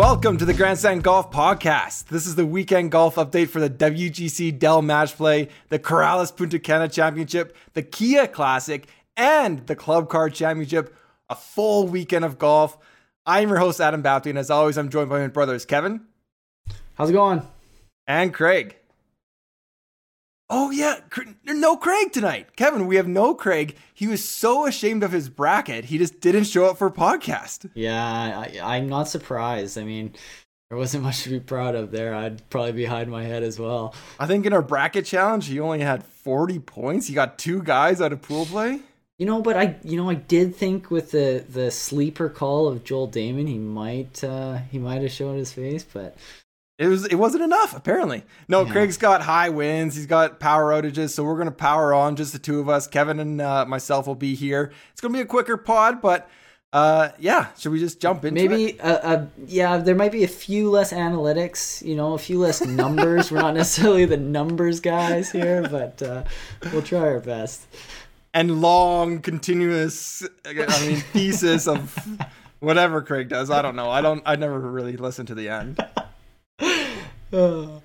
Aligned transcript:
Welcome 0.00 0.38
to 0.38 0.46
the 0.46 0.54
Grandstand 0.54 1.04
Golf 1.04 1.30
Podcast. 1.30 2.06
This 2.06 2.26
is 2.26 2.34
the 2.34 2.46
weekend 2.46 2.90
golf 2.90 3.16
update 3.16 3.50
for 3.50 3.60
the 3.60 3.68
WGC 3.68 4.58
Dell 4.58 4.80
Match 4.80 5.14
Play, 5.14 5.50
the 5.68 5.78
Corales 5.78 6.32
Puntacana 6.34 6.90
Championship, 6.90 7.54
the 7.74 7.82
Kia 7.82 8.26
Classic, 8.26 8.88
and 9.14 9.66
the 9.66 9.76
Club 9.76 10.08
Car 10.08 10.30
Championship. 10.30 10.96
A 11.28 11.34
full 11.34 11.86
weekend 11.86 12.24
of 12.24 12.38
golf. 12.38 12.78
I'm 13.26 13.50
your 13.50 13.58
host, 13.58 13.78
Adam 13.78 14.02
Bapty, 14.02 14.30
and 14.30 14.38
as 14.38 14.48
always, 14.48 14.78
I'm 14.78 14.88
joined 14.88 15.10
by 15.10 15.18
my 15.18 15.26
brothers, 15.26 15.66
Kevin. 15.66 16.06
How's 16.94 17.10
it 17.10 17.12
going? 17.12 17.46
And 18.06 18.32
Craig. 18.32 18.76
Oh, 20.52 20.72
yeah, 20.72 20.96
no 21.46 21.76
Craig 21.76 22.10
tonight. 22.10 22.56
Kevin, 22.56 22.88
we 22.88 22.96
have 22.96 23.06
no 23.06 23.34
Craig. 23.34 23.76
He 23.94 24.08
was 24.08 24.28
so 24.28 24.66
ashamed 24.66 25.04
of 25.04 25.12
his 25.12 25.28
bracket, 25.28 25.84
he 25.84 25.96
just 25.96 26.20
didn't 26.20 26.44
show 26.44 26.66
up 26.66 26.76
for 26.76 26.90
podcast. 26.90 27.70
Yeah, 27.74 28.46
I, 28.60 28.78
am 28.78 28.88
not 28.88 29.06
surprised. 29.06 29.78
I 29.78 29.84
mean, 29.84 30.12
there 30.68 30.76
wasn't 30.76 31.04
much 31.04 31.22
to 31.22 31.30
be 31.30 31.38
proud 31.38 31.76
of 31.76 31.92
there. 31.92 32.16
I'd 32.16 32.50
probably 32.50 32.72
be 32.72 32.84
hiding 32.84 33.12
my 33.12 33.22
head 33.22 33.44
as 33.44 33.60
well. 33.60 33.94
I 34.18 34.26
think 34.26 34.44
in 34.44 34.52
our 34.52 34.60
bracket 34.60 35.04
challenge, 35.04 35.46
he 35.46 35.60
only 35.60 35.82
had 35.82 36.02
40 36.02 36.58
points. 36.58 37.06
He 37.06 37.14
got 37.14 37.38
two 37.38 37.62
guys 37.62 38.00
out 38.00 38.12
of 38.12 38.20
pool 38.20 38.44
play. 38.44 38.80
You 39.18 39.26
know, 39.26 39.42
but 39.42 39.56
I, 39.56 39.76
you 39.84 39.96
know, 39.96 40.10
I 40.10 40.14
did 40.14 40.56
think 40.56 40.90
with 40.90 41.12
the 41.12 41.44
the 41.46 41.70
sleeper 41.70 42.28
call 42.28 42.66
of 42.66 42.82
Joel 42.82 43.06
Dahmen, 43.06 43.46
he 43.46 43.58
might, 43.58 44.24
uh, 44.24 44.58
he 44.70 44.78
might 44.78 45.02
have 45.02 45.12
shown 45.12 45.36
his 45.36 45.52
face, 45.52 45.84
but 45.84 46.16
it 46.80 46.88
was 46.88 47.04
it 47.04 47.16
wasn't 47.16 47.44
enough 47.44 47.76
apparently. 47.76 48.24
No, 48.48 48.64
yeah. 48.64 48.72
Craig's 48.72 48.96
got 48.96 49.20
high 49.20 49.50
winds. 49.50 49.96
He's 49.96 50.06
got 50.06 50.40
power 50.40 50.72
outages, 50.72 51.10
so 51.10 51.22
we're 51.22 51.36
gonna 51.36 51.50
power 51.50 51.92
on 51.92 52.16
just 52.16 52.32
the 52.32 52.38
two 52.38 52.58
of 52.58 52.70
us. 52.70 52.86
Kevin 52.86 53.20
and 53.20 53.38
uh, 53.38 53.66
myself 53.66 54.06
will 54.06 54.14
be 54.14 54.34
here. 54.34 54.72
It's 54.90 55.02
gonna 55.02 55.12
be 55.12 55.20
a 55.20 55.26
quicker 55.26 55.58
pod, 55.58 56.00
but 56.00 56.30
uh, 56.72 57.10
yeah. 57.18 57.48
Should 57.58 57.72
we 57.72 57.80
just 57.80 58.00
jump 58.00 58.24
into 58.24 58.48
maybe? 58.48 58.70
It? 58.70 58.80
Uh, 58.80 59.00
uh, 59.02 59.26
yeah, 59.46 59.76
there 59.76 59.94
might 59.94 60.10
be 60.10 60.24
a 60.24 60.28
few 60.28 60.70
less 60.70 60.90
analytics. 60.90 61.84
You 61.84 61.96
know, 61.96 62.14
a 62.14 62.18
few 62.18 62.38
less 62.38 62.64
numbers. 62.64 63.30
we're 63.30 63.42
not 63.42 63.52
necessarily 63.54 64.06
the 64.06 64.16
numbers 64.16 64.80
guys 64.80 65.30
here, 65.30 65.68
but 65.68 66.00
uh, 66.00 66.24
we'll 66.72 66.80
try 66.80 67.00
our 67.00 67.20
best. 67.20 67.66
And 68.32 68.62
long, 68.62 69.20
continuous. 69.20 70.26
I 70.46 70.86
mean, 70.86 71.00
thesis 71.12 71.68
of 71.68 72.18
whatever 72.60 73.02
Craig 73.02 73.28
does. 73.28 73.50
I 73.50 73.60
don't 73.60 73.76
know. 73.76 73.90
I 73.90 74.00
don't. 74.00 74.22
I 74.24 74.36
never 74.36 74.58
really 74.58 74.96
listen 74.96 75.26
to 75.26 75.34
the 75.34 75.50
end. 75.50 75.78
Uh, 77.32 77.80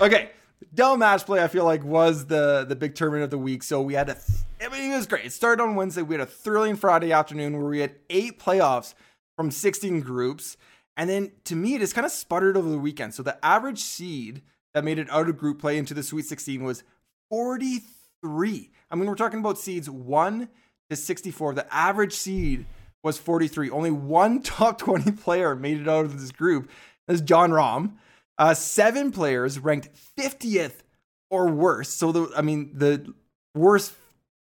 okay. 0.00 0.30
Dell 0.72 0.96
match 0.96 1.24
play, 1.26 1.42
I 1.42 1.48
feel 1.48 1.64
like, 1.64 1.84
was 1.84 2.26
the 2.26 2.64
the 2.68 2.76
big 2.76 2.94
tournament 2.94 3.24
of 3.24 3.30
the 3.30 3.38
week. 3.38 3.62
So 3.62 3.80
we 3.80 3.94
had 3.94 4.08
a, 4.08 4.14
th- 4.14 4.38
I 4.60 4.68
mean, 4.68 4.92
it 4.92 4.96
was 4.96 5.06
great. 5.06 5.24
It 5.24 5.32
started 5.32 5.62
on 5.62 5.74
Wednesday. 5.74 6.02
We 6.02 6.14
had 6.14 6.20
a 6.20 6.26
thrilling 6.26 6.76
Friday 6.76 7.12
afternoon 7.12 7.56
where 7.56 7.68
we 7.68 7.80
had 7.80 7.96
eight 8.10 8.38
playoffs 8.38 8.94
from 9.36 9.50
16 9.50 10.00
groups. 10.00 10.56
And 10.96 11.10
then 11.10 11.32
to 11.44 11.56
me, 11.56 11.74
it 11.74 11.80
just 11.80 11.94
kind 11.94 12.04
of 12.04 12.12
sputtered 12.12 12.56
over 12.56 12.68
the 12.68 12.78
weekend. 12.78 13.14
So 13.14 13.22
the 13.22 13.44
average 13.44 13.80
seed 13.80 14.42
that 14.74 14.84
made 14.84 14.98
it 14.98 15.10
out 15.10 15.28
of 15.28 15.36
group 15.36 15.60
play 15.60 15.76
into 15.76 15.94
the 15.94 16.02
Sweet 16.02 16.24
16 16.24 16.62
was 16.62 16.84
43. 17.30 18.70
I 18.90 18.94
mean, 18.94 19.06
we're 19.06 19.14
talking 19.16 19.40
about 19.40 19.58
seeds 19.58 19.90
1 19.90 20.48
to 20.90 20.96
64. 20.96 21.54
The 21.54 21.74
average 21.74 22.12
seed 22.12 22.66
was 23.02 23.18
43. 23.18 23.70
Only 23.70 23.90
one 23.90 24.42
top 24.42 24.78
20 24.78 25.12
player 25.12 25.54
made 25.56 25.80
it 25.80 25.88
out 25.88 26.04
of 26.04 26.20
this 26.20 26.32
group. 26.32 26.70
That's 27.06 27.20
Jon 27.20 27.50
Rahm. 27.50 27.94
Uh, 28.38 28.54
seven 28.54 29.12
players 29.12 29.58
ranked 29.58 29.90
50th 30.18 30.82
or 31.30 31.48
worse. 31.48 31.88
So, 31.90 32.12
the, 32.12 32.32
I 32.36 32.42
mean, 32.42 32.70
the 32.74 33.14
worst 33.54 33.94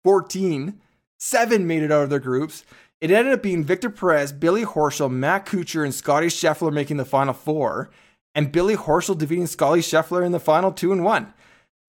14, 0.04 0.80
seven 1.18 1.66
made 1.66 1.82
it 1.82 1.92
out 1.92 2.04
of 2.04 2.10
their 2.10 2.20
groups. 2.20 2.64
It 3.00 3.10
ended 3.10 3.34
up 3.34 3.42
being 3.42 3.64
Victor 3.64 3.90
Perez, 3.90 4.32
Billy 4.32 4.64
Horschel, 4.64 5.10
Matt 5.10 5.44
Kuchar, 5.46 5.84
and 5.84 5.94
Scottie 5.94 6.28
Scheffler 6.28 6.72
making 6.72 6.98
the 6.98 7.04
final 7.04 7.34
four, 7.34 7.90
and 8.34 8.52
Billy 8.52 8.76
Horschel 8.76 9.18
defeating 9.18 9.48
Scottie 9.48 9.80
Scheffler 9.80 10.24
in 10.24 10.32
the 10.32 10.40
final 10.40 10.70
two 10.70 10.92
and 10.92 11.04
one. 11.04 11.34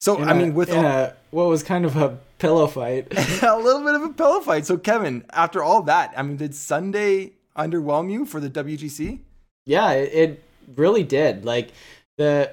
So, 0.01 0.22
in 0.22 0.28
I 0.28 0.33
mean, 0.33 0.53
with 0.53 0.72
all, 0.72 0.83
a, 0.83 1.13
what 1.29 1.47
was 1.47 1.63
kind 1.63 1.85
of 1.85 1.95
a 1.95 2.17
pillow 2.39 2.67
fight, 2.67 3.07
a 3.44 3.57
little 3.57 3.83
bit 3.83 3.95
of 3.95 4.01
a 4.01 4.09
pillow 4.09 4.41
fight. 4.41 4.66
So, 4.66 4.78
Kevin, 4.78 5.23
after 5.29 5.63
all 5.63 5.83
that, 5.83 6.13
I 6.17 6.23
mean, 6.23 6.35
did 6.35 6.53
Sunday 6.55 7.33
underwhelm 7.55 8.11
you 8.11 8.25
for 8.25 8.39
the 8.39 8.49
WGC? 8.49 9.19
Yeah, 9.66 9.91
it, 9.91 10.13
it 10.13 10.44
really 10.75 11.03
did. 11.03 11.46
Like 11.46 11.69
the 12.18 12.51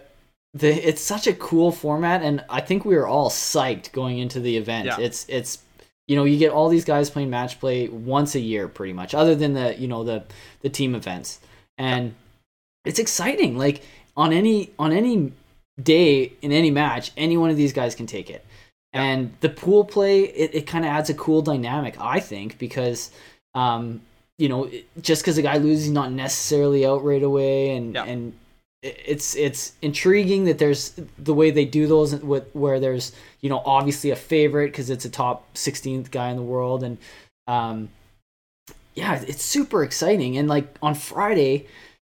the 0.54 0.68
it's 0.68 1.00
such 1.00 1.26
a 1.26 1.32
cool 1.34 1.72
format, 1.72 2.22
and 2.22 2.44
I 2.48 2.60
think 2.60 2.84
we 2.84 2.96
were 2.96 3.06
all 3.06 3.30
psyched 3.30 3.92
going 3.92 4.18
into 4.18 4.40
the 4.40 4.56
event. 4.56 4.86
Yeah. 4.86 4.98
It's 4.98 5.26
it's 5.28 5.58
you 6.08 6.16
know 6.16 6.24
you 6.24 6.38
get 6.38 6.52
all 6.52 6.68
these 6.68 6.84
guys 6.84 7.10
playing 7.10 7.30
match 7.30 7.60
play 7.60 7.88
once 7.88 8.34
a 8.34 8.40
year 8.40 8.68
pretty 8.68 8.92
much, 8.92 9.14
other 9.14 9.34
than 9.34 9.54
the 9.54 9.78
you 9.78 9.88
know 9.88 10.04
the 10.04 10.24
the 10.60 10.68
team 10.68 10.94
events, 10.94 11.40
and 11.78 12.06
yeah. 12.06 12.12
it's 12.90 12.98
exciting. 12.98 13.56
Like 13.56 13.82
on 14.16 14.32
any 14.32 14.70
on 14.78 14.92
any 14.92 15.32
day 15.82 16.32
in 16.42 16.52
any 16.52 16.70
match, 16.70 17.12
any 17.16 17.36
one 17.36 17.50
of 17.50 17.56
these 17.56 17.72
guys 17.72 17.94
can 17.94 18.06
take 18.06 18.30
it. 18.30 18.44
Yeah. 18.92 19.02
And 19.02 19.34
the 19.40 19.48
pool 19.48 19.84
play, 19.84 20.22
it, 20.22 20.54
it 20.54 20.66
kind 20.66 20.84
of 20.84 20.90
adds 20.90 21.10
a 21.10 21.14
cool 21.14 21.42
dynamic, 21.42 21.94
I 22.00 22.18
think, 22.18 22.58
because 22.58 23.12
um, 23.54 24.00
you 24.40 24.48
know, 24.48 24.70
just 25.02 25.22
because 25.22 25.36
a 25.36 25.42
guy 25.42 25.58
loses, 25.58 25.84
he's 25.84 25.92
not 25.92 26.10
necessarily 26.12 26.86
out 26.86 27.04
right 27.04 27.22
away, 27.22 27.76
and 27.76 27.94
yeah. 27.94 28.04
and 28.04 28.32
it's 28.82 29.36
it's 29.36 29.74
intriguing 29.82 30.44
that 30.44 30.58
there's 30.58 30.98
the 31.18 31.34
way 31.34 31.50
they 31.50 31.66
do 31.66 31.86
those 31.86 32.16
with 32.16 32.50
where 32.54 32.80
there's 32.80 33.12
you 33.42 33.50
know 33.50 33.62
obviously 33.66 34.10
a 34.10 34.16
favorite 34.16 34.68
because 34.68 34.88
it's 34.88 35.04
a 35.04 35.10
top 35.10 35.52
16th 35.54 36.10
guy 36.10 36.30
in 36.30 36.36
the 36.36 36.42
world 36.42 36.82
and 36.82 36.96
um 37.46 37.90
yeah 38.94 39.20
it's 39.28 39.44
super 39.44 39.84
exciting 39.84 40.38
and 40.38 40.48
like 40.48 40.66
on 40.80 40.94
friday 40.94 41.66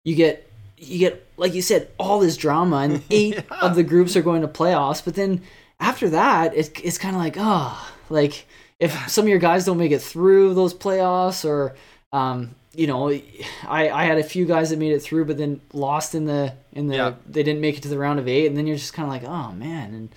you 0.05 0.13
get 0.13 0.47
you 0.77 0.99
get 0.99 1.25
like 1.37 1.55
you 1.55 1.61
said 1.63 1.89
all 1.97 2.19
this 2.19 2.37
drama 2.37 2.77
and 2.77 3.01
eight 3.09 3.33
yeah. 3.33 3.59
of 3.61 3.73
the 3.73 3.83
groups 3.83 4.15
are 4.15 4.21
going 4.21 4.43
to 4.43 4.47
playoffs 4.47 5.03
but 5.03 5.15
then 5.15 5.41
after 5.79 6.07
that 6.07 6.55
it, 6.55 6.79
it's 6.83 6.99
kind 6.99 7.15
of 7.15 7.21
like 7.21 7.35
oh 7.35 7.91
like 8.11 8.45
if 8.79 9.09
some 9.09 9.25
of 9.25 9.29
your 9.29 9.39
guys 9.39 9.65
don't 9.65 9.79
make 9.79 9.91
it 9.91 10.03
through 10.03 10.53
those 10.53 10.75
playoffs 10.75 11.43
or 11.43 11.75
um, 12.11 12.55
you 12.73 12.87
know, 12.87 13.09
I 13.09 13.89
I 13.89 14.03
had 14.05 14.17
a 14.17 14.23
few 14.23 14.45
guys 14.45 14.69
that 14.69 14.79
made 14.79 14.91
it 14.91 15.01
through, 15.01 15.25
but 15.25 15.37
then 15.37 15.61
lost 15.73 16.15
in 16.15 16.25
the 16.25 16.53
in 16.71 16.87
the 16.87 16.95
yeah. 16.95 17.13
they 17.27 17.43
didn't 17.43 17.61
make 17.61 17.77
it 17.77 17.81
to 17.81 17.89
the 17.89 17.97
round 17.97 18.19
of 18.19 18.27
eight, 18.27 18.47
and 18.47 18.57
then 18.57 18.67
you're 18.67 18.77
just 18.77 18.93
kind 18.93 19.07
of 19.07 19.13
like, 19.13 19.23
oh 19.23 19.51
man, 19.53 19.93
and 19.93 20.09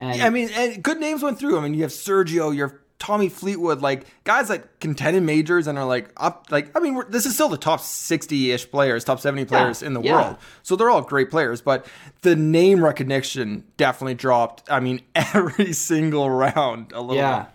and 0.00 0.18
yeah, 0.18 0.26
I 0.26 0.30
mean, 0.30 0.50
and 0.54 0.82
good 0.82 0.98
names 0.98 1.22
went 1.22 1.38
through. 1.38 1.58
I 1.58 1.62
mean, 1.62 1.74
you 1.74 1.82
have 1.82 1.90
Sergio, 1.90 2.54
you 2.54 2.62
have 2.62 2.74
Tommy 2.98 3.28
Fleetwood, 3.28 3.82
like 3.82 4.06
guys 4.24 4.48
like 4.48 4.80
contended 4.80 5.22
majors 5.22 5.66
and 5.66 5.78
are 5.78 5.84
like 5.84 6.10
up. 6.16 6.46
Like 6.50 6.76
I 6.76 6.80
mean, 6.80 7.02
this 7.08 7.24
is 7.24 7.34
still 7.34 7.48
the 7.48 7.56
top 7.56 7.80
sixty 7.80 8.50
ish 8.50 8.70
players, 8.70 9.04
top 9.04 9.20
seventy 9.20 9.44
players 9.44 9.82
yeah. 9.82 9.86
in 9.86 9.94
the 9.94 10.02
yeah. 10.02 10.14
world, 10.14 10.36
so 10.62 10.76
they're 10.76 10.90
all 10.90 11.02
great 11.02 11.30
players. 11.30 11.60
But 11.60 11.86
the 12.22 12.36
name 12.36 12.82
recognition 12.84 13.64
definitely 13.76 14.14
dropped. 14.14 14.70
I 14.70 14.80
mean, 14.80 15.02
every 15.14 15.72
single 15.72 16.28
round 16.30 16.92
a 16.92 17.00
little. 17.00 17.16
Yeah, 17.16 17.42
bit. 17.42 17.50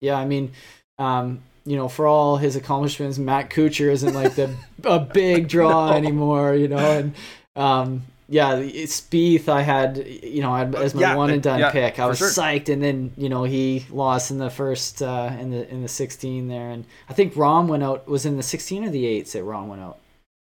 yeah. 0.00 0.18
I 0.18 0.24
mean. 0.24 0.52
Um, 0.98 1.42
you 1.64 1.76
know, 1.76 1.88
for 1.88 2.06
all 2.06 2.36
his 2.36 2.56
accomplishments, 2.56 3.18
Matt 3.18 3.50
Kuchar 3.50 3.90
isn't 3.90 4.14
like 4.14 4.34
the 4.34 4.54
a 4.84 4.98
big 4.98 5.48
draw 5.48 5.90
no. 5.90 5.96
anymore, 5.96 6.54
you 6.54 6.68
know, 6.68 6.76
and 6.76 7.14
um, 7.56 8.02
yeah, 8.28 8.54
Spieth 8.54 9.48
I 9.48 9.60
had, 9.62 9.98
you 9.98 10.40
know, 10.40 10.54
as 10.54 10.94
my 10.94 11.02
yeah, 11.02 11.14
one 11.14 11.30
and 11.30 11.42
done 11.42 11.60
yeah, 11.60 11.70
pick. 11.70 11.98
I 11.98 12.06
was 12.06 12.18
sure. 12.18 12.28
psyched, 12.28 12.72
and 12.72 12.82
then 12.82 13.12
you 13.16 13.28
know 13.28 13.44
he 13.44 13.84
lost 13.90 14.30
in 14.30 14.38
the 14.38 14.50
first 14.50 15.02
uh, 15.02 15.36
in 15.38 15.50
the 15.50 15.68
in 15.70 15.82
the 15.82 15.88
16 15.88 16.48
there, 16.48 16.70
and 16.70 16.84
I 17.08 17.12
think 17.12 17.34
Rahm 17.34 17.66
went 17.66 17.82
out 17.82 18.08
was 18.08 18.24
in 18.24 18.36
the 18.36 18.42
16 18.42 18.84
or 18.84 18.90
the 18.90 19.06
eights 19.06 19.34
that 19.34 19.44
Rahm 19.44 19.66
went 19.66 19.82
out. 19.82 19.98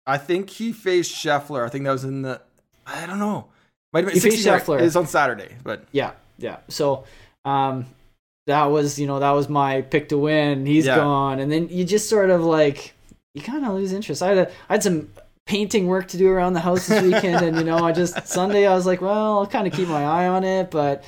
I 0.08 0.18
think 0.18 0.50
he 0.50 0.72
faced 0.72 1.14
Scheffler. 1.14 1.66
I 1.66 1.70
think 1.70 1.84
that 1.86 1.92
was 1.92 2.06
in 2.06 2.22
the 2.22 2.42
I 2.88 3.06
don't 3.06 3.20
know. 3.20 3.48
Might 3.94 4.06
have 4.06 4.14
been 4.14 4.22
he 4.22 4.30
faced 4.30 4.46
Scheffler. 4.46 4.80
It's 4.82 4.96
on 4.96 5.08
Saturday, 5.08 5.56
but 5.64 5.84
yeah, 5.92 6.14
yeah. 6.38 6.58
So 6.70 7.04
um, 7.46 7.88
that 8.48 8.66
was 8.66 9.00
you 9.00 9.08
know 9.08 9.20
that 9.20 9.32
was 9.32 9.50
my 9.50 9.82
pick 9.82 10.10
to 10.10 10.18
win. 10.18 10.66
He's 10.66 10.86
yeah. 10.86 10.98
gone, 10.98 11.40
and 11.40 11.52
then 11.52 11.70
you 11.70 11.86
just 11.86 12.10
sort 12.10 12.30
of 12.30 12.42
like 12.42 12.94
you 13.34 13.42
kind 13.42 13.66
of 13.66 13.74
lose 13.74 13.94
interest. 13.94 14.22
I 14.22 14.30
had 14.30 14.38
a, 14.38 14.52
I 14.70 14.74
had 14.74 14.84
some 14.84 15.10
painting 15.46 15.88
work 15.88 16.08
to 16.10 16.18
do 16.18 16.30
around 16.30 16.54
the 16.54 16.60
house 16.60 16.88
this 16.88 17.02
weekend, 17.14 17.46
and 17.46 17.58
you 17.58 17.64
know 17.64 17.78
I 17.78 17.92
just 17.92 18.28
Sunday 18.28 18.66
I 18.66 18.76
was 18.76 18.86
like, 18.86 19.02
well, 19.02 19.40
I'll 19.40 19.48
kind 19.48 19.68
of 19.68 19.74
keep 19.74 19.88
my 19.88 20.04
eye 20.04 20.28
on 20.28 20.44
it, 20.44 20.72
but. 20.72 21.04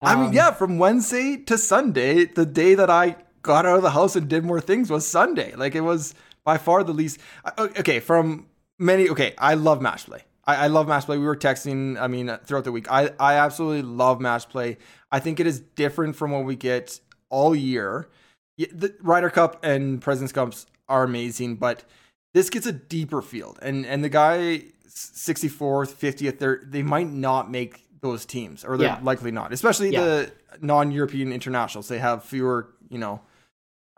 Um, 0.00 0.08
I 0.10 0.14
mean, 0.14 0.26
um, 0.26 0.32
yeah, 0.32 0.50
from 0.52 0.78
Wednesday 0.78 1.36
to 1.38 1.58
Sunday, 1.58 2.24
the 2.24 2.46
day 2.46 2.76
that 2.76 2.88
I 2.88 3.16
got 3.42 3.66
out 3.66 3.76
of 3.76 3.82
the 3.82 3.90
house 3.90 4.14
and 4.14 4.28
did 4.28 4.44
more 4.44 4.60
things 4.60 4.90
was 4.90 5.08
Sunday. 5.08 5.56
Like 5.56 5.74
it 5.74 5.80
was 5.80 6.14
by 6.44 6.56
far 6.56 6.84
the 6.84 6.92
least. 6.92 7.18
Okay, 7.58 7.98
from 7.98 8.46
many. 8.78 9.08
Okay, 9.08 9.34
I 9.38 9.54
love 9.54 9.82
match 9.82 10.06
play. 10.06 10.22
I, 10.48 10.64
I 10.64 10.66
love 10.68 10.88
match 10.88 11.04
play. 11.04 11.18
We 11.18 11.26
were 11.26 11.36
texting. 11.36 12.00
I 12.00 12.08
mean, 12.08 12.36
throughout 12.44 12.64
the 12.64 12.72
week, 12.72 12.90
I 12.90 13.10
I 13.20 13.34
absolutely 13.34 13.82
love 13.82 14.20
match 14.20 14.48
play. 14.48 14.78
I 15.12 15.20
think 15.20 15.38
it 15.38 15.46
is 15.46 15.60
different 15.60 16.16
from 16.16 16.30
what 16.32 16.44
we 16.44 16.56
get 16.56 16.98
all 17.28 17.54
year. 17.54 18.08
The 18.56 18.96
Ryder 19.00 19.30
Cup 19.30 19.62
and 19.62 20.00
Presidents 20.00 20.32
Cups 20.32 20.66
are 20.88 21.04
amazing, 21.04 21.56
but 21.56 21.84
this 22.32 22.50
gets 22.50 22.66
a 22.66 22.72
deeper 22.72 23.20
field. 23.20 23.58
And 23.60 23.84
and 23.86 24.02
the 24.02 24.08
guy 24.08 24.64
64th, 24.88 25.92
50th, 25.92 26.70
they 26.70 26.82
might 26.82 27.08
not 27.08 27.50
make 27.50 27.84
those 28.00 28.24
teams, 28.24 28.64
or 28.64 28.76
they're 28.76 28.88
yeah. 28.88 29.00
likely 29.02 29.30
not. 29.30 29.52
Especially 29.52 29.90
yeah. 29.90 30.00
the 30.00 30.32
non-European 30.60 31.30
internationals. 31.30 31.88
They 31.88 31.98
have 31.98 32.24
fewer, 32.24 32.70
you 32.88 32.98
know. 32.98 33.20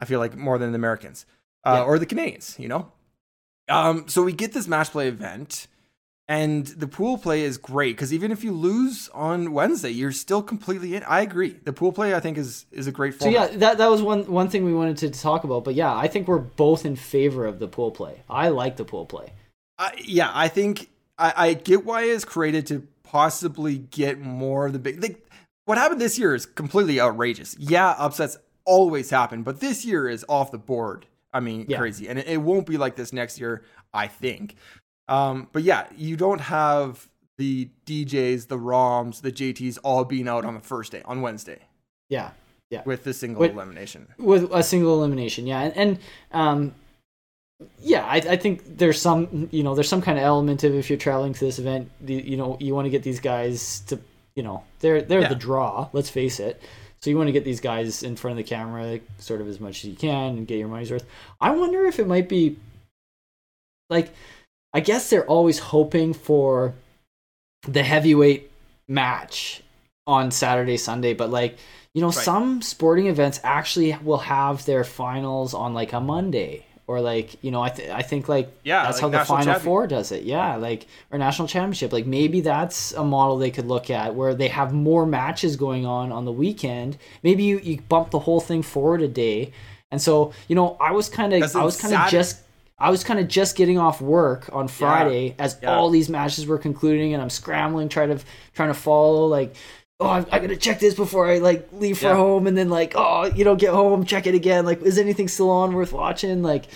I 0.00 0.04
feel 0.04 0.18
like 0.18 0.36
more 0.36 0.58
than 0.58 0.72
the 0.72 0.76
Americans 0.76 1.26
uh, 1.64 1.76
yeah. 1.78 1.84
or 1.84 1.98
the 1.98 2.06
Canadians. 2.06 2.56
You 2.58 2.68
know. 2.68 2.92
Um, 3.68 4.08
so 4.08 4.24
we 4.24 4.32
get 4.32 4.52
this 4.52 4.66
match 4.66 4.90
play 4.90 5.06
event 5.06 5.68
And 6.30 6.64
the 6.64 6.86
pool 6.86 7.18
play 7.18 7.42
is 7.42 7.58
great 7.58 7.96
because 7.96 8.14
even 8.14 8.30
if 8.30 8.44
you 8.44 8.52
lose 8.52 9.08
on 9.12 9.52
Wednesday, 9.52 9.90
you're 9.90 10.12
still 10.12 10.44
completely 10.44 10.94
in. 10.94 11.02
I 11.02 11.22
agree. 11.22 11.56
The 11.64 11.72
pool 11.72 11.90
play, 11.90 12.14
I 12.14 12.20
think, 12.20 12.38
is 12.38 12.66
is 12.70 12.86
a 12.86 12.92
great 12.92 13.14
format. 13.14 13.48
So 13.48 13.52
yeah, 13.52 13.58
that 13.58 13.78
that 13.78 13.90
was 13.90 14.00
one 14.00 14.30
one 14.30 14.48
thing 14.48 14.64
we 14.64 14.72
wanted 14.72 14.96
to 14.98 15.10
talk 15.10 15.42
about. 15.42 15.64
But 15.64 15.74
yeah, 15.74 15.92
I 15.92 16.06
think 16.06 16.28
we're 16.28 16.38
both 16.38 16.86
in 16.86 16.94
favor 16.94 17.46
of 17.46 17.58
the 17.58 17.66
pool 17.66 17.90
play. 17.90 18.22
I 18.30 18.50
like 18.50 18.76
the 18.76 18.84
pool 18.84 19.06
play. 19.06 19.32
Uh, 19.76 19.90
yeah, 20.04 20.30
I 20.32 20.46
think 20.46 20.88
I, 21.18 21.32
I 21.36 21.54
get 21.54 21.84
why 21.84 22.04
it's 22.04 22.24
created 22.24 22.64
to 22.68 22.86
possibly 23.02 23.78
get 23.78 24.20
more 24.20 24.66
of 24.66 24.72
the 24.72 24.78
big. 24.78 25.02
Like, 25.02 25.26
what 25.64 25.78
happened 25.78 26.00
this 26.00 26.16
year 26.16 26.36
is 26.36 26.46
completely 26.46 27.00
outrageous. 27.00 27.56
Yeah, 27.58 27.88
upsets 27.98 28.38
always 28.64 29.10
happen, 29.10 29.42
but 29.42 29.58
this 29.58 29.84
year 29.84 30.08
is 30.08 30.24
off 30.28 30.52
the 30.52 30.58
board. 30.58 31.06
I 31.32 31.40
mean, 31.40 31.66
yeah. 31.68 31.78
crazy, 31.78 32.08
and 32.08 32.20
it, 32.20 32.28
it 32.28 32.36
won't 32.36 32.66
be 32.66 32.76
like 32.76 32.94
this 32.94 33.12
next 33.12 33.40
year. 33.40 33.64
I 33.92 34.06
think. 34.06 34.54
Um, 35.10 35.48
but 35.52 35.62
yeah, 35.62 35.86
you 35.96 36.16
don't 36.16 36.40
have 36.40 37.08
the 37.36 37.68
DJs, 37.86 38.48
the 38.48 38.58
Rahms, 38.58 39.20
the 39.20 39.32
JTs 39.32 39.78
all 39.82 40.04
being 40.04 40.28
out 40.28 40.44
on 40.44 40.54
the 40.54 40.60
first 40.60 40.92
day, 40.92 41.02
on 41.04 41.20
Wednesday. 41.20 41.58
Yeah. 42.08 42.30
Yeah. 42.70 42.82
With 42.84 43.02
the 43.04 43.12
single 43.12 43.40
with, 43.40 43.50
elimination. 43.50 44.06
With 44.18 44.50
a 44.52 44.62
single 44.62 44.94
elimination, 44.98 45.46
yeah. 45.46 45.62
And, 45.62 45.76
and 45.76 45.98
um, 46.30 46.74
yeah, 47.80 48.04
I, 48.04 48.16
I 48.16 48.36
think 48.36 48.78
there's 48.78 49.00
some, 49.00 49.48
you 49.50 49.64
know, 49.64 49.74
there's 49.74 49.88
some 49.88 50.00
kind 50.00 50.16
of 50.16 50.24
element 50.24 50.62
of 50.62 50.74
if 50.74 50.88
you're 50.88 50.98
traveling 50.98 51.32
to 51.34 51.40
this 51.40 51.58
event, 51.58 51.90
you 52.06 52.36
know, 52.36 52.56
you 52.60 52.74
want 52.74 52.86
to 52.86 52.90
get 52.90 53.02
these 53.02 53.18
guys 53.18 53.80
to, 53.88 53.98
you 54.36 54.44
know, 54.44 54.62
they're 54.78 55.02
they're 55.02 55.22
yeah. 55.22 55.28
the 55.28 55.34
draw. 55.34 55.88
Let's 55.92 56.08
face 56.08 56.38
it. 56.38 56.62
So 57.00 57.10
you 57.10 57.16
want 57.16 57.28
to 57.28 57.32
get 57.32 57.44
these 57.44 57.60
guys 57.60 58.02
in 58.02 58.14
front 58.14 58.38
of 58.38 58.44
the 58.44 58.48
camera, 58.48 59.00
sort 59.18 59.40
of 59.40 59.48
as 59.48 59.58
much 59.58 59.78
as 59.78 59.90
you 59.90 59.96
can, 59.96 60.36
and 60.36 60.46
get 60.46 60.58
your 60.58 60.68
money's 60.68 60.90
worth. 60.90 61.06
I 61.40 61.50
wonder 61.50 61.86
if 61.86 61.98
it 61.98 62.06
might 62.06 62.28
be, 62.28 62.58
like, 63.88 64.12
I 64.72 64.80
guess 64.80 65.10
they're 65.10 65.26
always 65.26 65.58
hoping 65.58 66.12
for 66.12 66.74
the 67.66 67.82
heavyweight 67.82 68.50
match 68.88 69.62
on 70.06 70.30
Saturday, 70.30 70.76
Sunday, 70.76 71.14
but 71.14 71.30
like, 71.30 71.56
you 71.94 72.00
know, 72.00 72.08
right. 72.08 72.14
some 72.14 72.62
sporting 72.62 73.06
events 73.06 73.40
actually 73.42 73.96
will 74.02 74.18
have 74.18 74.64
their 74.64 74.84
finals 74.84 75.54
on 75.54 75.74
like 75.74 75.92
a 75.92 76.00
Monday 76.00 76.64
or 76.86 77.00
like, 77.00 77.42
you 77.44 77.52
know, 77.52 77.62
I 77.62 77.68
th- 77.68 77.90
I 77.90 78.02
think 78.02 78.28
like 78.28 78.52
yeah, 78.64 78.82
that's 78.82 78.96
like 78.96 79.02
how 79.02 79.08
the 79.08 79.18
National 79.18 79.38
Final 79.38 79.60
Four 79.60 79.86
does 79.86 80.10
it. 80.10 80.24
Yeah, 80.24 80.56
like 80.56 80.86
or 81.12 81.18
national 81.18 81.46
championship. 81.46 81.92
Like 81.92 82.06
maybe 82.06 82.40
that's 82.40 82.92
a 82.92 83.04
model 83.04 83.38
they 83.38 83.52
could 83.52 83.66
look 83.66 83.90
at 83.90 84.14
where 84.16 84.34
they 84.34 84.48
have 84.48 84.72
more 84.72 85.06
matches 85.06 85.54
going 85.54 85.86
on 85.86 86.10
on 86.10 86.24
the 86.24 86.32
weekend. 86.32 86.96
Maybe 87.22 87.44
you 87.44 87.60
you 87.60 87.80
bump 87.82 88.10
the 88.10 88.18
whole 88.18 88.40
thing 88.40 88.62
forward 88.62 89.02
a 89.02 89.08
day. 89.08 89.52
And 89.92 90.02
so, 90.02 90.32
you 90.48 90.56
know, 90.56 90.76
I 90.80 90.90
was 90.90 91.08
kind 91.08 91.32
of 91.32 91.54
I 91.54 91.64
was 91.64 91.80
kind 91.80 91.94
of 91.94 92.08
just 92.10 92.40
I 92.80 92.90
was 92.90 93.04
kind 93.04 93.20
of 93.20 93.28
just 93.28 93.56
getting 93.56 93.78
off 93.78 94.00
work 94.00 94.48
on 94.52 94.66
Friday 94.66 95.28
yeah. 95.28 95.34
as 95.44 95.58
yeah. 95.62 95.74
all 95.74 95.90
these 95.90 96.08
matches 96.08 96.46
were 96.46 96.58
concluding, 96.58 97.12
and 97.12 97.22
I'm 97.22 97.30
scrambling, 97.30 97.88
trying 97.88 98.16
to 98.16 98.24
trying 98.54 98.68
to 98.68 98.74
follow 98.74 99.26
like. 99.26 99.54
Oh, 100.02 100.06
I, 100.06 100.24
I 100.32 100.38
gotta 100.38 100.56
check 100.56 100.80
this 100.80 100.94
before 100.94 101.30
I 101.30 101.40
like 101.40 101.68
leave 101.72 101.98
for 101.98 102.06
yeah. 102.06 102.16
home, 102.16 102.46
and 102.46 102.56
then 102.56 102.70
like, 102.70 102.94
oh, 102.96 103.26
you 103.26 103.44
know, 103.44 103.54
get 103.54 103.74
home, 103.74 104.06
check 104.06 104.26
it 104.26 104.34
again. 104.34 104.64
Like, 104.64 104.80
is 104.80 104.96
anything 104.96 105.28
still 105.28 105.50
on 105.50 105.74
worth 105.74 105.92
watching? 105.92 106.42
Like, 106.42 106.68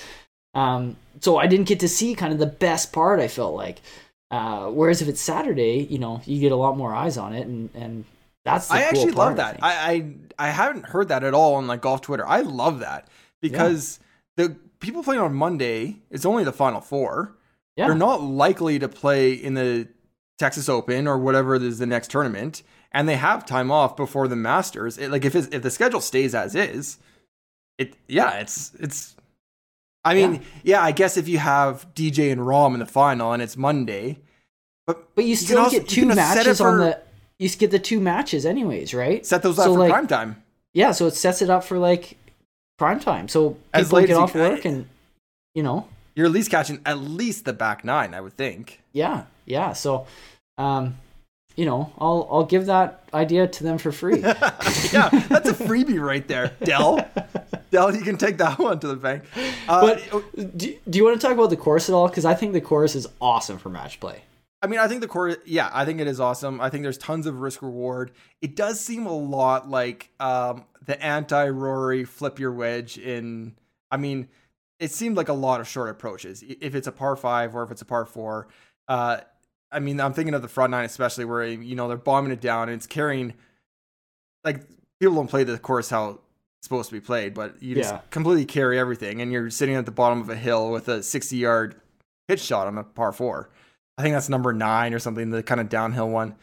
um, 0.52 0.96
so 1.20 1.38
I 1.38 1.46
didn't 1.46 1.66
get 1.66 1.80
to 1.80 1.88
see 1.88 2.14
kind 2.14 2.34
of 2.34 2.38
the 2.38 2.44
best 2.44 2.92
part. 2.92 3.20
I 3.20 3.28
felt 3.28 3.54
like, 3.54 3.80
uh, 4.30 4.66
whereas 4.66 5.00
if 5.00 5.08
it's 5.08 5.22
Saturday, 5.22 5.86
you 5.88 5.98
know, 5.98 6.20
you 6.26 6.38
get 6.38 6.52
a 6.52 6.56
lot 6.56 6.76
more 6.76 6.94
eyes 6.94 7.16
on 7.16 7.32
it, 7.32 7.46
and 7.46 7.70
and 7.74 8.04
that's 8.44 8.70
I 8.70 8.80
cool 8.80 8.88
actually 8.88 9.12
love 9.12 9.36
that. 9.36 9.58
I, 9.62 9.72
I, 10.38 10.48
I 10.48 10.50
haven't 10.50 10.84
heard 10.84 11.08
that 11.08 11.24
at 11.24 11.32
all 11.32 11.54
on 11.54 11.66
like 11.66 11.80
golf 11.80 12.02
Twitter. 12.02 12.26
I 12.26 12.42
love 12.42 12.80
that 12.80 13.08
because 13.40 14.00
the 14.36 14.54
people 14.84 15.02
playing 15.02 15.20
on 15.20 15.34
Monday, 15.34 16.02
it's 16.10 16.24
only 16.24 16.44
the 16.44 16.52
final 16.52 16.80
four. 16.80 17.36
Yeah. 17.76 17.88
They're 17.88 17.96
not 17.96 18.22
likely 18.22 18.78
to 18.78 18.88
play 18.88 19.32
in 19.32 19.54
the 19.54 19.88
Texas 20.38 20.68
Open 20.68 21.06
or 21.06 21.18
whatever 21.18 21.56
is 21.56 21.78
the 21.78 21.86
next 21.86 22.10
tournament, 22.10 22.62
and 22.92 23.08
they 23.08 23.16
have 23.16 23.46
time 23.46 23.70
off 23.70 23.96
before 23.96 24.28
the 24.28 24.36
Masters. 24.36 24.98
It, 24.98 25.10
like 25.10 25.24
if 25.24 25.34
if 25.34 25.62
the 25.62 25.70
schedule 25.70 26.00
stays 26.00 26.34
as 26.34 26.54
is, 26.54 26.98
it 27.78 27.96
yeah, 28.08 28.38
it's 28.38 28.74
it's. 28.78 29.16
I 30.04 30.14
mean, 30.14 30.34
yeah. 30.34 30.40
yeah. 30.64 30.82
I 30.82 30.92
guess 30.92 31.16
if 31.16 31.28
you 31.28 31.38
have 31.38 31.92
DJ 31.94 32.30
and 32.30 32.42
Rahm 32.42 32.74
in 32.74 32.80
the 32.80 32.86
final 32.86 33.32
and 33.32 33.42
it's 33.42 33.56
Monday, 33.56 34.18
but 34.86 35.14
but 35.14 35.24
you 35.24 35.34
still 35.34 35.58
you 35.58 35.64
also, 35.64 35.78
get 35.78 35.88
two 35.88 36.06
matches 36.06 36.58
for, 36.58 36.68
on 36.68 36.78
the. 36.78 37.00
You 37.38 37.48
get 37.48 37.70
the 37.70 37.78
two 37.80 38.00
matches 38.00 38.46
anyways, 38.46 38.94
right? 38.94 39.24
Set 39.26 39.42
those 39.42 39.58
up 39.58 39.64
so 39.64 39.74
for 39.74 39.80
like, 39.80 39.90
prime 39.90 40.06
time. 40.06 40.42
Yeah, 40.72 40.92
so 40.92 41.06
it 41.06 41.14
sets 41.14 41.42
it 41.42 41.50
up 41.50 41.64
for 41.64 41.78
like 41.78 42.16
prime 42.78 43.00
time. 43.00 43.28
So 43.28 43.56
as 43.72 43.88
people 43.88 44.06
get 44.06 44.16
off 44.16 44.34
work 44.34 44.64
and 44.64 44.88
you 45.54 45.62
know 45.62 45.88
you're 46.14 46.26
at 46.26 46.32
least 46.32 46.50
catching 46.50 46.80
at 46.86 46.98
least 46.98 47.44
the 47.44 47.52
back 47.52 47.84
nine, 47.84 48.14
I 48.14 48.20
would 48.20 48.34
think. 48.34 48.80
Yeah, 48.92 49.24
yeah. 49.46 49.72
So, 49.72 50.06
um, 50.58 50.96
you 51.56 51.66
know, 51.66 51.92
I'll 51.98 52.28
I'll 52.30 52.44
give 52.44 52.66
that 52.66 53.08
idea 53.12 53.46
to 53.46 53.64
them 53.64 53.78
for 53.78 53.92
free. 53.92 54.20
yeah, 54.20 55.08
that's 55.28 55.48
a 55.48 55.54
freebie 55.54 56.00
right 56.00 56.26
there, 56.26 56.52
Dell. 56.62 57.08
Dell, 57.70 57.94
you 57.94 58.02
can 58.02 58.16
take 58.16 58.38
that 58.38 58.58
one 58.58 58.78
to 58.80 58.88
the 58.88 58.96
bank. 58.96 59.24
Uh, 59.68 59.80
but 59.80 60.56
do, 60.56 60.76
do 60.88 60.98
you 60.98 61.04
want 61.04 61.20
to 61.20 61.26
talk 61.26 61.34
about 61.34 61.50
the 61.50 61.56
course 61.56 61.88
at 61.88 61.94
all? 61.94 62.08
Because 62.08 62.24
I 62.24 62.34
think 62.34 62.52
the 62.52 62.60
course 62.60 62.94
is 62.94 63.08
awesome 63.20 63.58
for 63.58 63.68
match 63.68 63.98
play. 63.98 64.22
I 64.64 64.66
mean, 64.66 64.80
I 64.80 64.88
think 64.88 65.02
the 65.02 65.08
core, 65.08 65.36
yeah, 65.44 65.68
I 65.74 65.84
think 65.84 66.00
it 66.00 66.06
is 66.06 66.20
awesome. 66.20 66.58
I 66.58 66.70
think 66.70 66.84
there's 66.84 66.96
tons 66.96 67.26
of 67.26 67.42
risk 67.42 67.60
reward. 67.60 68.12
It 68.40 68.56
does 68.56 68.80
seem 68.80 69.04
a 69.04 69.12
lot 69.12 69.68
like 69.68 70.08
um, 70.20 70.64
the 70.84 71.02
anti 71.02 71.48
Rory 71.48 72.04
flip 72.04 72.38
your 72.38 72.52
wedge 72.52 72.98
in. 72.98 73.54
I 73.90 73.96
mean, 73.96 74.28
it 74.78 74.90
seemed 74.90 75.16
like 75.16 75.28
a 75.28 75.34
lot 75.34 75.60
of 75.60 75.68
short 75.68 75.90
approaches. 75.90 76.42
If 76.46 76.74
it's 76.74 76.86
a 76.86 76.92
par 76.92 77.16
five 77.16 77.54
or 77.54 77.62
if 77.62 77.70
it's 77.70 77.82
a 77.82 77.86
par 77.86 78.04
four, 78.04 78.48
uh, 78.88 79.18
I 79.70 79.80
mean, 79.80 80.00
I'm 80.00 80.12
thinking 80.12 80.34
of 80.34 80.42
the 80.42 80.48
front 80.48 80.70
nine 80.70 80.84
especially, 80.84 81.24
where 81.24 81.44
you 81.44 81.74
know 81.74 81.88
they're 81.88 81.96
bombing 81.96 82.32
it 82.32 82.40
down 82.40 82.68
and 82.68 82.76
it's 82.76 82.86
carrying. 82.86 83.34
Like 84.44 84.62
people 85.00 85.14
don't 85.14 85.28
play 85.28 85.44
the 85.44 85.58
course 85.58 85.90
how 85.90 86.10
it's 86.10 86.20
supposed 86.62 86.90
to 86.90 86.94
be 86.94 87.00
played, 87.00 87.34
but 87.34 87.62
you 87.62 87.74
just 87.74 87.92
yeah. 87.92 88.00
completely 88.10 88.44
carry 88.44 88.78
everything, 88.78 89.20
and 89.20 89.32
you're 89.32 89.50
sitting 89.50 89.74
at 89.74 89.86
the 89.86 89.92
bottom 89.92 90.20
of 90.20 90.28
a 90.28 90.36
hill 90.36 90.70
with 90.70 90.88
a 90.88 91.02
60 91.02 91.36
yard 91.36 91.76
pitch 92.28 92.40
shot 92.40 92.66
on 92.66 92.78
a 92.78 92.84
par 92.84 93.12
four. 93.12 93.50
I 93.96 94.02
think 94.02 94.14
that's 94.14 94.28
number 94.28 94.52
nine 94.52 94.92
or 94.92 94.98
something, 94.98 95.30
the 95.30 95.42
kind 95.42 95.60
of 95.60 95.68
downhill 95.68 96.08
one. 96.08 96.34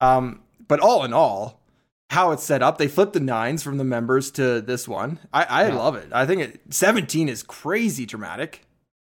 Um, 0.00 0.42
but 0.66 0.80
all 0.80 1.04
in 1.04 1.12
all, 1.12 1.60
how 2.10 2.30
it's 2.30 2.44
set 2.44 2.62
up, 2.62 2.78
they 2.78 2.88
flipped 2.88 3.12
the 3.12 3.20
nines 3.20 3.62
from 3.62 3.78
the 3.78 3.84
members 3.84 4.30
to 4.32 4.60
this 4.60 4.86
one. 4.86 5.18
I, 5.32 5.44
I 5.44 5.68
yeah. 5.68 5.74
love 5.74 5.96
it. 5.96 6.08
I 6.12 6.26
think 6.26 6.42
it 6.42 6.60
17 6.70 7.28
is 7.28 7.42
crazy 7.42 8.06
dramatic. 8.06 8.64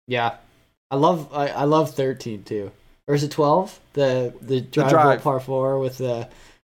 Yeah. 0.06 0.37
I 0.90 0.96
love 0.96 1.32
I, 1.32 1.48
I 1.48 1.65
love 1.65 1.94
13 1.94 2.43
too. 2.43 2.72
Or 3.06 3.15
is 3.15 3.22
it 3.22 3.31
12? 3.31 3.81
The 3.94 4.34
the 4.43 4.60
drive, 4.60 4.91
the 4.91 4.93
drive. 4.93 5.22
par 5.22 5.41
four 5.41 5.79
with 5.79 5.98
the 5.98 6.29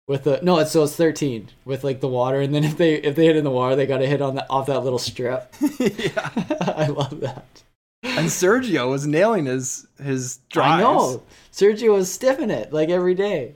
with 0.09 0.23
the 0.23 0.39
no, 0.41 0.57
it's 0.59 0.71
so 0.71 0.83
it's 0.83 0.95
13 0.95 1.49
with 1.65 1.83
like 1.83 2.01
the 2.01 2.07
water, 2.07 2.41
and 2.41 2.53
then 2.53 2.63
if 2.63 2.77
they 2.77 2.95
if 2.95 3.15
they 3.15 3.25
hit 3.25 3.35
in 3.35 3.43
the 3.43 3.51
water, 3.51 3.75
they 3.75 3.85
got 3.85 3.99
to 3.99 4.07
hit 4.07 4.21
on 4.21 4.35
the 4.35 4.49
off 4.49 4.65
that 4.65 4.79
little 4.83 4.99
strip. 4.99 5.53
yeah, 5.79 6.29
I 6.61 6.87
love 6.87 7.19
that. 7.19 7.63
And 8.01 8.27
Sergio 8.27 8.89
was 8.89 9.05
nailing 9.05 9.45
his 9.45 9.87
his 10.01 10.39
drives. 10.49 10.73
I 10.73 10.81
know 10.81 11.23
Sergio 11.53 11.93
was 11.93 12.09
stiffing 12.09 12.49
it 12.49 12.73
like 12.73 12.89
every 12.89 13.13
day. 13.13 13.53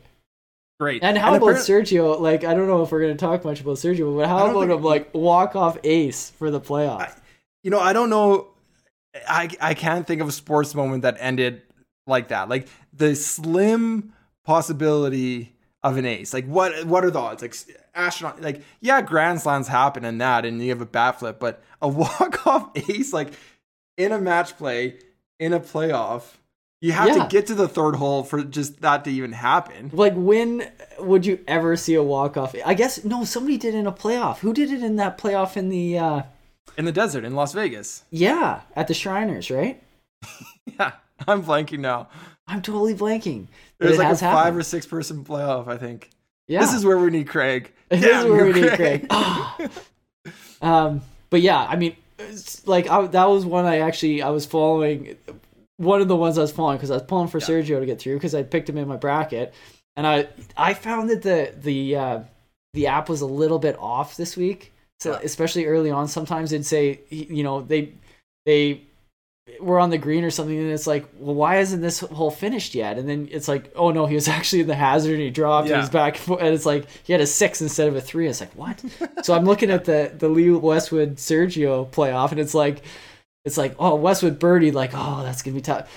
Great. 0.79 1.03
And 1.03 1.17
how 1.17 1.33
and 1.33 1.43
about 1.43 1.55
Sergio? 1.57 2.19
Like 2.19 2.43
I 2.43 2.53
don't 2.53 2.67
know 2.67 2.83
if 2.83 2.91
we're 2.91 3.01
gonna 3.01 3.15
talk 3.15 3.45
much 3.45 3.61
about 3.61 3.77
Sergio, 3.77 4.15
but 4.15 4.27
how 4.27 4.49
about 4.49 4.69
him 4.69 4.83
like 4.83 5.13
walk 5.13 5.55
off 5.55 5.77
ace 5.83 6.31
for 6.31 6.51
the 6.51 6.59
playoff? 6.59 7.01
I, 7.01 7.13
you 7.63 7.71
know, 7.71 7.79
I 7.79 7.93
don't 7.93 8.09
know. 8.09 8.49
I 9.27 9.49
I 9.61 9.73
can't 9.73 10.07
think 10.07 10.21
of 10.21 10.27
a 10.27 10.31
sports 10.31 10.73
moment 10.73 11.03
that 11.03 11.17
ended 11.19 11.61
like 12.07 12.29
that. 12.29 12.49
Like 12.49 12.67
the 12.91 13.15
slim 13.15 14.13
possibility 14.43 15.53
of 15.83 15.97
an 15.97 16.05
ace. 16.05 16.33
Like 16.33 16.45
what 16.45 16.85
what 16.85 17.05
are 17.05 17.11
the 17.11 17.19
odds? 17.19 17.41
Like 17.41 17.55
astronaut. 17.93 18.41
Like 18.41 18.61
yeah, 18.81 19.01
grand 19.01 19.41
slams 19.41 19.67
happen 19.67 20.05
in 20.05 20.17
that, 20.19 20.45
and 20.45 20.61
you 20.61 20.69
have 20.69 20.81
a 20.81 20.85
bat 20.85 21.19
flip, 21.19 21.39
but 21.39 21.61
a 21.81 21.87
walk 21.89 22.47
off 22.47 22.71
ace 22.89 23.13
like 23.13 23.33
in 23.97 24.11
a 24.11 24.19
match 24.19 24.57
play 24.57 24.97
in 25.39 25.53
a 25.53 25.59
playoff. 25.59 26.37
You 26.83 26.91
have 26.91 27.07
yeah. 27.07 27.23
to 27.23 27.29
get 27.29 27.47
to 27.47 27.55
the 27.55 27.69
third 27.69 27.95
hole 27.95 28.25
for 28.25 28.43
just 28.43 28.81
that 28.81 29.05
to 29.05 29.09
even 29.09 29.31
happen. 29.31 29.89
Like 29.93 30.15
when 30.15 30.69
would 30.99 31.25
you 31.25 31.39
ever 31.47 31.77
see 31.77 31.93
a 31.93 32.03
walk 32.03 32.35
off? 32.35 32.53
I 32.65 32.73
guess 32.73 33.05
no, 33.05 33.23
somebody 33.23 33.57
did 33.57 33.73
in 33.73 33.87
a 33.87 33.91
playoff. 33.93 34.39
Who 34.39 34.53
did 34.53 34.69
it 34.69 34.83
in 34.83 34.97
that 34.97 35.17
playoff 35.17 35.55
in 35.55 35.69
the 35.69 35.97
uh 35.97 36.23
in 36.77 36.83
the 36.83 36.91
desert 36.91 37.23
in 37.23 37.35
Las 37.35 37.53
Vegas? 37.53 38.03
Yeah, 38.09 38.63
at 38.75 38.89
the 38.89 38.93
Shriners, 38.93 39.49
right? 39.49 39.81
yeah, 40.65 40.91
I'm 41.25 41.41
blanking 41.41 41.79
now. 41.79 42.09
I'm 42.49 42.61
totally 42.61 42.95
blanking. 42.95 43.47
There's 43.77 43.97
like 43.97 44.11
a 44.11 44.17
five 44.17 44.57
or 44.57 44.63
six 44.63 44.85
person 44.85 45.23
playoff, 45.23 45.69
I 45.69 45.77
think. 45.77 46.09
Yeah. 46.49 46.59
This 46.59 46.73
is 46.73 46.83
where 46.83 46.97
we 46.97 47.09
need 47.11 47.29
Craig. 47.29 47.71
This 47.89 48.01
Damn, 48.01 48.25
is 48.25 48.31
where 48.31 48.45
we 48.45 48.51
Craig. 48.51 49.01
need 49.03 49.09
Craig. 49.09 49.71
um, 50.61 51.01
but 51.29 51.39
yeah, 51.39 51.59
I 51.59 51.77
mean, 51.77 51.95
like 52.65 52.89
I, 52.89 53.07
that 53.07 53.25
was 53.29 53.45
one 53.45 53.63
I 53.63 53.79
actually 53.79 54.21
I 54.21 54.31
was 54.31 54.45
following. 54.45 55.15
One 55.83 56.01
of 56.01 56.07
the 56.07 56.15
ones 56.15 56.37
I 56.37 56.41
was 56.41 56.51
pulling 56.51 56.77
because 56.77 56.91
I 56.91 56.95
was 56.95 57.03
pulling 57.03 57.27
for 57.27 57.39
yeah. 57.39 57.45
Sergio 57.45 57.79
to 57.79 57.85
get 57.85 57.99
through 57.99 58.15
because 58.15 58.35
I 58.35 58.43
picked 58.43 58.69
him 58.69 58.77
in 58.77 58.87
my 58.87 58.97
bracket, 58.97 59.53
and 59.95 60.07
I 60.07 60.27
I 60.57 60.73
found 60.73 61.09
that 61.09 61.21
the 61.21 61.53
the 61.57 61.95
uh, 61.95 62.19
the 62.73 62.87
app 62.87 63.09
was 63.09 63.21
a 63.21 63.25
little 63.25 63.59
bit 63.59 63.77
off 63.79 64.17
this 64.17 64.35
week. 64.37 64.71
So 64.99 65.11
yeah. 65.11 65.19
especially 65.23 65.65
early 65.65 65.91
on, 65.91 66.07
sometimes 66.07 66.51
it'd 66.51 66.65
say 66.65 67.01
you 67.09 67.43
know 67.43 67.61
they 67.61 67.93
they 68.45 68.81
we're 69.59 69.79
on 69.79 69.89
the 69.89 69.97
green 69.97 70.23
or 70.23 70.29
something, 70.29 70.57
and 70.57 70.71
it's 70.71 70.87
like, 70.87 71.05
well, 71.19 71.35
why 71.35 71.57
isn't 71.57 71.81
this 71.81 71.99
hole 71.99 72.31
finished 72.31 72.73
yet? 72.73 72.97
And 72.97 73.09
then 73.09 73.27
it's 73.29 73.49
like, 73.49 73.71
oh 73.75 73.91
no, 73.91 74.05
he 74.05 74.15
was 74.15 74.27
actually 74.29 74.61
in 74.61 74.67
the 74.67 74.75
hazard 74.75 75.13
and 75.13 75.21
he 75.21 75.29
dropped 75.29 75.67
yeah. 75.67 75.75
and 75.75 75.83
he's 75.83 75.89
back, 75.89 76.25
and 76.27 76.47
it's 76.47 76.65
like 76.65 76.87
he 77.03 77.13
had 77.13 77.21
a 77.21 77.27
six 77.27 77.61
instead 77.61 77.87
of 77.87 77.95
a 77.95 78.01
three. 78.01 78.27
It's 78.27 78.39
like 78.39 78.53
what? 78.53 78.83
so 79.23 79.33
I'm 79.33 79.45
looking 79.45 79.69
at 79.69 79.85
the 79.85 80.11
the 80.17 80.29
Lee 80.29 80.51
Westwood 80.51 81.17
Sergio 81.17 81.89
playoff, 81.89 82.31
and 82.31 82.39
it's 82.39 82.53
like, 82.53 82.83
it's 83.45 83.57
like, 83.57 83.75
oh 83.79 83.95
Westwood 83.95 84.39
birdie, 84.39 84.71
like 84.71 84.91
oh 84.93 85.23
that's 85.23 85.41
gonna 85.41 85.55
be 85.55 85.61
tough. 85.61 85.89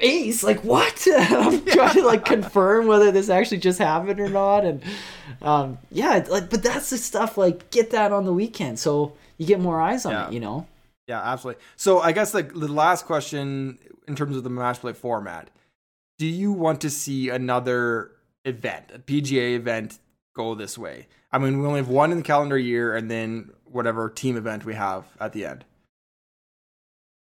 Ace, 0.00 0.44
like 0.44 0.62
what? 0.62 1.06
I'm 1.16 1.64
trying 1.64 1.94
to 1.94 2.06
like 2.06 2.24
confirm 2.24 2.86
whether 2.86 3.10
this 3.10 3.28
actually 3.28 3.58
just 3.58 3.78
happened 3.78 4.20
or 4.20 4.28
not, 4.28 4.64
and 4.64 4.82
um, 5.42 5.78
yeah, 5.90 6.24
like, 6.28 6.50
but 6.50 6.62
that's 6.62 6.90
the 6.90 6.98
stuff 6.98 7.36
like 7.36 7.70
get 7.70 7.90
that 7.90 8.12
on 8.12 8.24
the 8.24 8.32
weekend 8.32 8.78
so 8.78 9.14
you 9.38 9.46
get 9.46 9.60
more 9.60 9.80
eyes 9.80 10.06
on 10.06 10.12
yeah. 10.12 10.28
it, 10.28 10.32
you 10.32 10.40
know. 10.40 10.66
Yeah, 11.08 11.22
absolutely. 11.22 11.62
So 11.76 12.00
I 12.00 12.12
guess 12.12 12.34
like 12.34 12.52
the 12.52 12.68
last 12.68 13.06
question 13.06 13.78
in 14.06 14.14
terms 14.14 14.36
of 14.36 14.44
the 14.44 14.50
match 14.50 14.80
play 14.80 14.92
format, 14.92 15.50
do 16.18 16.26
you 16.26 16.52
want 16.52 16.80
to 16.82 16.90
see 16.90 17.28
another 17.28 18.12
event, 18.44 18.90
a 18.94 18.98
PGA 18.98 19.54
event, 19.54 19.98
go 20.34 20.54
this 20.54 20.76
way? 20.76 21.08
I 21.32 21.38
mean, 21.38 21.60
we 21.60 21.66
only 21.66 21.80
have 21.80 21.88
one 21.88 22.10
in 22.10 22.18
the 22.18 22.24
calendar 22.24 22.58
year, 22.58 22.94
and 22.94 23.10
then 23.10 23.50
whatever 23.64 24.08
team 24.08 24.36
event 24.36 24.64
we 24.64 24.74
have 24.74 25.04
at 25.20 25.32
the 25.32 25.46
end. 25.46 25.64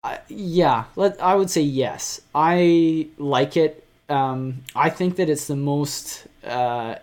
Uh, 0.04 0.18
yeah, 0.28 0.84
let, 0.94 1.20
I 1.20 1.34
would 1.34 1.50
say 1.50 1.62
yes. 1.62 2.20
I 2.34 3.08
like 3.18 3.56
it. 3.56 3.84
Um, 4.08 4.62
I 4.76 4.90
think 4.90 5.16
that 5.16 5.28
it's 5.30 5.46
the 5.46 5.56
most 5.56 6.26
uh, 6.44 6.96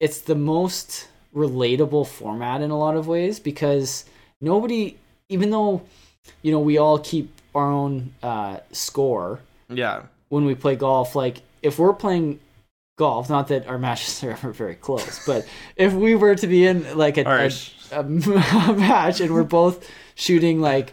it's 0.00 0.22
the 0.22 0.34
most 0.34 1.08
relatable 1.34 2.06
format 2.06 2.62
in 2.62 2.70
a 2.70 2.78
lot 2.78 2.96
of 2.96 3.06
ways 3.06 3.38
because 3.38 4.06
nobody, 4.40 4.96
even 5.28 5.50
though 5.50 5.82
you 6.42 6.52
know, 6.52 6.60
we 6.60 6.78
all 6.78 6.98
keep 6.98 7.32
our 7.54 7.70
own 7.70 8.12
uh, 8.22 8.58
score. 8.72 9.40
Yeah. 9.68 10.02
When 10.28 10.44
we 10.44 10.54
play 10.54 10.76
golf, 10.76 11.14
like 11.14 11.42
if 11.62 11.78
we're 11.78 11.92
playing 11.92 12.40
golf, 12.96 13.28
not 13.30 13.48
that 13.48 13.66
our 13.66 13.78
matches 13.78 14.22
are 14.24 14.30
ever 14.30 14.52
very 14.52 14.74
close, 14.74 15.24
but 15.26 15.46
if 15.76 15.92
we 15.92 16.14
were 16.14 16.34
to 16.34 16.46
be 16.46 16.66
in 16.66 16.96
like 16.96 17.18
a, 17.18 17.24
a, 17.24 17.50
a, 18.00 18.02
match 18.04 19.20
and 19.20 19.32
we're 19.32 19.44
both 19.44 19.88
shooting 20.14 20.60
like 20.60 20.92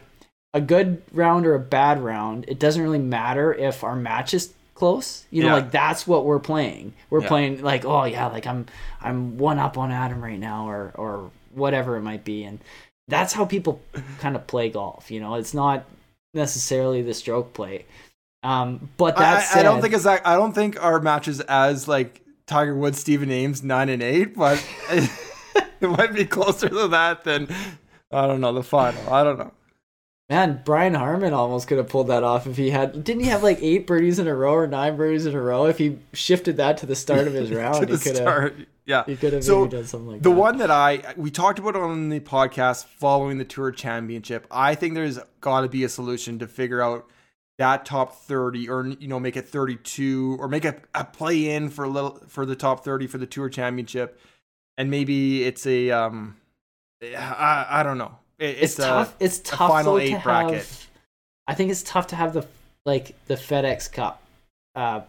a 0.55 0.61
good 0.61 1.01
round 1.11 1.45
or 1.45 1.53
a 1.53 1.59
bad 1.59 2.01
round, 2.01 2.45
it 2.47 2.57
doesn't 2.57 2.81
really 2.81 2.97
matter 2.97 3.53
if 3.53 3.83
our 3.83 3.95
match 3.95 4.33
is 4.33 4.53
close. 4.73 5.25
You 5.29 5.43
know, 5.43 5.49
yeah. 5.49 5.53
like 5.55 5.71
that's 5.71 6.07
what 6.07 6.23
we're 6.25 6.39
playing. 6.39 6.93
We're 7.09 7.21
yeah. 7.21 7.27
playing 7.27 7.61
like, 7.61 7.83
oh 7.83 8.05
yeah, 8.05 8.27
like 8.27 8.47
I'm 8.47 8.65
I'm 9.01 9.37
one 9.37 9.59
up 9.59 9.77
on 9.77 9.91
Adam 9.91 10.23
right 10.23 10.39
now 10.39 10.69
or 10.69 10.93
or 10.95 11.29
whatever 11.53 11.97
it 11.97 12.03
might 12.03 12.23
be. 12.23 12.45
And 12.45 12.59
that's 13.09 13.33
how 13.33 13.43
people 13.43 13.81
kind 14.19 14.37
of 14.37 14.47
play 14.47 14.69
golf. 14.69 15.11
You 15.11 15.19
know, 15.19 15.35
it's 15.35 15.53
not 15.53 15.83
necessarily 16.33 17.01
the 17.01 17.13
stroke 17.13 17.53
play. 17.53 17.85
Um, 18.41 18.89
but 18.95 19.17
that 19.17 19.37
I, 19.37 19.41
said, 19.41 19.59
I 19.59 19.63
don't 19.63 19.81
think 19.81 19.93
it's 19.93 20.05
that. 20.05 20.25
I 20.25 20.35
don't 20.35 20.53
think 20.53 20.81
our 20.81 21.01
match 21.01 21.27
is 21.27 21.41
as 21.41 21.89
like 21.89 22.21
Tiger 22.47 22.75
Woods, 22.77 22.97
Stephen 22.97 23.29
Ames, 23.29 23.61
nine 23.61 23.89
and 23.89 24.01
eight, 24.01 24.37
but 24.37 24.65
it, 24.89 25.09
it 25.81 25.89
might 25.89 26.13
be 26.13 26.23
closer 26.23 26.69
to 26.69 26.87
that 26.87 27.25
than 27.25 27.49
I 28.09 28.25
don't 28.25 28.39
know 28.39 28.53
the 28.53 28.63
final. 28.63 29.13
I 29.13 29.25
don't 29.25 29.37
know. 29.37 29.51
Man, 30.29 30.61
Brian 30.65 30.95
Harman 30.95 31.33
almost 31.33 31.67
could 31.67 31.77
have 31.77 31.87
pulled 31.87 32.07
that 32.07 32.23
off 32.23 32.47
if 32.47 32.57
he 32.57 32.71
had. 32.71 33.03
Didn't 33.03 33.23
he 33.23 33.29
have 33.29 33.43
like 33.43 33.59
eight 33.61 33.85
birdies 33.85 34.17
in 34.17 34.27
a 34.27 34.33
row 34.33 34.53
or 34.53 34.65
nine 34.65 34.97
birdies 34.97 35.27
in 35.27 35.35
a 35.35 35.41
row? 35.41 35.65
If 35.65 35.77
he 35.77 35.99
shifted 36.13 36.57
that 36.57 36.77
to 36.77 36.87
the 36.87 36.95
start 36.95 37.27
of 37.27 37.33
his 37.33 37.51
round, 37.51 37.87
he 37.87 37.97
could 37.97 38.17
have. 38.17 38.53
Yeah, 38.85 39.03
he 39.05 39.15
could 39.15 39.33
have 39.33 39.43
so 39.43 39.67
done 39.67 39.85
something 39.85 40.07
like 40.07 40.17
that. 40.17 40.23
the 40.23 40.33
that. 40.33 40.39
one 40.39 40.57
that 40.57 40.71
I 40.71 41.13
we 41.15 41.29
talked 41.31 41.59
about 41.59 41.75
on 41.75 42.09
the 42.09 42.19
podcast 42.19 42.85
following 42.85 43.37
the 43.37 43.45
Tour 43.45 43.71
Championship. 43.71 44.47
I 44.49 44.75
think 44.75 44.95
there's 44.95 45.19
got 45.41 45.61
to 45.61 45.69
be 45.69 45.83
a 45.83 45.89
solution 45.89 46.39
to 46.39 46.47
figure 46.47 46.81
out 46.81 47.07
that 47.57 47.85
top 47.85 48.15
30 48.15 48.69
or 48.69 48.87
you 48.87 49.07
know 49.07 49.19
make 49.19 49.37
it 49.37 49.47
32 49.47 50.37
or 50.39 50.47
make 50.47 50.65
a, 50.65 50.75
a 50.93 51.05
play 51.05 51.51
in 51.51 51.69
for 51.69 51.85
a 51.85 51.89
little 51.89 52.19
for 52.27 52.45
the 52.45 52.55
top 52.55 52.83
30 52.83 53.07
for 53.07 53.17
the 53.17 53.25
tour 53.25 53.47
championship 53.49 54.19
and 54.77 54.91
maybe 54.91 55.43
it's 55.45 55.65
a 55.65 55.89
um 55.89 56.35
i, 57.01 57.65
I 57.69 57.83
don't 57.83 57.97
know 57.97 58.17
it, 58.39 58.45
it's, 58.45 58.61
it's, 58.61 58.75
tough. 58.75 59.15
it's 59.19 59.39
tough. 59.39 59.69
final 59.69 59.97
eight 59.97 60.21
bracket. 60.23 60.57
Have, 60.57 60.87
I 61.47 61.53
think 61.53 61.71
it's 61.71 61.83
tough 61.83 62.07
to 62.07 62.15
have 62.15 62.33
the 62.33 62.45
like 62.85 63.15
the 63.25 63.35
FedEx 63.35 63.91
Cup 63.91 64.21
uh, 64.75 65.01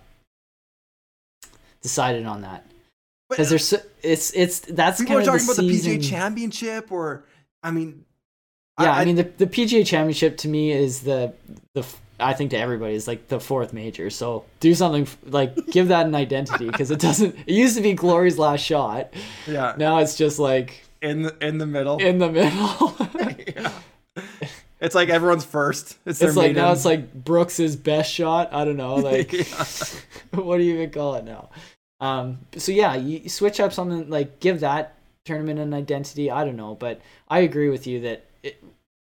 decided 1.83 2.27
on 2.27 2.43
that 2.43 2.65
because 3.29 3.49
there's 3.49 3.67
so, 3.67 3.79
it's 4.03 4.33
it's 4.33 4.61
that's 4.61 5.01
people 5.01 5.17
kind 5.17 5.29
are 5.29 5.33
talking 5.33 5.47
the 5.47 5.53
about 5.53 5.63
season. 5.63 5.93
the 5.93 5.99
PGA 5.99 6.11
Championship 6.11 6.93
or 6.93 7.25
I 7.63 7.71
mean 7.71 8.05
yeah 8.81 8.93
I, 8.93 9.03
I, 9.03 9.05
mean 9.05 9.17
the 9.17 9.25
the 9.25 9.47
PGA 9.47 9.87
Championship 9.87 10.39
to 10.39 10.49
me 10.49 10.73
is 10.73 11.01
the 11.01 11.35
the 11.75 11.87
I 12.19 12.33
think 12.33 12.53
to 12.53 12.59
everybody 12.59 12.95
is 12.95 13.07
like 13.07 13.29
the 13.29 13.41
fourth 13.41 13.73
major 13.73 14.11
so 14.11 14.45
do 14.61 14.75
something 14.75 15.07
like 15.31 15.55
give 15.67 15.89
that 15.89 16.07
an 16.07 16.15
identity 16.15 16.67
because 16.67 16.91
it 16.91 17.01
doesn't 17.01 17.37
it 17.47 17.53
used 17.53 17.77
to 17.77 17.83
be 17.83 17.93
Glory's 17.95 18.39
last 18.39 18.65
shot 18.65 19.13
yeah 19.47 19.75
now 19.77 19.99
it's 19.99 20.17
just 20.17 20.39
like 20.39 20.86
in 21.07 21.23
the 21.23 21.37
in 21.41 21.59
the 21.59 21.67
middle. 21.67 21.99
In 21.99 22.19
the 22.19 22.31
middle. 22.31 22.97
yeah. 23.47 23.73
It's 24.81 24.95
like 24.95 25.09
everyone's 25.09 25.45
first. 25.45 25.97
It's, 26.05 26.21
it's 26.21 26.37
like 26.37 26.49
maiden. 26.49 26.63
now 26.63 26.73
it's 26.73 26.85
like 26.85 27.13
Brooks's 27.15 27.77
best 27.77 28.13
shot. 28.13 28.53
I 28.53 28.65
don't 28.65 28.77
know, 28.77 28.95
like 28.97 29.33
what 30.33 30.59
do 30.59 30.63
you 30.63 30.75
even 30.75 30.91
call 30.91 31.15
it 31.15 31.25
now? 31.25 31.49
Um, 32.01 32.39
so 32.57 32.73
yeah, 32.73 32.95
you 32.95 33.29
switch 33.29 33.59
up 33.59 33.73
something 33.73 34.11
like 34.11 34.41
give 34.41 34.61
that 34.61 34.95
tournament 35.25 35.59
an 35.59 35.73
identity. 35.73 36.31
I 36.31 36.45
don't 36.45 36.57
know, 36.57 36.75
but 36.75 37.01
I 37.29 37.41
agree 37.41 37.71
with 37.71 37.87
you 37.87 38.01
that 38.03 38.27
it, 38.43 38.63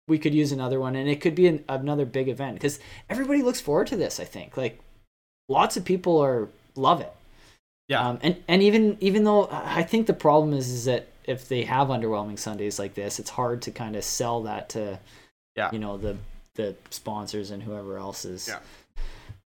we 0.08 0.20
could 0.20 0.34
use 0.34 0.52
another 0.52 0.80
one, 0.80 0.96
and 0.98 1.08
it 1.10 1.22
could 1.22 1.36
be 1.36 1.48
an, 1.48 1.64
another 1.70 2.06
big 2.06 2.28
event 2.28 2.56
because 2.56 2.80
everybody 3.10 3.42
looks 3.42 3.62
forward 3.62 3.88
to 3.88 3.96
this. 3.96 4.20
I 4.20 4.26
think 4.26 4.58
like 4.58 4.80
lots 5.48 5.78
of 5.78 5.86
people 5.86 6.18
are 6.20 6.50
love 6.76 7.00
it. 7.00 7.14
Yeah, 7.88 8.06
um, 8.06 8.20
and 8.22 8.44
and 8.50 8.62
even 8.62 8.98
even 9.00 9.24
though 9.24 9.48
I 9.50 9.84
think 9.84 10.08
the 10.08 10.14
problem 10.14 10.54
is 10.54 10.70
is 10.70 10.86
that 10.86 11.08
if 11.26 11.48
they 11.48 11.64
have 11.64 11.88
underwhelming 11.88 12.38
Sundays 12.38 12.80
like 12.80 12.94
this, 12.94 13.20
it's 13.20 13.30
hard 13.30 13.62
to 13.64 13.72
kind 13.72 13.96
of 13.96 14.04
sell 14.04 14.44
that 14.44 14.70
to, 14.70 15.00
yeah, 15.56 15.70
you 15.72 15.80
know, 15.80 15.98
the 15.98 16.18
the 16.56 16.76
sponsors 16.90 17.52
and 17.52 17.64
whoever 17.64 17.98
else 17.98 18.26
is. 18.26 18.48
Yeah. 18.48 18.60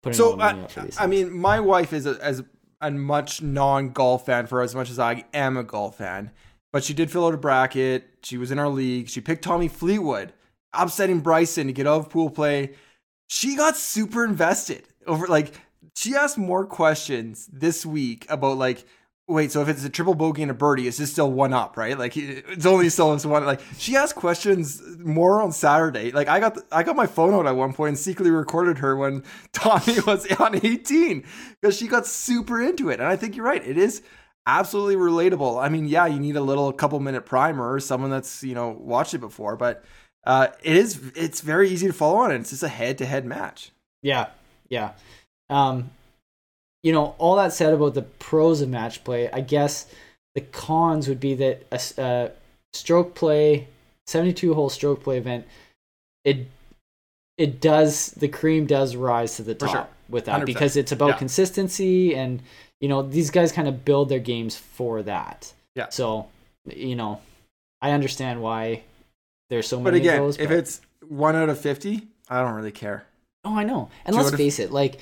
Putting 0.03 0.17
so 0.17 0.39
I, 0.39 0.67
I 0.97 1.07
mean, 1.07 1.31
my 1.31 1.59
wife 1.59 1.93
is 1.93 2.05
a, 2.05 2.17
as 2.21 2.43
a 2.81 2.91
much 2.91 3.41
non 3.41 3.89
golf 3.89 4.25
fan 4.25 4.47
for 4.47 4.61
as 4.61 4.75
much 4.75 4.89
as 4.89 4.99
I 4.99 5.25
am 5.33 5.57
a 5.57 5.63
golf 5.63 5.97
fan, 5.97 6.31
but 6.71 6.83
she 6.83 6.93
did 6.93 7.11
fill 7.11 7.25
out 7.25 7.33
a 7.33 7.37
bracket. 7.37 8.05
She 8.23 8.37
was 8.37 8.51
in 8.51 8.59
our 8.59 8.69
league. 8.69 9.09
She 9.09 9.21
picked 9.21 9.43
Tommy 9.43 9.67
Fleetwood, 9.67 10.33
upsetting 10.73 11.21
Bryson 11.21 11.67
to 11.67 11.73
get 11.73 11.87
out 11.87 11.99
of 11.99 12.09
pool 12.09 12.29
play. 12.29 12.73
She 13.27 13.55
got 13.55 13.75
super 13.75 14.23
invested 14.23 14.83
over 15.05 15.27
like 15.27 15.53
she 15.95 16.15
asked 16.15 16.37
more 16.37 16.65
questions 16.65 17.49
this 17.51 17.85
week 17.85 18.25
about 18.29 18.57
like 18.57 18.85
wait, 19.27 19.51
so 19.51 19.61
if 19.61 19.67
it's 19.67 19.83
a 19.83 19.89
triple 19.89 20.15
bogey 20.15 20.41
and 20.41 20.51
a 20.51 20.53
birdie, 20.53 20.87
it's 20.87 20.97
just 20.97 21.11
still 21.11 21.31
one 21.31 21.53
up, 21.53 21.75
right? 21.75 21.97
Like 21.97 22.15
it's 22.15 22.65
only 22.65 22.89
still 22.89 23.15
one. 23.17 23.45
Like 23.45 23.61
she 23.77 23.95
asked 23.95 24.15
questions 24.15 24.81
more 24.99 25.41
on 25.41 25.51
Saturday. 25.51 26.11
Like 26.11 26.27
I 26.27 26.39
got 26.39 26.55
the, 26.55 26.65
I 26.71 26.83
got 26.83 26.95
my 26.95 27.07
phone 27.07 27.33
out 27.33 27.45
at 27.45 27.55
one 27.55 27.73
point 27.73 27.89
and 27.89 27.97
secretly 27.99 28.31
recorded 28.31 28.79
her 28.79 28.95
when 28.95 29.23
Tommy 29.53 29.99
was 30.05 30.25
on 30.39 30.55
18 30.55 31.23
because 31.61 31.77
she 31.77 31.87
got 31.87 32.07
super 32.07 32.61
into 32.61 32.89
it. 32.89 32.99
And 32.99 33.07
I 33.07 33.15
think 33.15 33.35
you're 33.35 33.45
right. 33.45 33.65
It 33.65 33.77
is 33.77 34.01
absolutely 34.45 34.95
relatable. 34.95 35.61
I 35.61 35.69
mean, 35.69 35.87
yeah, 35.87 36.05
you 36.05 36.19
need 36.19 36.37
a 36.37 36.41
little 36.41 36.71
couple 36.71 36.99
minute 36.99 37.25
primer 37.25 37.73
or 37.73 37.79
someone 37.79 38.09
that's 38.09 38.43
you 38.43 38.55
know 38.55 38.69
watched 38.69 39.13
it 39.13 39.19
before, 39.19 39.57
but 39.57 39.83
uh, 40.25 40.47
it 40.63 40.75
is 40.77 41.11
it's 41.15 41.41
very 41.41 41.69
easy 41.69 41.87
to 41.87 41.93
follow 41.93 42.17
on. 42.17 42.31
And 42.31 42.41
it's 42.41 42.51
just 42.51 42.63
a 42.63 42.69
head 42.69 42.97
to 42.99 43.05
head 43.05 43.25
match. 43.25 43.71
Yeah, 44.01 44.27
yeah. 44.69 44.93
Um, 45.49 45.91
you 46.83 46.91
know, 46.91 47.15
all 47.17 47.35
that 47.37 47.53
said 47.53 47.73
about 47.73 47.93
the 47.93 48.03
pros 48.03 48.61
of 48.61 48.69
match 48.69 49.03
play, 49.03 49.29
I 49.31 49.41
guess 49.41 49.87
the 50.35 50.41
cons 50.41 51.07
would 51.07 51.19
be 51.19 51.33
that 51.35 51.65
a, 51.71 52.01
a 52.01 52.05
uh, 52.05 52.29
stroke 52.73 53.15
play, 53.15 53.67
72 54.05 54.53
hole 54.53 54.69
stroke 54.69 55.03
play 55.03 55.17
event, 55.17 55.45
it 56.23 56.47
it 57.37 57.61
does 57.61 58.11
the 58.11 58.27
cream 58.27 58.65
does 58.65 58.95
rise 58.95 59.35
to 59.37 59.43
the 59.43 59.55
top 59.55 59.69
sure. 59.69 59.87
with 60.09 60.25
that 60.25 60.41
100%. 60.41 60.45
because 60.45 60.75
it's 60.75 60.91
about 60.91 61.09
yeah. 61.09 61.17
consistency 61.17 62.15
and 62.15 62.41
you 62.81 62.89
know 62.89 63.03
these 63.03 63.29
guys 63.29 63.51
kind 63.51 63.67
of 63.67 63.85
build 63.85 64.09
their 64.09 64.19
games 64.19 64.55
for 64.55 65.03
that. 65.03 65.53
Yeah. 65.75 65.89
So 65.89 66.27
you 66.65 66.95
know, 66.95 67.21
I 67.81 67.91
understand 67.91 68.41
why 68.41 68.83
there's 69.49 69.67
so 69.67 69.79
many. 69.79 69.99
But 69.99 70.01
again, 70.01 70.21
those, 70.21 70.37
if 70.37 70.51
it's 70.51 70.81
one 71.07 71.35
out 71.35 71.49
of 71.49 71.59
fifty, 71.59 72.07
I 72.29 72.41
don't 72.41 72.53
really 72.53 72.71
care. 72.71 73.05
Oh, 73.43 73.55
I 73.55 73.63
know. 73.63 73.89
And 74.05 74.15
let's 74.15 74.35
face 74.35 74.59
it, 74.59 74.71
like 74.71 74.99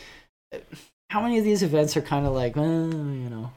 how 1.10 1.22
many 1.22 1.38
of 1.38 1.44
these 1.44 1.64
events 1.64 1.96
are 1.96 2.02
kind 2.02 2.26
of 2.26 2.34
like, 2.34 2.56
well, 2.56 2.66
you 2.66 3.30
know, 3.30 3.52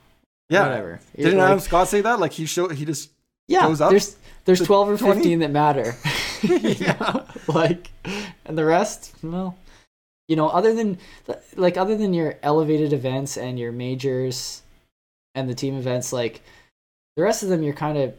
yeah, 0.48 0.66
whatever. 0.66 1.00
Didn't 1.16 1.38
like, 1.38 1.46
Adam 1.46 1.60
Scott 1.60 1.88
say 1.88 2.00
that? 2.00 2.20
Like 2.20 2.32
he 2.32 2.46
show 2.46 2.68
he 2.68 2.84
just 2.84 3.10
yeah, 3.46 3.66
goes 3.66 3.80
up. 3.80 3.90
There's 3.90 4.16
there's 4.44 4.60
twelve 4.60 4.88
or 4.88 4.96
20? 4.96 5.14
fifteen 5.14 5.38
that 5.40 5.50
matter. 5.50 5.94
yeah, 6.42 7.24
like, 7.48 7.90
and 8.44 8.56
the 8.56 8.64
rest, 8.64 9.12
well, 9.22 9.56
you 10.28 10.36
know, 10.36 10.48
other 10.48 10.72
than 10.74 10.98
like 11.56 11.76
other 11.76 11.96
than 11.96 12.14
your 12.14 12.36
elevated 12.42 12.92
events 12.92 13.36
and 13.36 13.58
your 13.58 13.72
majors 13.72 14.62
and 15.34 15.48
the 15.48 15.54
team 15.54 15.76
events, 15.76 16.12
like 16.12 16.42
the 17.16 17.22
rest 17.22 17.42
of 17.42 17.48
them, 17.48 17.62
you're 17.62 17.74
kind 17.74 17.98
of 17.98 18.14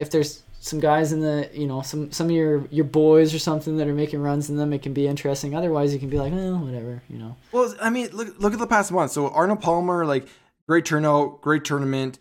if 0.00 0.10
there's 0.10 0.42
some 0.68 0.80
guys 0.80 1.12
in 1.12 1.20
the 1.20 1.50
you 1.52 1.66
know 1.66 1.82
some 1.82 2.12
some 2.12 2.26
of 2.26 2.32
your 2.32 2.66
your 2.70 2.84
boys 2.84 3.34
or 3.34 3.38
something 3.38 3.78
that 3.78 3.88
are 3.88 3.94
making 3.94 4.20
runs 4.20 4.50
in 4.50 4.56
them, 4.56 4.72
it 4.72 4.82
can 4.82 4.92
be 4.92 5.06
interesting. 5.06 5.54
Otherwise, 5.54 5.92
you 5.92 5.98
can 5.98 6.10
be 6.10 6.18
like, 6.18 6.32
well, 6.32 6.58
whatever, 6.58 7.02
you 7.08 7.18
know. 7.18 7.36
Well, 7.52 7.74
I 7.80 7.90
mean, 7.90 8.10
look 8.12 8.38
look 8.38 8.52
at 8.52 8.58
the 8.58 8.66
past 8.66 8.92
month. 8.92 9.12
So 9.12 9.28
Arnold 9.28 9.60
Palmer, 9.60 10.04
like 10.04 10.28
great 10.68 10.84
turnout, 10.84 11.40
great 11.40 11.64
tournament, 11.64 12.18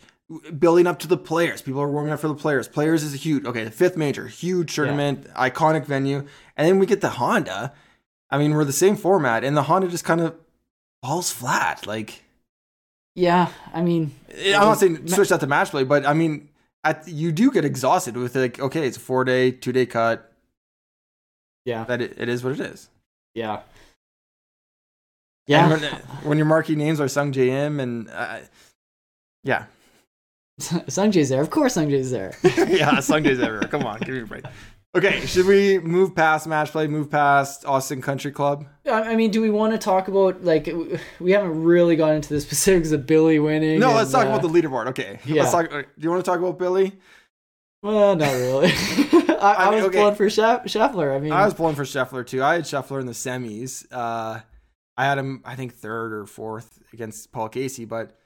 building 0.58 0.88
up 0.88 1.00
to 1.00 1.08
the 1.08 1.18
players. 1.18 1.62
People 1.62 1.82
are 1.82 1.89
warming 1.89 2.13
up 2.13 2.20
for 2.20 2.27
the 2.27 2.36
players. 2.36 2.68
Players 2.68 3.04
is 3.04 3.13
a 3.13 3.18
huge 3.18 3.46
okay, 3.46 3.66
the 3.66 3.72
fifth 3.72 3.98
major, 3.98 4.27
huge 4.27 4.74
tournament, 4.74 5.25
yeah. 5.25 5.50
iconic 5.50 5.86
venue, 5.86 6.25
and 6.56 6.68
then 6.68 6.80
we 6.80 6.86
get 6.86 7.01
the 7.01 7.10
Honda. 7.10 7.74
I 8.30 8.38
mean, 8.38 8.54
we're 8.54 8.66
the 8.66 8.74
same 8.74 8.96
format, 8.96 9.44
and 9.44 9.56
the 9.56 9.63
Honda 9.63 9.88
just 9.88 10.04
kind 10.04 10.22
of 10.22 10.36
falls 11.01 11.32
flat. 11.32 11.86
Like, 11.86 12.24
yeah, 13.16 13.50
I 13.74 13.82
mean, 13.82 14.16
I'm 14.36 14.51
not 14.51 14.80
saying 14.80 15.08
switch 15.08 15.30
that 15.30 15.42
to 15.42 15.48
match 15.48 15.72
play, 15.72 15.84
but 15.84 16.06
I 16.06 16.13
mean 16.13 16.50
at, 16.88 17.08
you 17.08 17.32
do 17.32 17.51
get 17.51 17.65
exhausted 17.65 18.15
with 18.15 18.36
like 18.36 18.60
okay 18.60 18.88
it's 18.88 18.98
a 18.98 19.00
four 19.00 19.24
day 19.24 19.51
two 19.51 19.72
day 19.72 19.86
cut. 19.86 20.32
Yeah. 21.65 21.84
That 21.84 22.01
it, 22.01 22.15
it 22.17 22.29
is 22.29 22.44
what 22.44 22.53
it 22.53 22.60
is. 22.62 22.89
Yeah. 23.34 23.62
Yeah. 25.48 25.70
when, 25.70 25.82
when, 26.24 26.38
your 26.38 26.46
marquee 26.46 26.75
names 26.75 27.00
are 27.00 27.06
Sungjae 27.06 27.79
and 27.79 28.10
uh, 28.10 28.39
yeah. 29.44 29.65
Sungjae's 30.60 31.29
there. 31.29 31.41
Of 31.41 31.50
course 31.50 31.75
Sungjae's 31.75 32.12
there. 32.12 32.34
Yeah 32.44 32.98
Sungjae's 32.98 33.39
everywhere 33.39 33.67
come 33.72 33.84
on 33.84 34.00
give 34.00 34.15
me 34.15 34.22
a 34.22 34.25
break 34.25 34.46
Okay, 34.96 35.25
should 35.25 35.46
we 35.46 35.79
move 35.79 36.15
past 36.15 36.48
match 36.48 36.72
play, 36.72 36.88
move 36.88 37.12
past 37.12 37.65
Austin 37.65 38.01
Country 38.01 38.32
Club? 38.32 38.65
I 38.89 39.15
mean, 39.15 39.32
do 39.32 39.41
we 39.41 39.50
want 39.50 39.74
to 39.74 39.77
talk 39.77 40.08
about 40.08 40.44
like 40.44 40.70
we 41.20 41.32
haven't 41.32 41.63
really 41.63 41.96
gone 41.96 42.15
into 42.15 42.34
the 42.34 42.41
specifics 42.41 42.91
of 42.91 43.06
Billy 43.06 43.38
winning? 43.38 43.79
No, 43.79 43.89
and, 43.89 43.98
let's 43.98 44.12
talk 44.12 44.25
uh, 44.25 44.29
about 44.29 44.41
the 44.41 44.48
leaderboard. 44.48 44.88
Okay, 44.88 45.20
yeah. 45.25 45.41
Let's 45.41 45.51
talk, 45.51 45.70
do 45.70 45.86
you 45.98 46.10
want 46.10 46.24
to 46.24 46.29
talk 46.29 46.39
about 46.39 46.58
Billy? 46.58 46.94
Well, 47.84 48.15
not 48.15 48.32
really. 48.32 48.72
I, 49.38 49.38
I, 49.39 49.53
I 49.53 49.75
was 49.75 49.84
okay. 49.86 49.98
pulling 50.00 50.15
for 50.15 50.27
Scheffler. 50.27 51.15
I 51.15 51.20
mean, 51.20 51.32
I 51.32 51.46
was 51.46 51.53
pulling 51.53 51.75
for 51.75 51.84
Scheffler 51.84 52.25
too. 52.25 52.41
I 52.41 52.56
had 52.56 52.63
Scheffler 52.63 53.00
in 53.00 53.06
the 53.06 53.12
semis. 53.12 53.86
Uh, 53.91 54.39
I 54.98 55.06
had 55.06 55.20
him, 55.20 55.41
I 55.46 55.56
think, 55.56 55.75
third 55.75 56.12
or 56.13 56.25
fourth 56.25 56.79
against 56.91 57.32
Paul 57.32 57.50
Casey, 57.50 57.86
but 57.86 58.17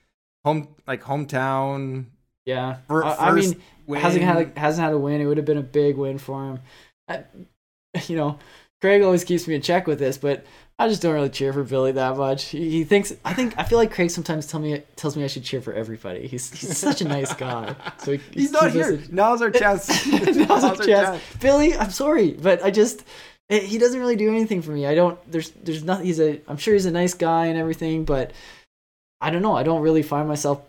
home 0.45 0.75
like 0.87 1.03
hometown 1.03 2.05
yeah, 2.45 2.77
For, 2.87 3.05
I, 3.05 3.29
I 3.29 3.31
mean, 3.31 3.61
win. 3.87 4.01
hasn't 4.01 4.23
had 4.23 4.37
a, 4.37 4.59
hasn't 4.59 4.83
had 4.83 4.93
a 4.93 4.97
win. 4.97 5.21
It 5.21 5.25
would 5.25 5.37
have 5.37 5.45
been 5.45 5.57
a 5.57 5.63
big 5.63 5.97
win 5.97 6.17
for 6.17 6.43
him. 6.43 6.59
I, 7.07 7.23
you 8.07 8.15
know, 8.15 8.39
Craig 8.81 9.01
always 9.03 9.23
keeps 9.23 9.47
me 9.47 9.55
in 9.55 9.61
check 9.61 9.87
with 9.87 9.99
this, 9.99 10.17
but 10.17 10.45
I 10.79 10.87
just 10.87 11.03
don't 11.03 11.13
really 11.13 11.29
cheer 11.29 11.53
for 11.53 11.63
Billy 11.63 11.91
that 11.91 12.17
much. 12.17 12.45
He, 12.45 12.69
he 12.71 12.83
thinks 12.83 13.13
I 13.23 13.33
think 13.35 13.53
I 13.57 13.63
feel 13.63 13.77
like 13.77 13.91
Craig 13.93 14.09
sometimes 14.09 14.47
tell 14.47 14.59
me 14.59 14.81
tells 14.95 15.15
me 15.15 15.23
I 15.23 15.27
should 15.27 15.43
cheer 15.43 15.61
for 15.61 15.73
everybody. 15.73 16.27
He's, 16.27 16.51
he's 16.51 16.75
such 16.75 17.01
a 17.01 17.07
nice 17.07 17.33
guy. 17.35 17.75
So 17.99 18.13
he, 18.13 18.17
he's 18.31 18.51
not 18.51 18.71
here. 18.71 18.99
Now's 19.11 19.43
our 19.43 19.51
chance. 19.51 19.87
Now's, 20.11 20.37
Now's 20.37 20.63
our 20.63 20.75
chance. 20.75 20.87
chance. 20.87 21.21
Billy, 21.39 21.75
I'm 21.75 21.91
sorry, 21.91 22.31
but 22.31 22.63
I 22.63 22.71
just 22.71 23.03
it, 23.49 23.63
he 23.63 23.77
doesn't 23.77 23.99
really 23.99 24.15
do 24.15 24.29
anything 24.29 24.63
for 24.63 24.71
me. 24.71 24.87
I 24.87 24.95
don't. 24.95 25.19
There's 25.31 25.51
there's 25.51 25.83
nothing. 25.83 26.07
He's 26.07 26.19
a. 26.19 26.41
I'm 26.47 26.57
sure 26.57 26.73
he's 26.73 26.87
a 26.87 26.91
nice 26.91 27.13
guy 27.13 27.47
and 27.47 27.59
everything, 27.59 28.05
but 28.05 28.31
I 29.19 29.29
don't 29.29 29.43
know. 29.43 29.55
I 29.55 29.61
don't 29.61 29.81
really 29.81 30.01
find 30.01 30.27
myself 30.27 30.63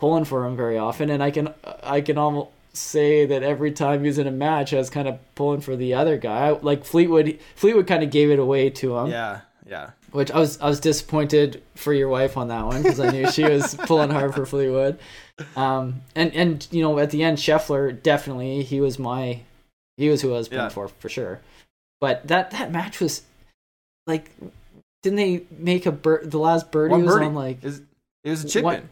pulling 0.00 0.24
for 0.24 0.44
him 0.44 0.56
very 0.56 0.78
often, 0.78 1.10
and 1.10 1.22
I 1.22 1.30
can 1.30 1.54
I 1.82 2.00
can 2.00 2.18
almost 2.18 2.50
say 2.72 3.26
that 3.26 3.42
every 3.42 3.72
time 3.72 4.04
he's 4.04 4.18
in 4.18 4.26
a 4.26 4.32
match, 4.32 4.72
I 4.72 4.78
was 4.78 4.90
kind 4.90 5.06
of 5.06 5.18
pulling 5.34 5.60
for 5.60 5.76
the 5.76 5.94
other 5.94 6.16
guy. 6.16 6.50
Like 6.50 6.84
Fleetwood, 6.84 7.38
Fleetwood 7.54 7.86
kind 7.86 8.02
of 8.02 8.10
gave 8.10 8.30
it 8.30 8.38
away 8.38 8.70
to 8.70 8.96
him. 8.96 9.08
Yeah, 9.08 9.40
yeah. 9.68 9.90
Which 10.12 10.30
I 10.30 10.38
was 10.38 10.60
I 10.60 10.68
was 10.68 10.80
disappointed 10.80 11.62
for 11.76 11.92
your 11.92 12.08
wife 12.08 12.36
on 12.36 12.48
that 12.48 12.66
one 12.66 12.82
because 12.82 12.98
I 12.98 13.10
knew 13.10 13.30
she 13.30 13.44
was 13.44 13.74
pulling 13.86 14.10
hard 14.10 14.34
for 14.34 14.44
Fleetwood. 14.44 14.98
Um, 15.54 16.02
and 16.16 16.34
and 16.34 16.66
you 16.70 16.82
know 16.82 16.98
at 16.98 17.10
the 17.10 17.22
end, 17.22 17.38
Scheffler 17.38 18.02
definitely 18.02 18.62
he 18.62 18.80
was 18.80 18.98
my 18.98 19.40
he 19.96 20.08
was 20.08 20.22
who 20.22 20.34
I 20.34 20.38
was 20.38 20.48
pulling 20.48 20.64
yeah. 20.64 20.68
for 20.70 20.88
for 20.88 21.08
sure. 21.08 21.40
But 22.00 22.26
that 22.28 22.50
that 22.52 22.72
match 22.72 23.00
was 23.00 23.22
like, 24.06 24.30
didn't 25.02 25.16
they 25.16 25.44
make 25.50 25.86
a 25.86 25.92
bird? 25.92 26.30
The 26.30 26.38
last 26.38 26.72
birdie 26.72 26.92
one 26.92 27.04
was 27.04 27.14
on 27.14 27.34
like 27.34 27.62
Is, 27.62 27.82
it 28.24 28.30
was 28.30 28.44
a 28.44 28.48
chip 28.48 28.64
one, 28.64 28.88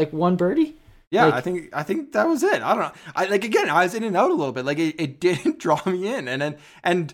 like 0.00 0.12
one 0.12 0.36
birdie. 0.36 0.76
Yeah, 1.10 1.26
like, 1.26 1.34
I 1.34 1.40
think 1.40 1.68
I 1.72 1.82
think 1.82 2.12
that 2.12 2.26
was 2.28 2.42
it. 2.42 2.62
I 2.62 2.74
don't 2.74 2.84
know. 2.84 2.92
I 3.14 3.26
like 3.26 3.44
again, 3.44 3.68
I 3.68 3.84
was 3.84 3.94
in 3.94 4.04
and 4.04 4.16
out 4.16 4.30
a 4.30 4.34
little 4.34 4.52
bit. 4.52 4.64
Like 4.64 4.78
it, 4.78 5.00
it 5.00 5.20
didn't 5.26 5.58
draw 5.58 5.80
me 5.86 6.12
in, 6.12 6.28
and 6.28 6.40
then 6.40 6.56
and 6.82 7.12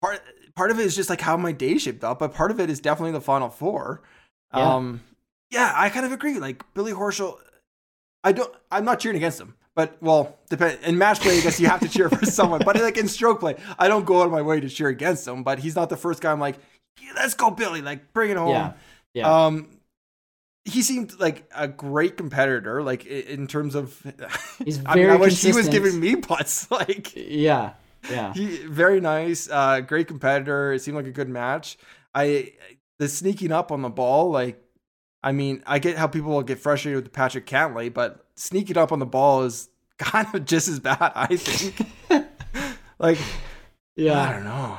part 0.00 0.20
part 0.54 0.70
of 0.70 0.78
it 0.78 0.86
is 0.86 0.96
just 0.96 1.10
like 1.10 1.20
how 1.20 1.36
my 1.36 1.52
day 1.52 1.78
shaped 1.78 2.04
up, 2.04 2.18
but 2.18 2.34
part 2.34 2.50
of 2.50 2.60
it 2.60 2.70
is 2.70 2.80
definitely 2.80 3.12
the 3.12 3.20
final 3.20 3.48
four. 3.48 4.02
Yeah. 4.54 4.74
Um, 4.74 5.02
yeah, 5.50 5.72
I 5.74 5.88
kind 5.90 6.06
of 6.06 6.12
agree. 6.12 6.38
Like 6.38 6.62
Billy 6.74 6.92
Horschel, 6.92 7.36
I 8.24 8.32
don't. 8.32 8.52
I'm 8.70 8.84
not 8.84 9.00
cheering 9.00 9.16
against 9.16 9.40
him, 9.40 9.54
but 9.74 9.96
well, 10.00 10.38
depend 10.48 10.78
in 10.84 10.96
match 10.96 11.20
play. 11.20 11.38
I 11.38 11.40
guess 11.40 11.58
you 11.58 11.66
have 11.66 11.80
to 11.80 11.88
cheer 11.88 12.08
for 12.08 12.24
someone. 12.26 12.62
But 12.64 12.80
like 12.80 12.96
in 12.96 13.08
stroke 13.08 13.40
play, 13.40 13.56
I 13.78 13.88
don't 13.88 14.06
go 14.06 14.20
out 14.20 14.26
of 14.26 14.32
my 14.32 14.42
way 14.42 14.60
to 14.60 14.68
cheer 14.68 14.88
against 14.88 15.26
him. 15.26 15.42
But 15.42 15.58
he's 15.58 15.74
not 15.74 15.90
the 15.90 15.96
first 15.96 16.20
guy. 16.20 16.30
I'm 16.32 16.40
like, 16.40 16.58
yeah, 17.00 17.12
let's 17.16 17.34
go, 17.34 17.50
Billy. 17.50 17.82
Like 17.82 18.12
bring 18.12 18.30
it 18.30 18.36
home. 18.36 18.50
Yeah. 18.50 18.72
Yeah. 19.14 19.46
Um, 19.46 19.68
he 20.64 20.82
seemed 20.82 21.18
like 21.18 21.48
a 21.54 21.66
great 21.66 22.16
competitor, 22.16 22.82
like 22.82 23.04
in 23.04 23.46
terms 23.46 23.74
of. 23.74 24.00
He's 24.64 24.78
very. 24.78 25.02
I, 25.02 25.06
mean, 25.06 25.10
I 25.10 25.16
wish 25.16 25.42
he 25.42 25.52
was 25.52 25.68
giving 25.68 25.98
me 25.98 26.16
putts. 26.16 26.68
Like, 26.70 27.12
yeah, 27.14 27.74
yeah. 28.10 28.32
He 28.32 28.58
very 28.58 29.00
nice, 29.00 29.48
uh, 29.50 29.80
great 29.80 30.08
competitor. 30.08 30.72
It 30.72 30.80
seemed 30.80 30.96
like 30.96 31.06
a 31.06 31.12
good 31.12 31.28
match. 31.28 31.76
I 32.14 32.52
the 32.98 33.08
sneaking 33.08 33.52
up 33.52 33.72
on 33.72 33.82
the 33.82 33.90
ball, 33.90 34.30
like, 34.30 34.62
I 35.22 35.32
mean, 35.32 35.62
I 35.66 35.78
get 35.78 35.96
how 35.96 36.06
people 36.06 36.30
will 36.30 36.42
get 36.42 36.58
frustrated 36.58 37.02
with 37.02 37.12
Patrick 37.12 37.46
Cantlay, 37.46 37.92
but 37.92 38.24
sneaking 38.36 38.78
up 38.78 38.92
on 38.92 39.00
the 39.00 39.06
ball 39.06 39.42
is 39.42 39.68
kind 39.98 40.32
of 40.34 40.44
just 40.44 40.68
as 40.68 40.78
bad, 40.78 41.12
I 41.14 41.36
think. 41.36 42.28
like, 42.98 43.18
yeah, 43.96 44.20
I 44.20 44.32
don't 44.32 44.44
know. 44.44 44.78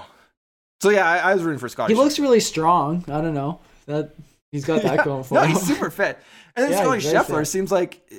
So 0.82 0.90
yeah, 0.90 1.08
I, 1.08 1.32
I 1.32 1.34
was 1.34 1.44
rooting 1.44 1.60
for 1.60 1.70
Scott. 1.70 1.90
He 1.90 1.96
looks 1.96 2.20
really 2.20 2.40
strong. 2.40 3.06
I 3.08 3.22
don't 3.22 3.34
know 3.34 3.62
that 3.86 4.16
He's 4.54 4.64
got 4.64 4.84
that 4.84 4.96
yeah. 4.98 5.04
going 5.04 5.24
for 5.24 5.34
no, 5.34 5.42
him. 5.42 5.50
he's 5.50 5.64
super 5.64 5.90
fit. 5.90 6.18
And 6.56 6.64
then 6.64 6.72
yeah, 6.72 6.84
Scottie 6.84 7.02
Scheffler 7.02 7.40
fit. 7.40 7.48
seems 7.48 7.72
like 7.72 8.10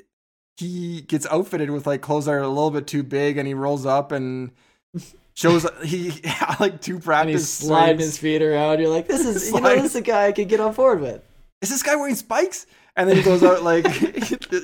he 0.58 1.00
gets 1.00 1.26
outfitted 1.26 1.70
with 1.70 1.86
like 1.86 2.02
clothes 2.02 2.26
that 2.26 2.32
are 2.32 2.40
a 2.40 2.48
little 2.48 2.70
bit 2.70 2.86
too 2.86 3.02
big, 3.02 3.38
and 3.38 3.48
he 3.48 3.54
rolls 3.54 3.86
up 3.86 4.12
and 4.12 4.50
shows 5.34 5.66
he 5.82 6.20
like 6.60 6.82
two 6.82 6.98
practice. 6.98 7.20
And 7.20 7.30
he's 7.30 7.48
sliding 7.48 7.98
his 8.00 8.18
feet 8.18 8.42
around. 8.42 8.80
You're 8.80 8.90
like, 8.90 9.06
this 9.06 9.24
is 9.24 9.50
you 9.50 9.60
know 9.60 9.74
this 9.76 9.84
is 9.92 9.96
a 9.96 10.02
guy 10.02 10.26
I 10.26 10.32
could 10.32 10.48
get 10.48 10.60
on 10.60 10.74
board 10.74 11.00
with. 11.00 11.22
Is 11.62 11.70
this 11.70 11.82
guy 11.82 11.96
wearing 11.96 12.16
spikes? 12.16 12.66
And 12.96 13.08
then 13.08 13.16
he 13.16 13.22
goes 13.22 13.42
out 13.42 13.62
like 13.62 13.86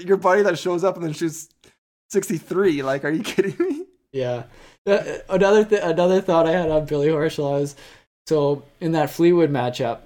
your 0.04 0.16
buddy 0.16 0.42
that 0.42 0.58
shows 0.58 0.84
up 0.84 0.96
and 0.96 1.04
then 1.04 1.12
shoots 1.12 1.48
63. 2.10 2.82
Like, 2.82 3.04
are 3.04 3.10
you 3.10 3.22
kidding 3.22 3.56
me? 3.58 3.86
Yeah. 4.12 4.44
Another 4.86 5.64
th- 5.64 5.82
another 5.82 6.20
thought 6.20 6.46
I 6.46 6.52
had 6.52 6.70
on 6.70 6.84
Billy 6.84 7.08
Horschel 7.08 7.60
was 7.60 7.76
so 8.26 8.62
in 8.80 8.92
that 8.92 9.10
Fleetwood 9.10 9.50
matchup, 9.50 10.00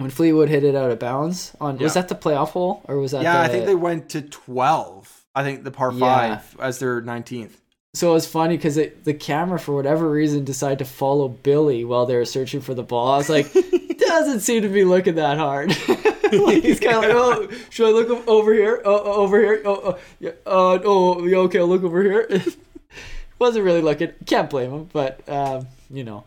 when 0.00 0.10
Fleetwood 0.10 0.48
hit 0.48 0.64
it 0.64 0.74
out 0.74 0.90
of 0.90 0.98
bounds 0.98 1.54
on 1.60 1.76
yeah. 1.76 1.84
was 1.84 1.94
that 1.94 2.08
the 2.08 2.14
playoff 2.14 2.50
hole 2.50 2.82
or 2.88 2.98
was 2.98 3.12
that 3.12 3.22
yeah 3.22 3.38
the, 3.38 3.44
I 3.44 3.48
think 3.48 3.66
they 3.66 3.74
went 3.74 4.10
to 4.10 4.22
twelve 4.22 5.24
I 5.34 5.42
think 5.42 5.64
the 5.64 5.70
par 5.70 5.92
yeah. 5.92 5.98
five 5.98 6.56
as 6.60 6.78
their 6.78 7.00
nineteenth. 7.00 7.60
So 7.94 8.10
it 8.10 8.14
was 8.14 8.26
funny 8.26 8.56
because 8.56 8.76
the 8.76 9.14
camera 9.14 9.58
for 9.58 9.74
whatever 9.74 10.08
reason 10.08 10.44
decided 10.44 10.78
to 10.78 10.84
follow 10.84 11.28
Billy 11.28 11.84
while 11.84 12.06
they 12.06 12.14
were 12.14 12.24
searching 12.24 12.60
for 12.60 12.72
the 12.72 12.84
ball. 12.84 13.12
I 13.12 13.16
was 13.16 13.28
like, 13.28 13.52
doesn't 14.10 14.40
seem 14.40 14.62
to 14.62 14.68
be 14.68 14.84
looking 14.84 15.14
that 15.16 15.38
hard. 15.38 15.70
like 16.32 16.62
he's 16.62 16.80
kind 16.80 16.96
of 16.96 17.02
like, 17.02 17.12
oh, 17.12 17.48
should 17.70 17.88
I 17.88 17.92
look 17.92 18.28
over 18.28 18.52
here? 18.52 18.82
Oh, 18.84 19.02
oh 19.04 19.12
over 19.22 19.40
here? 19.40 19.62
Oh, 19.64 19.80
oh, 19.84 19.98
yeah, 20.18 20.30
uh, 20.46 20.78
oh, 20.84 21.26
yeah, 21.26 21.38
okay, 21.38 21.58
I'll 21.58 21.66
look 21.66 21.82
over 21.82 22.02
here. 22.02 22.28
Wasn't 23.38 23.64
really 23.64 23.80
looking. 23.80 24.12
Can't 24.26 24.50
blame 24.50 24.70
him, 24.70 24.88
but 24.92 25.26
um, 25.28 25.66
you 25.88 26.04
know. 26.04 26.24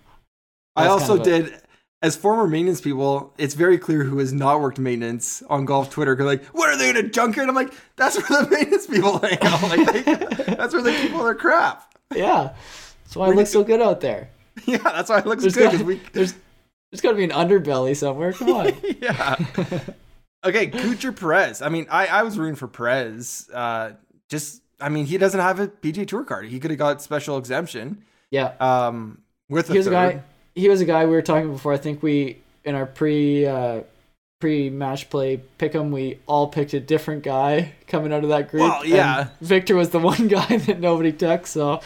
I 0.75 0.87
also 0.87 1.17
kind 1.17 1.19
of 1.19 1.45
did 1.45 1.61
as 2.03 2.17
former 2.17 2.45
maintenance 2.45 2.81
people, 2.81 3.33
it's 3.37 3.53
very 3.53 3.77
clear 3.77 4.03
who 4.03 4.19
has 4.19 4.33
not 4.33 4.59
worked 4.59 4.77
maintenance 4.77 5.41
on 5.43 5.63
golf 5.63 5.89
Twitter. 5.89 6.15
Cause 6.17 6.25
like, 6.25 6.43
what 6.47 6.69
are 6.69 6.77
they 6.77 6.89
in 6.89 6.97
a 6.97 7.03
junkyard? 7.03 7.47
I'm 7.47 7.55
like, 7.55 7.73
that's 7.95 8.17
where 8.17 8.43
the 8.43 8.49
maintenance 8.51 8.87
people 8.87 9.19
hang 9.19 9.37
out. 9.41 9.61
Like, 9.63 9.93
they, 9.93 10.55
that's 10.55 10.73
where 10.73 10.83
they 10.83 11.01
keep 11.01 11.13
all 11.15 11.23
their 11.23 11.33
crap. 11.33 11.95
Yeah, 12.13 12.53
that's 13.03 13.15
why 13.15 13.27
I 13.27 13.31
look 13.31 13.47
so 13.47 13.63
good 13.63 13.81
out 13.81 14.01
there. 14.01 14.29
Yeah, 14.65 14.77
that's 14.77 15.09
why 15.09 15.17
it 15.17 15.25
looks 15.25 15.41
there's 15.41 15.55
good. 15.55 15.71
Gotta, 15.71 15.83
we... 15.83 15.95
There's 16.13 16.35
there's 16.91 17.01
got 17.01 17.09
to 17.09 17.17
be 17.17 17.23
an 17.23 17.31
underbelly 17.31 17.97
somewhere. 17.97 18.33
Come 18.33 18.51
on. 18.51 18.71
yeah. 19.01 19.35
Okay, 20.45 20.67
Kuchar 20.67 21.19
Perez. 21.19 21.63
I 21.63 21.69
mean, 21.69 21.87
I 21.89 22.05
I 22.05 22.21
was 22.21 22.37
rooting 22.37 22.55
for 22.55 22.67
Perez. 22.67 23.49
Uh, 23.51 23.93
just 24.29 24.61
I 24.79 24.89
mean, 24.89 25.07
he 25.07 25.17
doesn't 25.17 25.39
have 25.39 25.59
a 25.59 25.67
PGA 25.69 26.07
Tour 26.07 26.23
card. 26.23 26.45
He 26.45 26.59
could 26.59 26.69
have 26.69 26.77
got 26.77 27.01
special 27.01 27.39
exemption. 27.39 28.03
Yeah. 28.29 28.53
Um, 28.59 29.23
with 29.49 29.71
a 29.71 29.73
Here's 29.73 29.85
third. 29.85 29.93
a 29.93 30.13
guy 30.13 30.23
he 30.55 30.69
was 30.69 30.81
a 30.81 30.85
guy 30.85 31.05
we 31.05 31.11
were 31.11 31.21
talking 31.21 31.51
before. 31.51 31.73
I 31.73 31.77
think 31.77 32.03
we 32.03 32.41
in 32.63 32.75
our 32.75 32.85
pre 32.85 33.45
uh, 33.45 33.81
pre 34.39 34.69
match 34.69 35.09
play 35.09 35.37
pick 35.57 35.73
him. 35.73 35.91
We 35.91 36.19
all 36.25 36.47
picked 36.47 36.73
a 36.73 36.79
different 36.79 37.23
guy 37.23 37.73
coming 37.87 38.13
out 38.13 38.23
of 38.23 38.29
that 38.29 38.49
group. 38.49 38.63
Well, 38.63 38.85
yeah. 38.85 39.29
Victor 39.41 39.75
was 39.75 39.89
the 39.89 39.99
one 40.13 40.27
guy 40.27 40.57
that 40.57 40.79
nobody 40.79 41.11
took. 41.11 41.47
So 41.47 41.81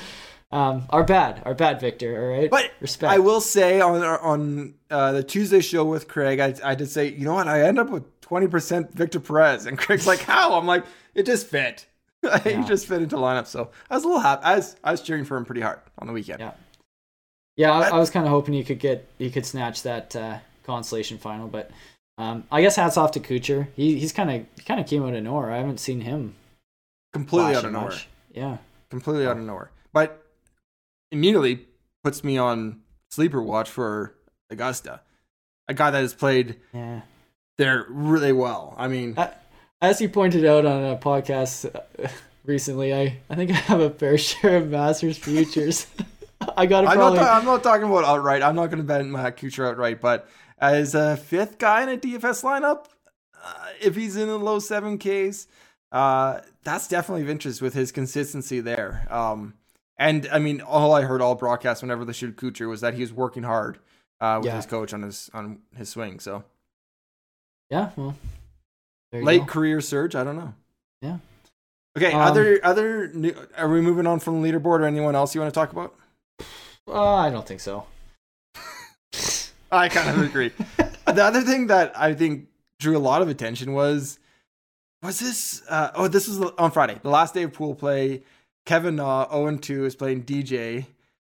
um, 0.51 0.83
our 0.89 1.03
bad, 1.03 1.41
our 1.45 1.53
bad, 1.53 1.81
Victor. 1.81 2.21
All 2.21 2.39
right, 2.39 2.49
but 2.49 2.71
respect. 2.79 3.11
I 3.11 3.19
will 3.19 3.41
say 3.41 3.81
on 3.81 4.01
on 4.01 4.75
uh, 4.89 5.11
the 5.11 5.23
Tuesday 5.23 5.59
show 5.59 5.83
with 5.83 6.07
Craig, 6.07 6.39
I, 6.39 6.55
I 6.63 6.75
did 6.75 6.89
say, 6.89 7.09
you 7.09 7.25
know 7.25 7.33
what? 7.33 7.47
I 7.47 7.63
end 7.63 7.79
up 7.79 7.89
with 7.89 8.21
twenty 8.21 8.47
percent 8.47 8.93
Victor 8.93 9.19
Perez, 9.19 9.65
and 9.65 9.77
Craig's 9.77 10.07
like, 10.07 10.19
how? 10.19 10.57
I'm 10.57 10.65
like, 10.65 10.85
it 11.13 11.25
just 11.25 11.47
fit. 11.47 11.85
he 12.43 12.51
yeah. 12.51 12.63
just 12.63 12.87
fit 12.87 13.01
into 13.01 13.17
lineup. 13.17 13.45
So 13.45 13.71
I 13.89 13.95
was 13.95 14.03
a 14.03 14.07
little 14.07 14.21
happy. 14.21 14.43
I 14.43 14.55
was, 14.55 14.75
I 14.83 14.91
was 14.91 15.01
cheering 15.01 15.25
for 15.25 15.35
him 15.37 15.43
pretty 15.43 15.61
hard 15.61 15.79
on 15.99 16.07
the 16.07 16.13
weekend. 16.13 16.39
Yeah, 16.39 16.53
yeah. 17.57 17.73
I, 17.73 17.89
I 17.89 17.97
was 17.99 18.09
kind 18.09 18.25
of 18.25 18.31
hoping 18.31 18.53
he 18.53 18.63
could 18.63 18.79
get 18.79 19.07
he 19.17 19.29
could 19.29 19.45
snatch 19.45 19.83
that 19.83 20.15
uh, 20.15 20.37
consolation 20.63 21.17
final, 21.17 21.47
but 21.47 21.69
um, 22.17 22.45
I 22.51 22.61
guess 22.61 22.75
hats 22.75 22.97
off 22.97 23.11
to 23.11 23.19
Kuchar. 23.19 23.67
He 23.75 23.99
he's 23.99 24.13
kind 24.13 24.31
of 24.31 24.65
kind 24.65 24.79
of 24.79 24.87
came 24.87 25.05
out 25.05 25.13
of 25.13 25.23
nowhere. 25.23 25.51
I 25.51 25.57
haven't 25.57 25.79
seen 25.79 26.01
him 26.01 26.35
completely 27.13 27.55
out 27.55 27.65
of 27.65 27.71
nowhere. 27.71 27.89
Much. 27.89 28.07
Yeah, 28.33 28.57
completely 28.89 29.27
out 29.27 29.37
of 29.37 29.43
nowhere. 29.43 29.71
But 29.93 30.23
immediately 31.11 31.65
puts 32.03 32.23
me 32.23 32.37
on 32.37 32.81
sleeper 33.11 33.41
watch 33.41 33.69
for 33.69 34.15
Augusta, 34.49 35.01
a 35.67 35.73
guy 35.73 35.91
that 35.91 35.99
has 35.99 36.13
played 36.13 36.57
yeah. 36.73 37.01
there 37.57 37.85
really 37.89 38.31
well. 38.31 38.75
I 38.77 38.87
mean, 38.87 39.17
as 39.81 40.01
you 40.01 40.09
pointed 40.09 40.45
out 40.45 40.65
on 40.65 40.83
a 40.83 40.97
podcast 40.97 41.73
uh, 41.75 42.07
recently, 42.45 42.93
I 42.93 43.17
I 43.29 43.35
think 43.35 43.51
I 43.51 43.55
have 43.55 43.79
a 43.79 43.89
fair 43.89 44.17
share 44.17 44.57
of 44.57 44.69
Masters 44.69 45.17
futures. 45.17 45.87
I 46.55 46.65
got 46.65 46.85
probably. 46.85 47.19
I'm 47.19 47.25
not, 47.25 47.33
I'm 47.33 47.45
not 47.45 47.63
talking 47.63 47.87
about 47.87 48.05
outright. 48.05 48.41
I'm 48.41 48.55
not 48.55 48.67
going 48.67 48.79
to 48.79 48.83
bet 48.83 49.05
my 49.05 49.31
Kuchar 49.31 49.69
outright, 49.69 50.01
but 50.01 50.29
as 50.59 50.95
a 50.95 51.17
fifth 51.17 51.57
guy 51.57 51.83
in 51.83 51.89
a 51.89 51.97
DFS 51.97 52.43
lineup, 52.43 52.85
uh, 53.43 53.67
if 53.81 53.95
he's 53.95 54.15
in 54.15 54.27
the 54.27 54.37
low 54.37 54.59
seven 54.59 54.97
Ks, 54.97 55.47
uh, 55.91 56.39
that's 56.63 56.87
definitely 56.87 57.23
of 57.23 57.29
interest 57.29 57.61
with 57.61 57.73
his 57.73 57.91
consistency 57.91 58.59
there. 58.59 59.07
Um, 59.09 59.53
and 59.97 60.27
I 60.31 60.39
mean, 60.39 60.61
all 60.61 60.93
I 60.93 61.01
heard 61.01 61.21
all 61.21 61.35
broadcasts 61.35 61.81
whenever 61.81 62.05
they 62.05 62.13
showed 62.13 62.35
Kuchar 62.35 62.69
was 62.69 62.81
that 62.81 62.93
he 62.93 63.01
was 63.01 63.13
working 63.13 63.43
hard 63.43 63.79
uh, 64.21 64.37
with 64.39 64.47
yeah. 64.47 64.55
his 64.55 64.65
coach 64.65 64.93
on 64.93 65.01
his 65.01 65.29
on 65.33 65.59
his 65.75 65.89
swing. 65.89 66.19
So, 66.19 66.43
yeah, 67.69 67.91
well, 67.95 68.15
late 69.11 69.39
go. 69.41 69.45
career 69.45 69.81
surge. 69.81 70.15
I 70.15 70.23
don't 70.23 70.37
know. 70.37 70.53
Yeah. 71.01 71.17
Okay. 71.97 72.11
Um, 72.11 72.21
other 72.21 72.59
other. 72.63 73.07
New, 73.13 73.33
are 73.57 73.69
we 73.69 73.81
moving 73.81 74.05
on 74.05 74.19
from 74.19 74.41
the 74.41 74.51
leaderboard 74.51 74.79
or 74.79 74.85
anyone 74.85 75.15
else 75.15 75.33
you 75.33 75.41
want 75.41 75.53
to 75.53 75.59
talk 75.59 75.71
about? 75.71 75.95
Uh, 76.87 77.15
I 77.15 77.29
don't 77.29 77.45
think 77.45 77.59
so. 77.59 77.85
I 79.71 79.89
kind 79.89 80.09
of 80.09 80.25
agree. 80.25 80.51
the 81.05 81.23
other 81.23 81.41
thing 81.41 81.67
that 81.67 81.97
I 81.97 82.13
think 82.13 82.47
drew 82.79 82.97
a 82.97 82.99
lot 82.99 83.21
of 83.21 83.29
attention 83.29 83.73
was 83.73 84.19
was 85.03 85.19
this 85.19 85.63
uh, 85.69 85.91
oh 85.95 86.07
this 86.07 86.27
was 86.27 86.39
on 86.57 86.71
Friday, 86.71 86.99
the 87.03 87.09
last 87.09 87.33
day 87.33 87.43
of 87.43 87.53
pool 87.53 87.75
play. 87.75 88.23
Kevin 88.65 88.97
Na, 88.97 89.29
0 89.29 89.57
2, 89.57 89.85
is 89.85 89.95
playing 89.95 90.23
DJ, 90.23 90.85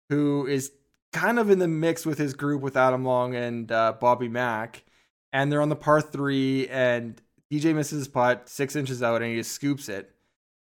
who 0.09 0.45
is 0.45 0.71
kind 1.13 1.39
of 1.39 1.49
in 1.49 1.57
the 1.57 1.67
mix 1.67 2.05
with 2.05 2.19
his 2.19 2.35
group 2.35 2.61
with 2.61 2.77
Adam 2.77 3.03
Long 3.03 3.35
and 3.35 3.71
uh, 3.71 3.93
Bobby 3.99 4.27
Mack. 4.27 4.83
And 5.31 5.51
they're 5.51 5.61
on 5.61 5.69
the 5.69 5.75
par 5.75 5.99
three, 5.99 6.67
and 6.67 7.19
DJ 7.51 7.73
misses 7.73 7.99
his 7.99 8.07
putt 8.07 8.49
six 8.49 8.75
inches 8.75 9.01
out, 9.01 9.23
and 9.23 9.31
he 9.31 9.37
just 9.37 9.51
scoops 9.51 9.89
it. 9.89 10.11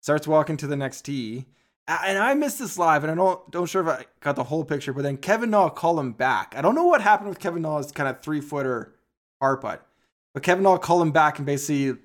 Starts 0.02 0.28
walking 0.28 0.56
to 0.58 0.68
the 0.68 0.78
next 0.78 1.02
tee. 1.02 1.46
And 1.88 2.18
I 2.18 2.34
missed 2.34 2.58
this 2.58 2.80
live, 2.80 3.04
and 3.04 3.12
I 3.12 3.16
don't 3.16 3.52
don't 3.52 3.68
sure 3.68 3.88
if 3.88 3.88
I 3.88 4.06
got 4.20 4.36
the 4.36 4.46
whole 4.46 4.66
picture. 4.66 4.92
But 4.92 5.04
then 5.04 5.18
Kevin 5.18 5.52
Na 5.52 5.70
called 5.70 6.00
him 6.00 6.14
back. 6.14 6.56
I 6.58 6.62
don't 6.62 6.74
know 6.74 6.86
what 6.86 7.02
happened 7.02 7.30
with 7.30 7.40
Kevin 7.40 7.62
Na's 7.62 7.92
kind 7.92 8.10
of 8.10 8.22
three 8.22 8.42
footer 8.42 8.96
par 9.40 9.58
putt, 9.58 9.86
but 10.34 10.42
Kevin 10.42 10.64
Na 10.64 10.78
called 10.78 11.04
him 11.04 11.12
back 11.12 11.38
and 11.38 11.46
basically 11.46 12.02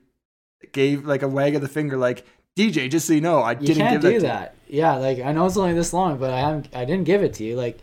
gave 0.73 1.07
like 1.07 1.23
a 1.23 1.29
wag 1.29 1.55
of 1.55 1.63
the 1.63 1.69
finger, 1.69 1.97
like 1.97 2.27
DJ, 2.59 2.91
just 2.91 3.07
so 3.07 3.15
you 3.15 3.23
know, 3.23 3.39
I 3.39 3.53
you 3.53 3.69
didn't 3.69 3.77
can't 3.79 4.03
give 4.03 4.13
do 4.13 4.21
that. 4.21 4.55
Yeah, 4.69 4.97
like 4.97 5.21
I 5.21 5.33
know 5.33 5.47
it's 5.47 5.57
only 5.57 5.73
this 5.73 5.93
long, 5.93 6.19
but 6.19 6.31
I 6.31 6.41
haven't, 6.41 6.69
I 6.75 6.85
didn't 6.85 7.05
give 7.05 7.23
it 7.23 7.35
to 7.35 7.45
you. 7.45 7.57
Like 7.57 7.79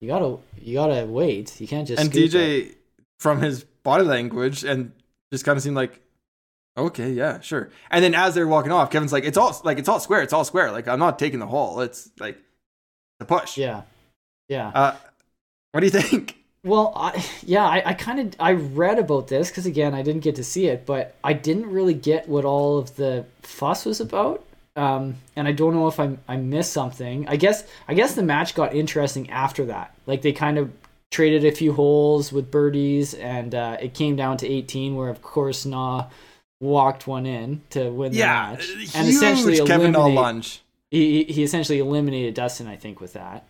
you 0.00 0.08
gotta, 0.08 0.38
you 0.60 0.74
gotta 0.74 1.06
wait. 1.06 1.60
You 1.60 1.68
can't 1.68 1.86
just. 1.86 2.02
And 2.02 2.10
DJ, 2.12 2.70
it. 2.70 2.78
from 3.20 3.40
his 3.40 3.64
body 3.84 4.04
language, 4.04 4.64
and 4.64 4.92
just 5.32 5.44
kind 5.44 5.56
of 5.56 5.62
seemed 5.62 5.76
like, 5.76 6.00
okay, 6.76 7.10
yeah, 7.12 7.40
sure. 7.40 7.70
And 7.90 8.04
then 8.04 8.14
as 8.14 8.34
they're 8.34 8.48
walking 8.48 8.72
off, 8.72 8.90
Kevin's 8.90 9.12
like, 9.12 9.24
it's 9.24 9.38
all 9.38 9.60
like 9.64 9.78
it's 9.78 9.88
all 9.88 10.00
square, 10.00 10.22
it's 10.22 10.32
all 10.32 10.44
square. 10.44 10.70
Like 10.70 10.88
I'm 10.88 10.98
not 10.98 11.18
taking 11.18 11.38
the 11.38 11.46
hole. 11.46 11.80
It's 11.80 12.10
like 12.18 12.38
the 13.18 13.26
push. 13.26 13.56
Yeah, 13.56 13.82
yeah. 14.48 14.68
Uh, 14.68 14.96
what 15.72 15.80
do 15.80 15.86
you 15.86 15.90
think? 15.90 16.36
Well, 16.64 16.94
I, 16.96 17.22
yeah, 17.44 17.64
I, 17.64 17.90
I 17.90 17.94
kind 17.94 18.20
of 18.20 18.34
I 18.40 18.52
read 18.52 18.98
about 18.98 19.28
this 19.28 19.50
because 19.50 19.66
again 19.66 19.94
I 19.94 20.00
didn't 20.00 20.22
get 20.22 20.36
to 20.36 20.44
see 20.44 20.66
it, 20.66 20.86
but 20.86 21.14
I 21.22 21.34
didn't 21.34 21.70
really 21.70 21.92
get 21.92 22.26
what 22.26 22.46
all 22.46 22.78
of 22.78 22.96
the 22.96 23.26
fuss 23.42 23.84
was 23.84 24.00
about, 24.00 24.42
um, 24.74 25.16
and 25.36 25.46
I 25.46 25.52
don't 25.52 25.74
know 25.74 25.88
if 25.88 26.00
I 26.00 26.16
I 26.26 26.38
missed 26.38 26.72
something. 26.72 27.28
I 27.28 27.36
guess 27.36 27.64
I 27.86 27.92
guess 27.92 28.14
the 28.14 28.22
match 28.22 28.54
got 28.54 28.74
interesting 28.74 29.28
after 29.28 29.66
that. 29.66 29.94
Like 30.06 30.22
they 30.22 30.32
kind 30.32 30.56
of 30.56 30.72
traded 31.10 31.44
a 31.44 31.52
few 31.52 31.74
holes 31.74 32.32
with 32.32 32.50
birdies, 32.50 33.12
and 33.12 33.54
uh, 33.54 33.76
it 33.80 33.92
came 33.92 34.16
down 34.16 34.38
to 34.38 34.48
18, 34.48 34.96
where 34.96 35.10
of 35.10 35.20
course 35.20 35.66
Na 35.66 36.06
walked 36.64 37.06
one 37.06 37.26
in 37.26 37.62
to 37.70 37.90
win 37.90 38.12
the 38.12 38.18
yeah, 38.18 38.52
match, 38.52 38.68
and 38.94 39.08
essentially 39.08 39.64
Kevin 39.66 39.92
Na 39.92 40.06
lunge. 40.06 40.62
He 40.90 41.24
he 41.24 41.42
essentially 41.42 41.78
eliminated 41.78 42.34
Dustin, 42.34 42.66
I 42.66 42.76
think, 42.76 43.00
with 43.00 43.12
that. 43.14 43.46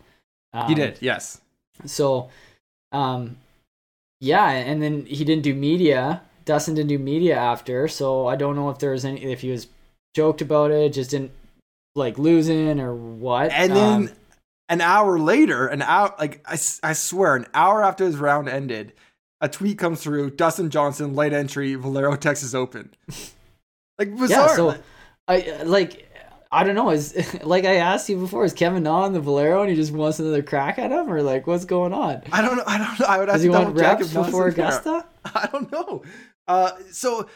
Um, 0.52 0.68
he 0.68 0.74
did, 0.74 0.98
yes. 1.00 1.40
So 1.84 2.30
um, 2.92 3.36
yeah, 4.20 4.48
and 4.50 4.82
then 4.82 5.06
he 5.06 5.24
didn't 5.24 5.42
do 5.42 5.54
media. 5.54 6.22
Dustin 6.44 6.74
didn't 6.74 6.90
do 6.90 6.98
media 6.98 7.36
after, 7.36 7.88
so 7.88 8.26
I 8.26 8.36
don't 8.36 8.56
know 8.56 8.70
if 8.70 8.78
there 8.78 8.92
was 8.92 9.04
any 9.04 9.22
if 9.24 9.40
he 9.40 9.50
was 9.50 9.66
joked 10.14 10.40
about 10.40 10.70
it, 10.70 10.92
just 10.92 11.10
didn't 11.10 11.32
like 11.94 12.18
losing 12.18 12.80
or 12.80 12.94
what. 12.94 13.50
And 13.52 13.74
then 13.74 13.94
um, 13.94 14.10
an 14.68 14.80
hour 14.80 15.18
later, 15.18 15.66
an 15.66 15.82
hour 15.82 16.14
like 16.18 16.40
I, 16.46 16.58
I 16.82 16.92
swear, 16.92 17.36
an 17.36 17.46
hour 17.52 17.82
after 17.82 18.04
his 18.04 18.16
round 18.16 18.48
ended, 18.48 18.92
a 19.44 19.48
tweet 19.48 19.78
comes 19.78 20.02
through: 20.02 20.30
Dustin 20.30 20.70
Johnson 20.70 21.14
late 21.14 21.34
entry, 21.34 21.74
Valero 21.74 22.16
Texas 22.16 22.54
Open. 22.54 22.90
like 23.98 24.16
bizarre. 24.16 24.48
Yeah, 24.48 24.56
so 24.56 24.76
I 25.28 25.62
like 25.64 26.10
I 26.50 26.64
don't 26.64 26.74
know. 26.74 26.90
Is 26.90 27.14
like 27.44 27.66
I 27.66 27.76
asked 27.76 28.08
you 28.08 28.16
before, 28.16 28.46
is 28.46 28.54
Kevin 28.54 28.86
on 28.86 29.12
the 29.12 29.20
Valero 29.20 29.60
and 29.60 29.68
he 29.68 29.76
just 29.76 29.92
wants 29.92 30.18
another 30.18 30.42
crack 30.42 30.78
at 30.78 30.90
him, 30.90 31.12
or 31.12 31.22
like 31.22 31.46
what's 31.46 31.66
going 31.66 31.92
on? 31.92 32.22
I 32.32 32.40
don't 32.40 32.56
know. 32.56 32.64
I 32.66 32.78
don't 32.78 32.98
know. 32.98 33.06
I 33.06 33.18
would 33.18 33.28
have 33.28 33.36
Does 33.36 33.42
to 33.42 33.48
he 33.48 33.52
double 33.52 33.66
want 33.66 33.78
check 33.78 33.98
reps 33.98 34.14
before 34.14 34.48
Augusta. 34.48 35.04
I 35.26 35.48
don't 35.52 35.70
know. 35.70 36.02
Uh, 36.48 36.72
so 36.90 37.28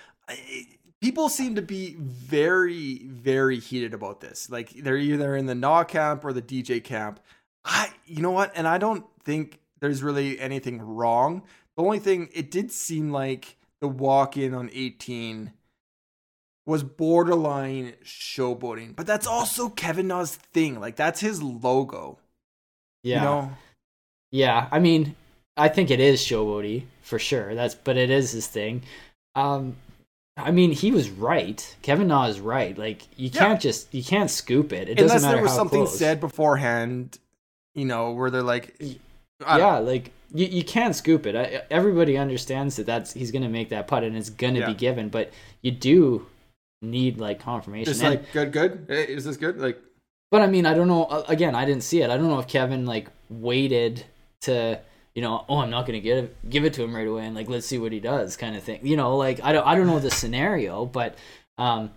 people 1.03 1.29
seem 1.29 1.57
to 1.57 1.63
be 1.63 1.95
very, 1.99 3.03
very 3.05 3.59
heated 3.59 3.93
about 3.93 4.21
this. 4.21 4.49
Like 4.49 4.71
they're 4.71 4.97
either 4.97 5.37
in 5.37 5.45
the 5.45 5.55
Na 5.55 5.85
camp 5.85 6.25
or 6.25 6.33
the 6.33 6.43
DJ 6.43 6.83
camp. 6.83 7.21
I, 7.67 7.91
you 8.07 8.23
know 8.23 8.31
what? 8.31 8.53
And 8.55 8.67
I 8.67 8.79
don't 8.79 9.05
think 9.25 9.61
there's 9.81 10.03
really 10.03 10.41
anything 10.41 10.81
wrong. 10.81 11.43
The 11.79 11.85
only 11.85 12.01
thing 12.01 12.29
it 12.35 12.51
did 12.51 12.73
seem 12.73 13.13
like 13.13 13.57
the 13.81 13.87
walk 13.87 14.37
in 14.37 14.53
on 14.53 14.69
18 14.73 15.53
was 16.67 16.83
borderline 16.83 17.95
showboating, 18.05 18.97
but 18.97 19.07
that's 19.07 19.29
also 19.29 19.69
Kevin 19.69 20.09
Na's 20.09 20.35
thing. 20.35 20.81
Like 20.81 20.97
that's 20.97 21.21
his 21.21 21.41
logo. 21.41 22.19
Yeah. 23.05 23.19
You 23.19 23.25
know? 23.25 23.51
Yeah. 24.33 24.69
I 24.73 24.81
mean, 24.81 25.15
I 25.57 25.69
think 25.69 25.93
it 25.93 26.01
is 26.01 26.21
showboaty 26.21 26.83
for 27.01 27.21
sure. 27.21 27.55
That's 27.55 27.77
but 27.77 27.97
it 27.97 28.11
is 28.11 28.33
his 28.33 28.49
thing. 28.49 28.83
Um 29.37 29.77
I 30.37 30.51
mean, 30.51 30.73
he 30.73 30.91
was 30.91 31.11
right. 31.11 31.77
Kevin 31.83 32.09
Na 32.09 32.27
is 32.27 32.41
right. 32.41 32.77
Like 32.77 33.03
you 33.17 33.31
can't 33.31 33.61
just 33.61 33.95
you 33.95 34.03
can't 34.03 34.31
scoop 34.31 34.73
it. 34.73 34.89
It 34.89 34.99
Unless 34.99 35.13
doesn't 35.13 35.29
matter 35.29 35.37
there 35.37 35.45
was 35.45 35.55
something 35.55 35.85
close. 35.85 35.97
said 35.97 36.19
beforehand, 36.19 37.19
you 37.77 37.85
know, 37.85 38.11
where 38.11 38.31
they're 38.31 38.43
like, 38.43 38.77
yeah, 39.41 39.79
like 39.79 40.13
you, 40.35 40.47
you 40.47 40.65
can't 40.65 40.95
scoop 40.95 41.27
it. 41.27 41.37
I, 41.37 41.63
everybody 41.71 42.17
understands 42.17 42.77
that 42.77 42.87
that's 42.87 43.13
he's 43.13 43.31
gonna 43.31 43.49
make 43.49 43.71
that 43.71 43.87
putt 43.87 44.05
and 44.05 44.17
it's 44.17 44.31
gonna 44.31 44.61
yeah. 44.61 44.67
be 44.67 44.75
given, 44.75 45.09
but 45.09 45.33
you 45.63 45.71
do 45.71 46.27
need 46.83 47.19
like 47.19 47.41
confirmation. 47.41 47.93
Just 47.93 48.03
like 48.03 48.31
good, 48.33 48.53
good. 48.53 48.87
Is 48.89 49.25
this 49.25 49.37
good? 49.37 49.59
Like, 49.59 49.79
but 50.31 50.43
I 50.43 50.47
mean, 50.47 50.67
I 50.67 50.75
don't 50.75 50.89
know. 50.89 51.25
Again, 51.29 51.55
I 51.55 51.65
didn't 51.65 51.83
see 51.83 52.03
it. 52.03 52.11
I 52.11 52.17
don't 52.17 52.29
know 52.29 52.39
if 52.39 52.47
Kevin 52.47 52.85
like 52.87 53.09
waited 53.31 54.05
to, 54.43 54.81
you 55.15 55.23
know, 55.23 55.45
oh, 55.49 55.59
I'm 55.59 55.71
not 55.71 55.87
gonna 55.87 56.01
give 56.01 56.25
it, 56.25 56.51
give 56.51 56.65
it 56.65 56.75
to 56.75 56.83
him 56.83 56.95
right 56.95 57.07
away, 57.07 57.25
and 57.25 57.35
like 57.35 57.49
let's 57.49 57.67
see 57.67 57.79
what 57.79 57.93
he 57.93 58.01
does, 58.01 58.37
kind 58.37 58.57
of 58.57 58.63
thing. 58.63 58.87
You 58.87 58.97
know, 58.97 59.17
like 59.17 59.43
I 59.43 59.53
don't, 59.53 59.67
I 59.67 59.75
don't 59.75 59.87
know 59.87 59.99
the 59.99 60.11
scenario, 60.11 60.85
but 60.85 61.17
um, 61.57 61.91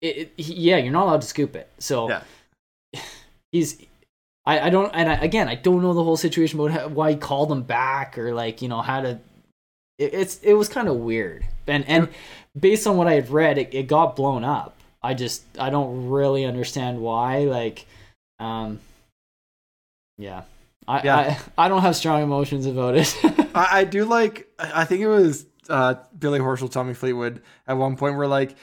it, 0.00 0.32
it, 0.36 0.38
yeah, 0.38 0.78
you're 0.78 0.92
not 0.92 1.04
allowed 1.04 1.20
to 1.22 1.26
scoop 1.26 1.54
it. 1.54 1.70
So 1.78 2.08
yeah. 2.08 2.22
he's. 3.52 3.78
I, 4.48 4.66
I 4.66 4.70
don't 4.70 4.90
and 4.94 5.08
I, 5.08 5.14
again 5.14 5.48
I 5.48 5.54
don't 5.54 5.82
know 5.82 5.94
the 5.94 6.02
whole 6.02 6.16
situation 6.16 6.58
about 6.58 6.90
why 6.90 7.10
he 7.12 7.16
called 7.16 7.52
him 7.52 7.62
back 7.62 8.18
or 8.18 8.34
like 8.34 8.62
you 8.62 8.68
know 8.68 8.80
how 8.80 9.02
to 9.02 9.20
it, 9.98 10.14
it's 10.14 10.40
it 10.40 10.54
was 10.54 10.68
kind 10.68 10.88
of 10.88 10.96
weird 10.96 11.44
and 11.66 11.86
and 11.86 12.08
based 12.58 12.86
on 12.86 12.96
what 12.96 13.06
I 13.06 13.14
had 13.14 13.30
read, 13.30 13.58
it, 13.58 13.74
it 13.74 13.86
got 13.86 14.16
blown 14.16 14.44
up. 14.44 14.76
I 15.02 15.14
just 15.14 15.44
I 15.58 15.70
don't 15.70 16.08
really 16.08 16.44
understand 16.44 17.00
why. 17.00 17.44
Like, 17.44 17.86
um, 18.38 18.80
yeah, 20.16 20.42
I 20.86 21.02
yeah. 21.02 21.38
I, 21.56 21.66
I 21.66 21.68
don't 21.68 21.82
have 21.82 21.96
strong 21.96 22.22
emotions 22.22 22.66
about 22.66 22.96
it. 22.96 23.16
I, 23.54 23.80
I 23.80 23.84
do 23.84 24.04
like. 24.04 24.48
I 24.58 24.84
think 24.84 25.00
it 25.00 25.08
was 25.08 25.46
uh, 25.68 25.94
Billy 26.18 26.40
Horschel, 26.40 26.70
Tommy 26.70 26.94
Fleetwood 26.94 27.42
at 27.66 27.76
one 27.76 27.96
point 27.96 28.16
where 28.16 28.26
like 28.26 28.56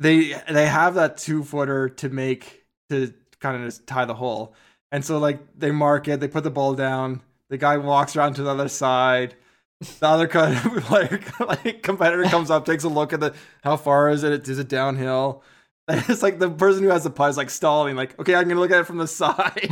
they 0.00 0.34
they 0.50 0.66
have 0.66 0.94
that 0.94 1.18
two 1.18 1.44
footer 1.44 1.88
to 1.88 2.08
make 2.08 2.64
to 2.90 3.14
kind 3.38 3.56
of 3.56 3.68
just 3.68 3.86
tie 3.86 4.04
the 4.04 4.14
hole, 4.14 4.54
and 4.92 5.04
so 5.04 5.18
like 5.18 5.40
they 5.58 5.72
mark 5.72 6.06
it, 6.06 6.20
they 6.20 6.28
put 6.28 6.44
the 6.44 6.50
ball 6.50 6.74
down, 6.74 7.22
the 7.48 7.58
guy 7.58 7.76
walks 7.78 8.14
around 8.14 8.34
to 8.34 8.44
the 8.44 8.50
other 8.50 8.68
side 8.68 9.34
the 9.82 10.06
other 10.06 10.28
player, 10.28 11.20
like 11.40 11.82
competitor 11.82 12.24
comes 12.24 12.50
up, 12.50 12.64
takes 12.64 12.84
a 12.84 12.88
look 12.88 13.12
at 13.12 13.20
the 13.20 13.34
how 13.62 13.76
far 13.76 14.10
is 14.10 14.22
it? 14.22 14.48
Is 14.48 14.58
it 14.58 14.68
downhill? 14.68 15.42
It's 15.88 16.22
like 16.22 16.38
the 16.38 16.48
person 16.48 16.84
who 16.84 16.90
has 16.90 17.02
the 17.02 17.10
putt 17.10 17.30
is 17.30 17.36
like 17.36 17.50
stalling, 17.50 17.96
like, 17.96 18.18
okay, 18.18 18.36
I'm 18.36 18.48
gonna 18.48 18.60
look 18.60 18.70
at 18.70 18.80
it 18.80 18.86
from 18.86 18.98
the 18.98 19.06
side. 19.08 19.68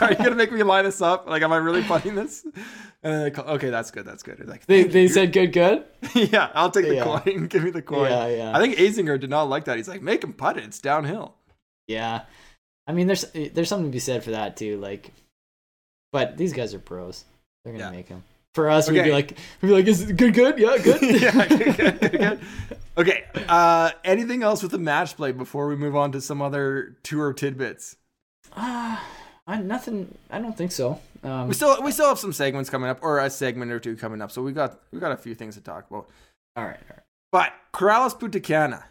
Are 0.00 0.10
you 0.10 0.16
gonna 0.16 0.34
make 0.34 0.50
me 0.50 0.62
line 0.62 0.84
this 0.84 1.02
up? 1.02 1.28
Like, 1.28 1.42
am 1.42 1.52
I 1.52 1.58
really 1.58 1.82
putting 1.82 2.14
this? 2.14 2.44
And 2.44 2.54
then 3.02 3.22
they 3.22 3.30
call, 3.30 3.44
okay, 3.44 3.68
that's 3.68 3.90
good, 3.90 4.06
that's 4.06 4.22
good. 4.22 4.48
Like 4.48 4.64
they 4.64 4.84
they 4.84 5.06
said 5.06 5.32
good, 5.32 5.52
good. 5.52 5.84
yeah, 6.14 6.50
I'll 6.54 6.70
take 6.70 6.86
the 6.86 6.96
yeah. 6.96 7.04
coin. 7.04 7.46
Give 7.46 7.62
me 7.62 7.70
the 7.70 7.82
coin. 7.82 8.10
Yeah, 8.10 8.26
yeah. 8.26 8.56
I 8.56 8.58
think 8.58 8.76
Azinger 8.76 9.20
did 9.20 9.30
not 9.30 9.44
like 9.44 9.66
that. 9.66 9.76
He's 9.76 9.86
like, 9.86 10.00
make 10.00 10.24
him 10.24 10.32
putt 10.32 10.56
it. 10.56 10.64
It's 10.64 10.80
downhill. 10.80 11.34
Yeah, 11.86 12.22
I 12.86 12.92
mean, 12.92 13.06
there's 13.06 13.24
there's 13.32 13.68
something 13.68 13.90
to 13.90 13.92
be 13.92 13.98
said 13.98 14.24
for 14.24 14.30
that 14.32 14.56
too. 14.56 14.78
Like, 14.78 15.12
but 16.12 16.36
these 16.36 16.52
guys 16.52 16.74
are 16.74 16.78
pros. 16.78 17.24
They're 17.64 17.72
gonna 17.72 17.84
yeah. 17.84 17.90
make 17.90 18.08
him. 18.08 18.22
For 18.54 18.70
us, 18.70 18.88
okay. 18.88 18.98
we'd 18.98 19.04
be 19.04 19.12
like, 19.12 19.36
we'd 19.60 19.68
be 19.68 19.74
like, 19.74 19.86
is 19.86 20.08
it 20.08 20.16
good, 20.16 20.32
good? 20.32 20.58
Yeah, 20.58 20.78
good. 20.82 21.20
yeah, 21.20 21.46
good, 21.46 21.76
good, 21.76 22.00
good, 22.00 22.12
good. 22.12 22.40
Okay. 22.98 23.24
Uh, 23.48 23.90
anything 24.04 24.42
else 24.42 24.62
with 24.62 24.72
the 24.72 24.78
match 24.78 25.16
play 25.16 25.32
before 25.32 25.66
we 25.68 25.76
move 25.76 25.94
on 25.94 26.12
to 26.12 26.20
some 26.20 26.40
other 26.40 26.96
tour 27.02 27.32
tidbits? 27.32 27.96
Uh, 28.52 28.98
I 29.46 29.60
nothing. 29.60 30.16
I 30.30 30.40
don't 30.40 30.56
think 30.56 30.72
so. 30.72 30.98
Um, 31.22 31.48
we 31.48 31.54
still 31.54 31.82
we 31.82 31.92
still 31.92 32.08
have 32.08 32.18
some 32.18 32.32
segments 32.32 32.70
coming 32.70 32.88
up, 32.88 33.00
or 33.02 33.18
a 33.18 33.28
segment 33.28 33.70
or 33.70 33.78
two 33.78 33.96
coming 33.96 34.22
up. 34.22 34.32
So 34.32 34.42
we 34.42 34.52
got 34.52 34.80
we 34.92 34.98
got 34.98 35.12
a 35.12 35.16
few 35.16 35.34
things 35.34 35.56
to 35.56 35.60
talk 35.60 35.88
about. 35.90 36.08
All 36.56 36.64
right, 36.64 36.78
all 36.90 36.96
right. 36.96 37.02
But 37.32 37.52
Corales 37.72 38.18
Puntacana, 38.18 38.84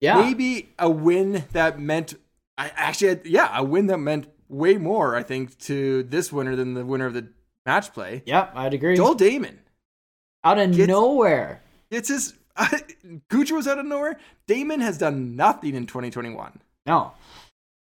yeah, 0.00 0.20
maybe 0.20 0.70
a 0.78 0.90
win 0.90 1.44
that 1.52 1.78
meant. 1.78 2.14
I 2.60 2.72
actually, 2.76 3.20
yeah, 3.24 3.58
a 3.58 3.64
win 3.64 3.86
that 3.86 3.96
meant 3.96 4.26
way 4.50 4.76
more. 4.76 5.16
I 5.16 5.22
think 5.22 5.56
to 5.60 6.02
this 6.02 6.30
winner 6.30 6.56
than 6.56 6.74
the 6.74 6.84
winner 6.84 7.06
of 7.06 7.14
the 7.14 7.28
match 7.64 7.94
play. 7.94 8.22
Yeah, 8.26 8.50
I'd 8.54 8.74
agree. 8.74 8.96
Joel 8.96 9.16
Dahmen. 9.16 9.56
out 10.44 10.58
of 10.58 10.72
gets, 10.72 10.86
nowhere. 10.86 11.62
It's 11.90 12.08
his. 12.08 12.34
Uh, 12.54 12.66
Gucci 13.30 13.52
was 13.52 13.66
out 13.66 13.78
of 13.78 13.86
nowhere. 13.86 14.18
Dahmen 14.46 14.82
has 14.82 14.98
done 14.98 15.36
nothing 15.36 15.74
in 15.74 15.86
2021. 15.86 16.60
No. 16.84 17.12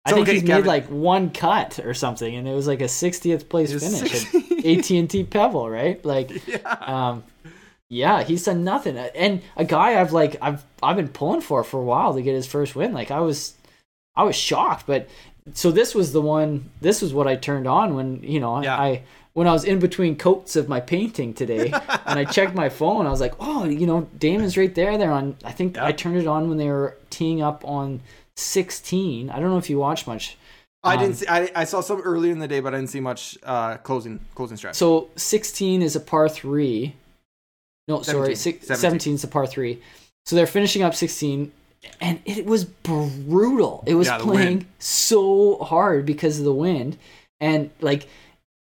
I 0.05 0.09
so, 0.09 0.15
think 0.15 0.27
okay, 0.27 0.33
he's 0.35 0.43
Kevin. 0.43 0.63
made 0.63 0.67
like 0.67 0.85
one 0.87 1.31
cut 1.31 1.79
or 1.79 1.93
something, 1.93 2.33
and 2.33 2.47
it 2.47 2.53
was 2.53 2.67
like 2.67 2.79
a 2.79 2.85
60th 2.85 3.49
place 3.49 3.71
finish 3.73 4.33
at 4.33 4.65
AT&T 4.65 5.23
Pebble, 5.29 5.69
right? 5.69 6.03
Like, 6.05 6.47
yeah. 6.47 6.77
um, 6.81 7.23
yeah, 7.89 8.23
he's 8.23 8.43
done 8.43 8.63
nothing. 8.63 8.97
And 8.97 9.41
a 9.57 9.65
guy 9.65 9.99
I've 9.99 10.13
like 10.13 10.37
I've 10.41 10.63
I've 10.81 10.95
been 10.95 11.09
pulling 11.09 11.41
for 11.41 11.63
for 11.63 11.79
a 11.79 11.83
while 11.83 12.13
to 12.13 12.21
get 12.21 12.33
his 12.33 12.47
first 12.47 12.75
win. 12.75 12.93
Like 12.93 13.11
I 13.11 13.19
was, 13.19 13.55
I 14.15 14.23
was 14.23 14.35
shocked. 14.35 14.85
But 14.85 15.09
so 15.53 15.71
this 15.71 15.93
was 15.93 16.13
the 16.13 16.21
one. 16.21 16.69
This 16.81 17.01
was 17.01 17.13
what 17.13 17.27
I 17.27 17.35
turned 17.35 17.67
on 17.67 17.95
when 17.95 18.21
you 18.23 18.39
know 18.39 18.61
yeah. 18.61 18.77
I 18.77 19.03
when 19.33 19.47
I 19.47 19.51
was 19.51 19.63
in 19.63 19.79
between 19.79 20.15
coats 20.15 20.55
of 20.55 20.69
my 20.69 20.79
painting 20.79 21.33
today, 21.33 21.71
and 22.05 22.19
I 22.19 22.25
checked 22.25 22.55
my 22.55 22.69
phone. 22.69 23.05
I 23.05 23.09
was 23.09 23.19
like, 23.19 23.33
oh, 23.39 23.65
you 23.65 23.87
know, 23.87 24.07
Dahmen's 24.17 24.57
right 24.57 24.73
there. 24.73 24.97
They're 24.97 25.11
on. 25.11 25.35
I 25.43 25.51
think 25.51 25.75
yep. 25.75 25.85
I 25.85 25.91
turned 25.91 26.17
it 26.17 26.27
on 26.27 26.49
when 26.49 26.57
they 26.57 26.69
were 26.69 26.97
teeing 27.09 27.41
up 27.41 27.65
on 27.65 28.01
16. 28.35 29.29
I 29.29 29.39
don't 29.39 29.49
know 29.49 29.57
if 29.57 29.69
you 29.69 29.79
watched 29.79 30.07
much. 30.07 30.37
I 30.83 30.95
um, 30.95 30.99
didn't 30.99 31.15
see. 31.15 31.27
I, 31.27 31.49
I 31.55 31.63
saw 31.63 31.81
some 31.81 32.01
earlier 32.01 32.31
in 32.31 32.39
the 32.39 32.47
day, 32.47 32.59
but 32.59 32.73
I 32.73 32.77
didn't 32.77 32.91
see 32.91 32.99
much 32.99 33.37
uh, 33.43 33.77
closing 33.77 34.19
closing 34.35 34.57
stretch. 34.57 34.75
So 34.75 35.09
16 35.15 35.81
is 35.81 35.95
a 35.95 35.99
par 35.99 36.29
three. 36.29 36.95
No, 37.87 38.01
17, 38.01 38.23
sorry, 38.23 38.35
six, 38.35 38.67
17. 38.67 39.15
is 39.15 39.23
a 39.25 39.27
par 39.27 39.45
three. 39.45 39.81
So 40.25 40.37
they're 40.37 40.47
finishing 40.47 40.83
up 40.83 40.95
16, 40.95 41.51
and 41.99 42.19
it 42.25 42.45
was 42.45 42.65
brutal. 42.65 43.83
It 43.85 43.95
was 43.95 44.07
yeah, 44.07 44.17
playing 44.17 44.57
wind. 44.59 44.65
so 44.79 45.57
hard 45.57 46.05
because 46.05 46.39
of 46.39 46.45
the 46.45 46.53
wind, 46.53 46.97
and 47.39 47.69
like 47.81 48.07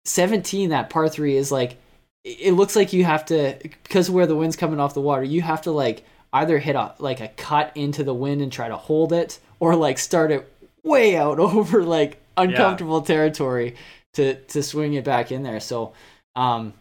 17, 0.06 0.70
that 0.70 0.90
par 0.90 1.10
three 1.10 1.36
is 1.36 1.52
like 1.52 1.78
it 2.24 2.54
looks 2.54 2.76
like 2.76 2.94
you 2.94 3.06
have 3.06 3.26
to 3.26 3.58
because 3.62 4.10
where 4.10 4.28
the 4.28 4.36
wind's 4.36 4.56
coming 4.56 4.80
off 4.80 4.94
the 4.94 5.02
water, 5.02 5.24
you 5.24 5.42
have 5.42 5.62
to 5.64 5.72
like 5.72 6.04
either 6.34 6.60
hit 6.60 6.76
a 6.76 6.94
like 7.00 7.22
a 7.22 7.30
cut 7.30 7.72
into 7.76 8.04
the 8.04 8.14
wind 8.14 8.42
and 8.42 8.52
try 8.52 8.68
to 8.68 8.78
hold 8.78 9.14
it 9.14 9.40
or 9.60 9.76
like 9.76 9.98
start 9.98 10.32
it 10.32 10.52
way 10.84 11.18
out 11.18 11.40
over 11.40 11.84
like 11.84 12.22
uncomfortable 12.38 13.00
yeah. 13.00 13.06
territory 13.06 13.76
to 14.14 14.36
to 14.36 14.62
swing 14.62 14.94
it 14.94 15.04
back 15.04 15.32
in 15.32 15.44
there. 15.44 15.60
So 15.60 15.94
um 16.36 16.74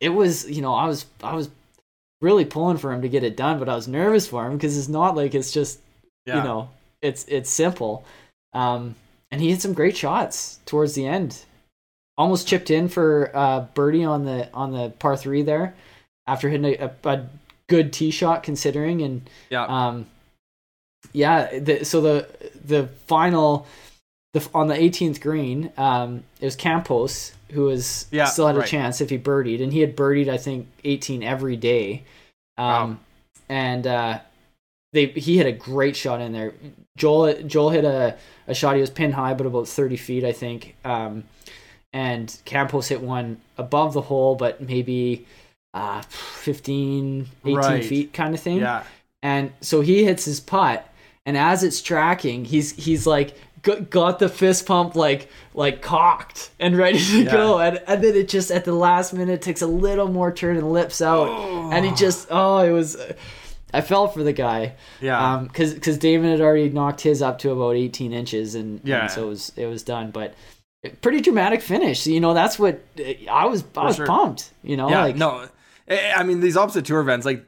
it 0.00 0.10
was, 0.10 0.50
you 0.50 0.62
know, 0.62 0.74
I 0.74 0.86
was 0.86 1.06
I 1.22 1.34
was 1.34 1.48
really 2.20 2.44
pulling 2.44 2.78
for 2.78 2.92
him 2.92 3.02
to 3.02 3.08
get 3.08 3.24
it 3.24 3.36
done, 3.36 3.58
but 3.58 3.68
I 3.68 3.74
was 3.74 3.88
nervous 3.88 4.26
for 4.26 4.46
him 4.46 4.54
because 4.56 4.76
it's 4.76 4.88
not 4.88 5.16
like 5.16 5.34
it's 5.34 5.52
just 5.52 5.80
yeah. 6.24 6.38
you 6.38 6.42
know, 6.42 6.70
it's 7.02 7.24
it's 7.28 7.50
simple. 7.50 8.04
Um 8.52 8.94
and 9.30 9.40
he 9.40 9.50
hit 9.50 9.62
some 9.62 9.74
great 9.74 9.96
shots 9.96 10.60
towards 10.66 10.94
the 10.94 11.06
end. 11.06 11.44
Almost 12.18 12.48
chipped 12.48 12.70
in 12.70 12.88
for 12.88 13.30
uh 13.34 13.66
birdie 13.74 14.04
on 14.04 14.24
the 14.24 14.52
on 14.52 14.72
the 14.72 14.90
par 14.98 15.16
3 15.16 15.42
there 15.42 15.74
after 16.26 16.48
hitting 16.48 16.74
a, 16.80 16.90
a, 17.04 17.08
a 17.08 17.26
good 17.68 17.92
tee 17.92 18.10
shot 18.10 18.42
considering 18.42 19.02
and 19.02 19.28
yeah 19.50 19.64
um 19.64 20.06
yeah 21.12 21.58
the, 21.58 21.84
so 21.84 22.00
the 22.00 22.28
the 22.64 22.86
final 23.06 23.66
the 24.38 24.50
on 24.54 24.68
the 24.68 24.74
18th 24.74 25.20
green 25.20 25.72
um 25.76 26.22
it 26.40 26.44
was 26.44 26.56
Campos 26.56 27.32
who 27.52 27.62
was 27.62 28.06
yeah, 28.10 28.24
still 28.24 28.46
had 28.46 28.56
a 28.56 28.64
chance 28.64 29.00
if 29.00 29.10
he 29.10 29.18
birdied 29.18 29.62
and 29.62 29.72
he 29.72 29.80
had 29.80 29.96
birdied 29.96 30.28
I 30.28 30.36
think 30.36 30.68
18 30.84 31.22
every 31.22 31.56
day 31.56 32.04
um 32.58 32.64
wow. 32.66 32.96
and 33.48 33.86
uh 33.86 34.18
they 34.92 35.06
he 35.06 35.36
hit 35.36 35.46
a 35.46 35.52
great 35.52 35.96
shot 35.96 36.20
in 36.20 36.32
there 36.32 36.54
Joel 36.96 37.42
Joel 37.42 37.70
hit 37.70 37.84
a 37.84 38.16
a 38.46 38.54
shot 38.54 38.74
he 38.74 38.80
was 38.80 38.90
pin 38.90 39.12
high 39.12 39.34
but 39.34 39.46
about 39.46 39.68
30 39.68 39.96
feet 39.96 40.24
I 40.24 40.32
think 40.32 40.76
um 40.84 41.24
and 41.92 42.36
Campos 42.44 42.88
hit 42.88 43.00
one 43.00 43.40
above 43.58 43.92
the 43.92 44.02
hole 44.02 44.34
but 44.34 44.60
maybe 44.60 45.26
uh, 45.76 46.00
15, 46.00 47.28
18 47.44 47.56
right. 47.56 47.84
feet 47.84 48.12
kind 48.14 48.34
of 48.34 48.40
thing. 48.40 48.58
Yeah. 48.58 48.82
And 49.22 49.52
so 49.60 49.82
he 49.82 50.04
hits 50.04 50.24
his 50.24 50.40
putt, 50.40 50.88
and 51.26 51.36
as 51.36 51.62
it's 51.62 51.82
tracking, 51.82 52.44
he's 52.44 52.72
he's 52.72 53.06
like 53.06 53.36
got 53.90 54.18
the 54.18 54.28
fist 54.28 54.66
pump 54.66 54.96
like 54.96 55.28
like 55.54 55.82
cocked 55.82 56.50
and 56.58 56.76
ready 56.76 56.98
to 56.98 57.22
yeah. 57.22 57.32
go, 57.32 57.58
and 57.58 57.80
and 57.86 58.02
then 58.02 58.14
it 58.14 58.28
just 58.28 58.50
at 58.50 58.64
the 58.64 58.72
last 58.74 59.12
minute 59.12 59.42
takes 59.42 59.62
a 59.62 59.66
little 59.66 60.08
more 60.08 60.32
turn 60.32 60.56
and 60.56 60.72
lips 60.72 61.00
out, 61.02 61.28
oh. 61.28 61.70
and 61.72 61.84
he 61.84 61.92
just 61.94 62.28
oh 62.30 62.58
it 62.58 62.70
was. 62.70 62.96
I 63.74 63.82
fell 63.82 64.08
for 64.08 64.22
the 64.22 64.32
guy. 64.32 64.74
Yeah. 65.02 65.34
Um, 65.34 65.48
cause, 65.48 65.74
cause 65.74 65.98
Dahmen 65.98 66.30
had 66.30 66.40
already 66.40 66.70
knocked 66.70 67.02
his 67.02 67.20
up 67.20 67.40
to 67.40 67.50
about 67.50 67.74
18 67.74 68.12
inches 68.12 68.54
and, 68.54 68.80
yeah. 68.84 69.02
And 69.02 69.10
so 69.10 69.24
it 69.24 69.28
was, 69.28 69.52
it 69.56 69.66
was 69.66 69.82
done. 69.82 70.12
But 70.12 70.34
pretty 71.02 71.20
dramatic 71.20 71.60
finish. 71.60 72.06
You 72.06 72.20
know, 72.20 72.32
that's 72.32 72.58
what 72.58 72.80
I 73.28 73.44
was, 73.44 73.64
I 73.76 73.84
was 73.84 73.96
sure. 73.96 74.06
pumped, 74.06 74.52
you 74.62 74.78
know, 74.78 74.88
yeah, 74.88 75.02
like, 75.02 75.16
no, 75.16 75.46
I 75.88 76.22
mean, 76.22 76.40
these 76.40 76.56
opposite 76.56 76.84
tour 76.84 77.00
events, 77.00 77.26
like 77.26 77.44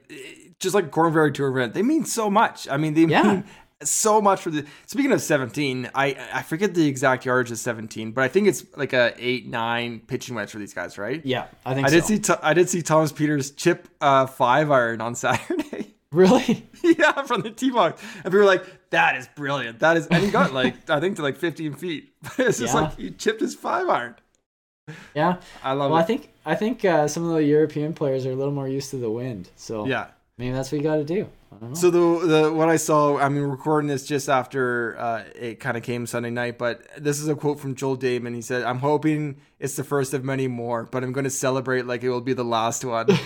just 0.61 0.74
like 0.74 0.90
Corn 0.90 1.12
Ferry 1.12 1.33
Tour 1.33 1.48
event, 1.48 1.74
they 1.74 1.83
mean 1.83 2.04
so 2.04 2.31
much. 2.31 2.68
I 2.68 2.76
mean, 2.76 2.94
they 2.94 3.04
yeah. 3.04 3.22
mean 3.22 3.44
so 3.82 4.20
much 4.20 4.40
for 4.40 4.50
the. 4.50 4.66
Speaking 4.86 5.12
of 5.12 5.22
seventeen, 5.22 5.90
I 5.94 6.16
I 6.32 6.42
forget 6.42 6.74
the 6.74 6.86
exact 6.86 7.24
yardage 7.24 7.50
of 7.50 7.58
seventeen, 7.58 8.12
but 8.12 8.24
I 8.24 8.28
think 8.28 8.48
it's 8.48 8.64
like 8.76 8.92
a 8.92 9.14
eight 9.18 9.46
nine 9.46 10.00
pitching 10.00 10.34
wedge 10.34 10.50
for 10.50 10.58
these 10.58 10.74
guys, 10.74 10.98
right? 10.98 11.24
Yeah, 11.24 11.46
I 11.64 11.74
think 11.74 11.86
I 11.86 11.90
so. 11.90 12.08
did 12.08 12.26
see 12.26 12.34
I 12.42 12.54
did 12.54 12.68
see 12.68 12.82
Thomas 12.82 13.12
Pieters 13.12 13.54
chip 13.56 13.88
uh, 14.00 14.26
five 14.26 14.70
iron 14.70 15.00
on 15.00 15.14
Saturday. 15.14 15.94
Really? 16.10 16.66
yeah, 16.82 17.22
from 17.22 17.42
the 17.42 17.50
tee 17.50 17.70
box, 17.70 18.02
and 18.24 18.32
we 18.32 18.38
were 18.38 18.46
like, 18.46 18.64
"That 18.90 19.16
is 19.16 19.28
brilliant." 19.28 19.80
That 19.80 19.96
is, 19.96 20.06
and 20.06 20.24
he 20.24 20.30
got 20.30 20.52
like 20.52 20.74
I 20.90 21.00
think 21.00 21.16
to 21.16 21.22
like 21.22 21.36
fifteen 21.36 21.74
feet. 21.74 22.12
it's 22.38 22.58
just 22.58 22.74
yeah. 22.74 22.80
like 22.80 22.96
he 22.96 23.10
chipped 23.10 23.40
his 23.40 23.54
five 23.54 23.88
iron. 23.88 24.16
Yeah, 25.14 25.36
I 25.62 25.72
love 25.74 25.90
well, 25.90 26.00
it. 26.00 26.02
I 26.02 26.06
think 26.06 26.32
I 26.46 26.54
think 26.54 26.84
uh, 26.84 27.06
some 27.08 27.24
of 27.24 27.34
the 27.34 27.44
European 27.44 27.92
players 27.92 28.24
are 28.24 28.32
a 28.32 28.34
little 28.34 28.54
more 28.54 28.66
used 28.66 28.90
to 28.90 28.96
the 28.96 29.10
wind, 29.10 29.50
so 29.54 29.86
yeah, 29.86 30.08
maybe 30.38 30.52
that's 30.52 30.72
what 30.72 30.78
you 30.78 30.84
got 30.84 30.96
to 30.96 31.04
do. 31.04 31.28
So 31.72 31.90
the 31.90 32.26
the 32.26 32.52
what 32.52 32.68
I 32.68 32.76
saw, 32.76 33.16
I 33.18 33.28
mean, 33.28 33.42
recording 33.42 33.88
this 33.88 34.06
just 34.06 34.28
after 34.28 34.96
uh, 34.98 35.24
it 35.34 35.61
kind 35.61 35.76
of 35.76 35.82
came 35.82 36.06
Sunday 36.06 36.30
night, 36.30 36.58
but 36.58 36.82
this 36.96 37.20
is 37.20 37.28
a 37.28 37.34
quote 37.34 37.58
from 37.58 37.74
Joel 37.74 37.96
Dahmen. 37.96 38.34
He 38.34 38.42
said, 38.42 38.62
"I'm 38.64 38.78
hoping 38.78 39.40
it's 39.58 39.74
the 39.74 39.82
first 39.82 40.14
of 40.14 40.24
many 40.24 40.46
more, 40.46 40.84
but 40.84 41.02
I'm 41.02 41.12
going 41.12 41.24
to 41.24 41.30
celebrate 41.30 41.87
like 41.87 42.04
it 42.04 42.11
will 42.11 42.20
be 42.20 42.34
the 42.34 42.44
last 42.44 42.84
one." 42.84 43.08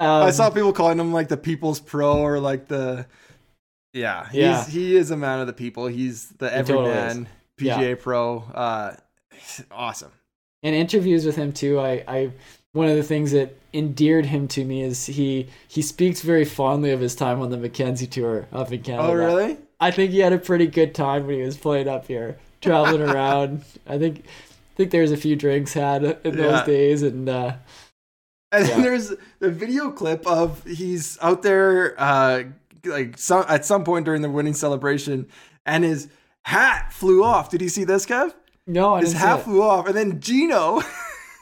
Um, 0.00 0.28
I 0.28 0.30
saw 0.30 0.48
people 0.48 0.72
calling 0.72 1.00
him 1.00 1.12
like 1.12 1.26
the 1.26 1.36
People's 1.36 1.80
Pro 1.80 2.18
or 2.18 2.38
like 2.38 2.68
the 2.68 3.06
yeah, 3.92 4.28
yeah. 4.32 4.64
he 4.64 4.94
is 4.94 5.10
a 5.10 5.16
man 5.16 5.40
of 5.40 5.48
the 5.48 5.52
people. 5.52 5.88
He's 5.88 6.28
the 6.38 6.54
everyman. 6.54 7.26
Totally 7.58 7.80
PGA 7.82 7.88
yeah. 7.90 7.94
Pro. 7.98 8.38
Uh, 8.54 8.94
awesome. 9.72 10.12
In 10.62 10.74
interviews 10.74 11.26
with 11.26 11.36
him 11.36 11.52
too, 11.52 11.80
I, 11.80 12.04
I 12.06 12.32
one 12.72 12.88
of 12.88 12.96
the 12.96 13.02
things 13.02 13.32
that 13.32 13.56
endeared 13.72 14.26
him 14.26 14.48
to 14.48 14.64
me 14.64 14.82
is 14.82 15.06
he 15.06 15.48
he 15.66 15.82
speaks 15.82 16.22
very 16.22 16.44
fondly 16.44 16.90
of 16.90 17.00
his 17.00 17.14
time 17.14 17.40
on 17.40 17.50
the 17.50 17.56
Mackenzie 17.56 18.06
Tour 18.06 18.46
up 18.52 18.72
in 18.72 18.82
Canada. 18.82 19.08
Oh, 19.08 19.14
really? 19.14 19.58
I 19.80 19.90
think 19.90 20.10
he 20.10 20.18
had 20.18 20.32
a 20.32 20.38
pretty 20.38 20.66
good 20.66 20.94
time 20.94 21.26
when 21.26 21.36
he 21.36 21.42
was 21.42 21.56
playing 21.56 21.88
up 21.88 22.06
here, 22.06 22.38
traveling 22.60 23.02
around. 23.10 23.64
I 23.86 23.98
think 23.98 24.24
I 24.24 24.76
think 24.76 24.90
there's 24.90 25.12
a 25.12 25.16
few 25.16 25.36
drinks 25.36 25.72
had 25.72 26.04
in 26.24 26.36
those 26.36 26.64
days, 26.64 27.02
and 27.02 27.28
uh, 27.28 27.56
and 28.52 28.66
yeah. 28.66 28.74
then 28.74 28.82
there's 28.82 29.12
the 29.38 29.50
video 29.50 29.90
clip 29.90 30.26
of 30.26 30.64
he's 30.64 31.18
out 31.20 31.42
there, 31.42 31.94
uh, 31.98 32.44
like 32.84 33.18
some 33.18 33.44
at 33.48 33.64
some 33.64 33.84
point 33.84 34.04
during 34.04 34.22
the 34.22 34.30
winning 34.30 34.54
celebration, 34.54 35.26
and 35.66 35.84
his 35.84 36.08
hat 36.42 36.92
flew 36.92 37.24
off. 37.24 37.50
Did 37.50 37.62
you 37.62 37.68
see 37.68 37.84
this, 37.84 38.06
Kev? 38.06 38.34
No, 38.66 38.94
I 38.94 39.00
his 39.00 39.14
hat 39.14 39.44
flew 39.44 39.62
off, 39.62 39.86
and 39.86 39.96
then 39.96 40.20
Gino. 40.20 40.82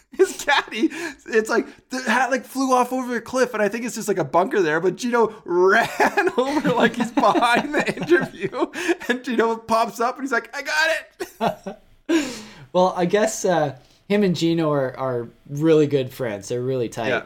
his 0.12 0.44
caddy, 0.44 0.88
it's 1.26 1.50
like 1.50 1.66
the 1.90 2.00
hat 2.02 2.30
like 2.30 2.44
flew 2.44 2.72
off 2.72 2.92
over 2.92 3.16
a 3.16 3.20
cliff, 3.20 3.54
and 3.54 3.62
I 3.62 3.68
think 3.68 3.84
it's 3.84 3.94
just 3.94 4.08
like 4.08 4.18
a 4.18 4.24
bunker 4.24 4.62
there. 4.62 4.80
But 4.80 4.96
Gino 4.96 5.34
ran 5.44 6.30
over 6.36 6.70
like 6.72 6.96
he's 6.96 7.10
behind 7.10 7.74
the 7.74 7.96
interview, 7.96 8.66
and 9.08 9.24
Gino 9.24 9.56
pops 9.56 10.00
up 10.00 10.16
and 10.16 10.24
he's 10.24 10.32
like, 10.32 10.54
"I 10.56 10.62
got 10.62 11.76
it." 12.00 12.38
well, 12.72 12.94
I 12.96 13.04
guess 13.04 13.44
uh, 13.44 13.76
him 14.08 14.22
and 14.22 14.36
Gino 14.36 14.72
are 14.72 14.96
are 14.96 15.28
really 15.48 15.86
good 15.86 16.12
friends. 16.12 16.48
They're 16.48 16.62
really 16.62 16.88
tight. 16.88 17.08
Yeah. 17.08 17.24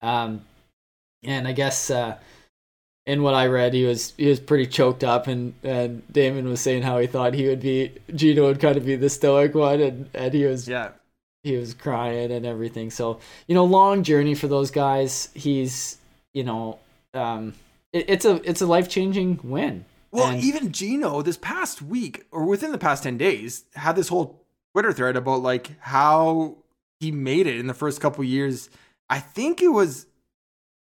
Um, 0.00 0.42
and 1.22 1.46
I 1.46 1.52
guess 1.52 1.90
uh, 1.90 2.16
in 3.06 3.22
what 3.22 3.34
I 3.34 3.46
read, 3.46 3.74
he 3.74 3.84
was 3.84 4.14
he 4.16 4.26
was 4.26 4.40
pretty 4.40 4.66
choked 4.66 5.04
up, 5.04 5.26
and 5.26 5.54
and 5.62 6.02
Dahmen 6.12 6.44
was 6.44 6.60
saying 6.60 6.82
how 6.82 6.98
he 6.98 7.06
thought 7.06 7.34
he 7.34 7.46
would 7.46 7.60
be 7.60 7.92
Gino 8.14 8.44
would 8.44 8.58
kind 8.58 8.76
of 8.76 8.86
be 8.86 8.96
the 8.96 9.10
stoic 9.10 9.54
one, 9.54 9.80
and 9.80 10.08
and 10.14 10.32
he 10.32 10.44
was 10.46 10.66
yeah 10.66 10.92
he 11.42 11.56
was 11.56 11.74
crying 11.74 12.30
and 12.30 12.46
everything. 12.46 12.90
So 12.90 13.20
you 13.46 13.54
know, 13.54 13.64
long 13.64 14.02
journey 14.02 14.34
for 14.34 14.48
those 14.48 14.70
guys. 14.70 15.28
He's 15.34 15.98
you 16.32 16.44
know, 16.44 16.78
um, 17.14 17.54
it, 17.92 18.06
it's 18.08 18.24
a 18.24 18.40
it's 18.48 18.60
a 18.60 18.66
life 18.66 18.88
changing 18.88 19.40
win. 19.42 19.84
Well, 20.10 20.28
and, 20.28 20.42
even 20.42 20.72
Geno 20.72 21.22
this 21.22 21.36
past 21.36 21.82
week 21.82 22.26
or 22.30 22.44
within 22.44 22.72
the 22.72 22.78
past 22.78 23.02
ten 23.02 23.16
days 23.16 23.64
had 23.74 23.96
this 23.96 24.08
whole 24.08 24.44
Twitter 24.72 24.92
thread 24.92 25.16
about 25.16 25.42
like 25.42 25.78
how 25.80 26.56
he 27.00 27.10
made 27.10 27.46
it 27.46 27.56
in 27.56 27.66
the 27.66 27.74
first 27.74 28.00
couple 28.00 28.22
years. 28.24 28.70
I 29.08 29.18
think 29.18 29.60
it 29.60 29.68
was 29.68 30.06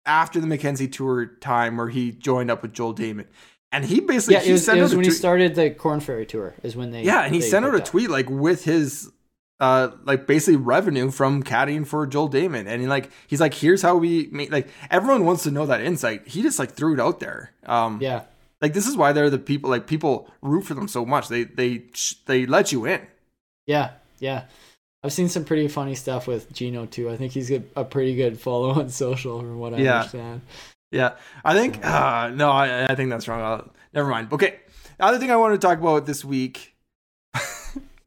after 0.05 0.39
the 0.39 0.47
Mackenzie 0.47 0.88
Tour 0.88 1.25
time 1.25 1.77
where 1.77 1.89
he 1.89 2.12
joined 2.12 2.49
up 2.49 2.62
with 2.62 2.73
Joel 2.73 2.95
Dahmen. 2.95 3.25
And 3.71 3.83
he 3.83 3.99
basically 3.99 4.36
yeah, 4.36 4.43
it 4.43 4.51
was, 4.53 4.67
it 4.67 4.81
was 4.81 4.95
when 4.95 5.03
he 5.03 5.12
started 5.12 5.55
the 5.55 5.69
Corn 5.71 5.99
Ferry 5.99 6.25
Tour 6.25 6.55
is 6.63 6.75
when 6.77 6.91
they 6.91 7.03
yeah, 7.03 7.23
and 7.23 7.36
he 7.36 7.41
sent 7.41 7.65
out 7.65 7.75
a 7.75 7.81
tweet 7.81 8.10
like 8.10 8.29
with 8.29 8.63
his 8.63 9.12
uh 9.60 9.89
like 10.06 10.28
basically 10.28 10.56
revenue 10.56 11.10
from 11.10 11.41
caddying 11.41 11.86
for 11.86 12.06
Joel 12.06 12.30
Dahmen 12.30 12.67
and 12.67 12.82
he, 12.82 12.88
like 12.88 13.10
he's 13.26 13.41
like 13.41 13.54
here's 13.54 13.82
how 13.82 13.96
we 13.96 14.30
make 14.32 14.52
like 14.52 14.67
everyone 14.91 15.26
wants 15.26 15.43
to 15.43 15.52
know 15.52 15.65
that 15.65 15.82
insight. 15.82 16.28
He 16.28 16.41
just 16.41 16.60
like 16.60 16.72
threw 16.72 16.93
it 16.93 17.00
out 17.00 17.20
there. 17.20 17.52
Um, 17.65 18.00
yeah, 18.02 18.24
like 18.62 18.74
this 18.74 18.88
is 18.88 18.96
why 18.96 19.12
they're 19.12 19.30
the 19.30 19.39
people 19.39 19.70
like 19.70 19.88
people 19.88 20.30
root 20.41 20.63
for 20.63 20.74
them 20.74 20.88
so 20.88 21.06
much. 21.06 21.28
They 21.28 21.43
they 21.43 21.84
they 22.26 22.46
let 22.46 22.72
you 22.72 22.86
in. 22.86 23.02
Yeah, 23.65 23.91
yeah. 24.20 24.46
I've 25.04 25.13
seen 25.13 25.30
some 25.30 25.46
pretty 25.46 25.67
funny 25.67 25.96
stuff 25.96 26.28
with 26.28 26.52
Geno 26.52 26.86
too. 26.86 27.10
I 27.10 27.17
think 27.17 27.32
he's 27.32 27.52
a, 27.52 27.63
a 27.76 27.86
pretty 27.86 28.15
good 28.15 28.39
follow 28.39 28.72
on 28.72 28.89
social, 29.06 29.39
from 29.39 29.60
what 29.60 29.74
I 29.74 29.78
yeah. 29.78 29.98
understand. 29.98 30.41
Yeah, 30.91 31.15
I 31.43 31.54
think 31.54 31.86
uh, 31.86 32.30
no, 32.34 32.50
I, 32.50 32.86
I 32.86 32.96
think 32.96 33.10
that's 33.10 33.28
wrong. 33.28 33.41
I'll, 33.41 33.74
never 33.93 34.10
mind. 34.10 34.32
Okay, 34.32 34.60
the 34.98 35.06
other 35.06 35.20
thing 35.20 35.32
I 35.32 35.36
wanted 35.36 35.62
to 35.62 35.67
talk 35.67 35.80
about 35.80 36.06
this 36.06 36.26
week. 36.26 36.74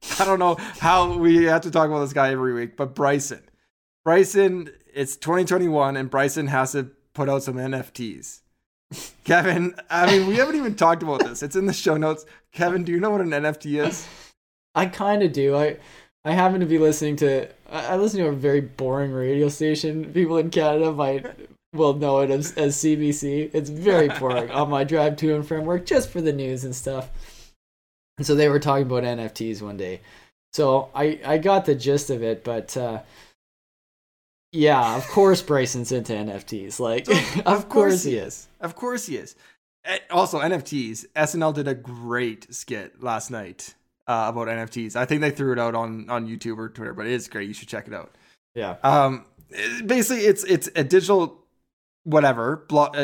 I 0.18 0.24
don't 0.24 0.38
know 0.38 0.56
how 0.78 1.16
we 1.16 1.44
have 1.44 1.62
to 1.62 1.70
talk 1.70 1.88
about 1.88 2.00
this 2.00 2.12
guy 2.12 2.30
every 2.30 2.54
week, 2.54 2.76
but 2.76 2.94
Bryson, 2.94 3.42
Bryson, 4.04 4.70
it's 4.94 5.16
2021, 5.16 5.96
and 5.96 6.10
Bryson 6.10 6.46
has 6.48 6.72
to 6.72 6.90
put 7.14 7.28
out 7.28 7.42
some 7.42 7.56
NFTs. 7.56 8.40
Kevin, 9.24 9.74
I 9.88 10.06
mean, 10.06 10.26
we 10.26 10.36
haven't 10.36 10.56
even 10.56 10.74
talked 10.74 11.02
about 11.02 11.20
this. 11.20 11.42
It's 11.42 11.56
in 11.56 11.66
the 11.66 11.72
show 11.72 11.96
notes. 11.96 12.24
Kevin, 12.52 12.82
do 12.82 12.92
you 12.92 13.00
know 13.00 13.10
what 13.10 13.20
an 13.20 13.30
NFT 13.30 13.86
is? 13.86 14.08
I 14.74 14.86
kind 14.86 15.22
of 15.22 15.32
do. 15.32 15.56
I 15.56 15.78
I 16.24 16.32
happen 16.32 16.60
to 16.60 16.66
be 16.66 16.78
listening 16.78 17.16
to 17.16 17.48
I 17.68 17.96
listen 17.96 18.20
to 18.20 18.28
a 18.28 18.32
very 18.32 18.60
boring 18.60 19.12
radio 19.12 19.48
station. 19.48 20.12
People 20.12 20.38
in 20.38 20.50
Canada 20.50 20.92
might 20.92 21.26
will 21.72 21.94
know 21.94 22.20
it 22.20 22.30
as, 22.30 22.52
as 22.56 22.76
CBC. 22.76 23.50
It's 23.54 23.70
very 23.70 24.08
boring 24.08 24.50
on 24.50 24.70
my 24.70 24.84
drive 24.84 25.16
to 25.16 25.34
and 25.34 25.46
from 25.46 25.64
work 25.64 25.86
just 25.86 26.10
for 26.10 26.20
the 26.20 26.32
news 26.32 26.64
and 26.64 26.74
stuff. 26.74 27.10
And 28.20 28.26
so 28.26 28.34
they 28.34 28.50
were 28.50 28.60
talking 28.60 28.84
about 28.84 29.02
NFTs 29.02 29.62
one 29.62 29.78
day. 29.78 30.02
So 30.52 30.90
I 30.94 31.18
I 31.24 31.38
got 31.38 31.64
the 31.64 31.74
gist 31.74 32.10
of 32.10 32.22
it, 32.22 32.44
but 32.44 32.76
uh, 32.76 33.00
yeah, 34.52 34.96
of 34.96 35.06
course 35.08 35.40
Bryson's 35.40 35.90
into 35.90 36.12
NFTs. 36.12 36.78
Like, 36.78 37.08
of, 37.46 37.46
of 37.46 37.68
course 37.70 38.02
he 38.02 38.16
is. 38.16 38.46
Of 38.60 38.76
course 38.76 39.06
he 39.06 39.16
is. 39.16 39.36
Also, 40.10 40.38
NFTs. 40.38 41.06
SNL 41.16 41.54
did 41.54 41.66
a 41.66 41.74
great 41.74 42.52
skit 42.52 43.02
last 43.02 43.30
night 43.30 43.74
uh, 44.06 44.26
about 44.28 44.48
NFTs. 44.48 44.96
I 44.96 45.06
think 45.06 45.22
they 45.22 45.30
threw 45.30 45.52
it 45.52 45.58
out 45.58 45.74
on 45.74 46.10
on 46.10 46.28
YouTube 46.28 46.58
or 46.58 46.68
Twitter, 46.68 46.92
but 46.92 47.06
it 47.06 47.12
is 47.12 47.28
great. 47.28 47.48
You 47.48 47.54
should 47.54 47.68
check 47.68 47.86
it 47.86 47.94
out. 47.94 48.14
Yeah. 48.54 48.76
Um. 48.82 49.24
Basically, 49.86 50.24
it's 50.26 50.44
it's 50.44 50.68
a 50.76 50.84
digital 50.84 51.38
whatever 52.04 52.64
block. 52.68 52.94